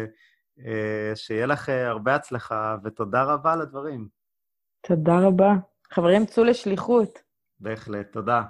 אה, 0.67 1.13
שיהיה 1.15 1.47
לך 1.47 1.69
הרבה 1.69 2.15
הצלחה, 2.15 2.77
ותודה 2.85 3.23
רבה 3.23 3.53
על 3.53 3.61
הדברים. 3.61 4.09
תודה 4.87 5.19
רבה. 5.19 5.53
חברים, 5.93 6.27
צאו 6.27 6.45
לשליחות. 6.45 7.19
בהחלט, 7.61 8.13
תודה. 8.13 8.43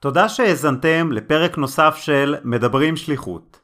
תודה 0.00 0.28
שהאזנתם 0.28 1.12
לפרק 1.12 1.58
נוסף 1.58 1.94
של 1.96 2.34
מדברים 2.44 2.96
שליחות. 2.96 3.57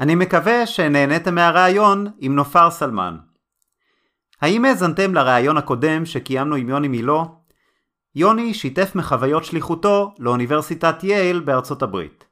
אני 0.00 0.14
מקווה 0.14 0.66
שנהניתם 0.66 1.34
מהרעיון 1.34 2.06
עם 2.18 2.34
נופר 2.34 2.70
סלמן. 2.70 3.16
האם 4.42 4.64
האזנתם 4.64 5.14
לראיון 5.14 5.56
הקודם 5.56 6.06
שקיימנו 6.06 6.54
עם 6.54 6.68
יוני 6.68 6.88
מילו? 6.88 7.24
יוני 8.14 8.54
שיתף 8.54 8.94
מחוויות 8.94 9.44
שליחותו 9.44 10.14
לאוניברסיטת 10.18 11.04
יייל 11.04 11.40
בארצות 11.40 11.82
הברית. 11.82 12.24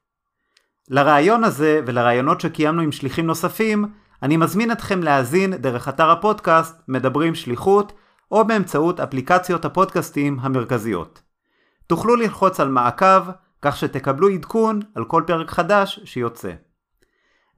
לראיון 0.89 1.45
הזה 1.45 1.81
ולראיונות 1.87 2.41
שקיימנו 2.41 2.83
עם 2.83 2.93
שליחים 2.93 3.27
נוספים, 3.27 3.85
אני 4.23 4.37
מזמין 4.37 4.73
אתכם 4.73 5.03
להאזין 5.03 5.57
דרך 5.57 5.89
אתר 5.89 6.11
הפודקאסט 6.11 6.77
מדברים 6.89 7.35
שליחות 7.35 7.93
או 8.31 8.45
באמצעות 8.45 9.01
אפליקציות 9.01 9.65
הפודקאסטים 9.65 10.39
המרכזיות. 10.41 11.23
תוכלו 11.87 12.17
ללחוץ 12.17 12.61
על 12.61 12.69
מעקב 12.69 13.31
כך 13.63 13.77
שתקבלו 13.77 14.29
עדכון 14.29 14.81
על 14.95 15.05
כל 15.05 15.23
פרק 15.27 15.51
חדש 15.51 16.01
שיוצא. 16.05 16.53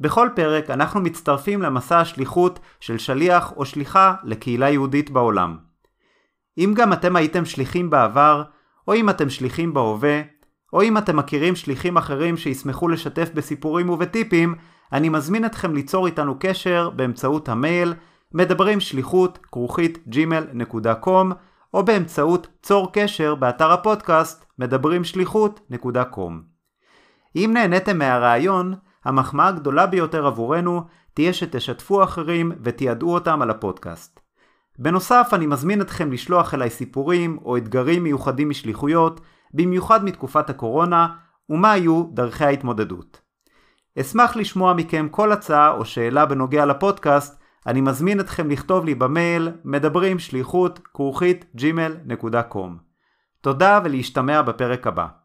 בכל 0.01 0.29
פרק 0.35 0.71
אנחנו 0.71 1.01
מצטרפים 1.01 1.63
למסע 1.63 2.01
השליחות 2.01 2.59
של 2.81 2.99
שליח 2.99 3.53
או 3.57 3.65
שליחה 3.65 4.15
לקהילה 4.25 4.71
יהודית 4.71 5.11
בעולם. 5.11 5.57
אם 6.59 6.73
גם 6.77 6.93
אתם 6.93 7.17
הייתם 7.17 7.45
שליחים 7.45 7.91
בעבר, 7.91 8.43
או 8.89 8.95
אם 8.95 9.11
אתם 9.11 9.31
שליחים 9.31 9.75
בהווה, 9.75 10.21
או 10.73 10.83
אם 10.83 10.99
אתם 10.99 11.17
מכירים 11.17 11.57
שליחים 11.57 11.97
אחרים 11.97 12.37
שישמחו 12.37 12.89
לשתף 12.89 13.31
בסיפורים 13.35 13.91
ובטיפים, 13.91 14.55
אני 14.93 15.09
מזמין 15.09 15.45
אתכם 15.45 15.75
ליצור 15.75 16.07
איתנו 16.07 16.37
קשר 16.41 16.91
באמצעות 16.91 17.49
המייל 17.49 17.95
מדברים 18.33 18.81
שליחות 18.81 19.39
כרוכית 19.53 19.99
gmail.com 20.11 21.35
או 21.75 21.85
באמצעות 21.85 22.47
צור 22.63 22.93
קשר 22.93 23.35
באתר 23.35 23.73
הפודקאסט 23.73 24.45
מדבריםשליחות.com. 24.59 26.33
אם 27.37 27.51
נהניתם 27.55 27.99
מהרעיון, 27.99 28.75
המחמאה 29.05 29.49
הגדולה 29.49 29.87
ביותר 29.87 30.27
עבורנו 30.27 30.85
תהיה 31.15 31.33
שתשתפו 31.33 32.05
אחרים 32.05 32.53
ותיעדו 32.63 33.15
אותם 33.15 33.43
על 33.43 33.51
הפודקאסט. 33.51 34.21
בנוסף, 34.79 35.31
אני 35.33 35.47
מזמין 35.47 35.81
אתכם 35.81 36.13
לשלוח 36.13 36.55
אליי 36.55 36.71
סיפורים 36.71 37.39
או 37.45 37.57
אתגרים 37.57 38.03
מיוחדים 38.03 38.49
משליחויות, 38.49 39.21
במיוחד 39.55 40.05
מתקופת 40.05 40.51
הקורונה, 40.51 41.09
ומה 41.51 41.73
היו 41.73 42.05
דרכי 42.13 42.45
ההתמודדות. 42.45 43.21
אשמח 44.01 44.37
לשמוע 44.37 44.75
מכם 44.75 45.09
כל 45.11 45.33
הצעה 45.33 45.71
או 45.71 45.85
שאלה 45.85 46.27
בנוגע 46.27 46.67
לפודקאסט, 46.67 47.41
אני 47.67 47.81
מזמין 47.81 48.21
אתכם 48.21 48.51
לכתוב 48.51 48.85
לי 48.85 48.95
במייל 48.95 49.51
מדברים 49.65 50.19
שליחות 50.19 50.81
כרוכית 50.95 51.45
gmail.com. 51.59 52.71
תודה 53.41 53.81
ולהשתמע 53.85 54.43
בפרק 54.43 54.87
הבא. 54.87 55.24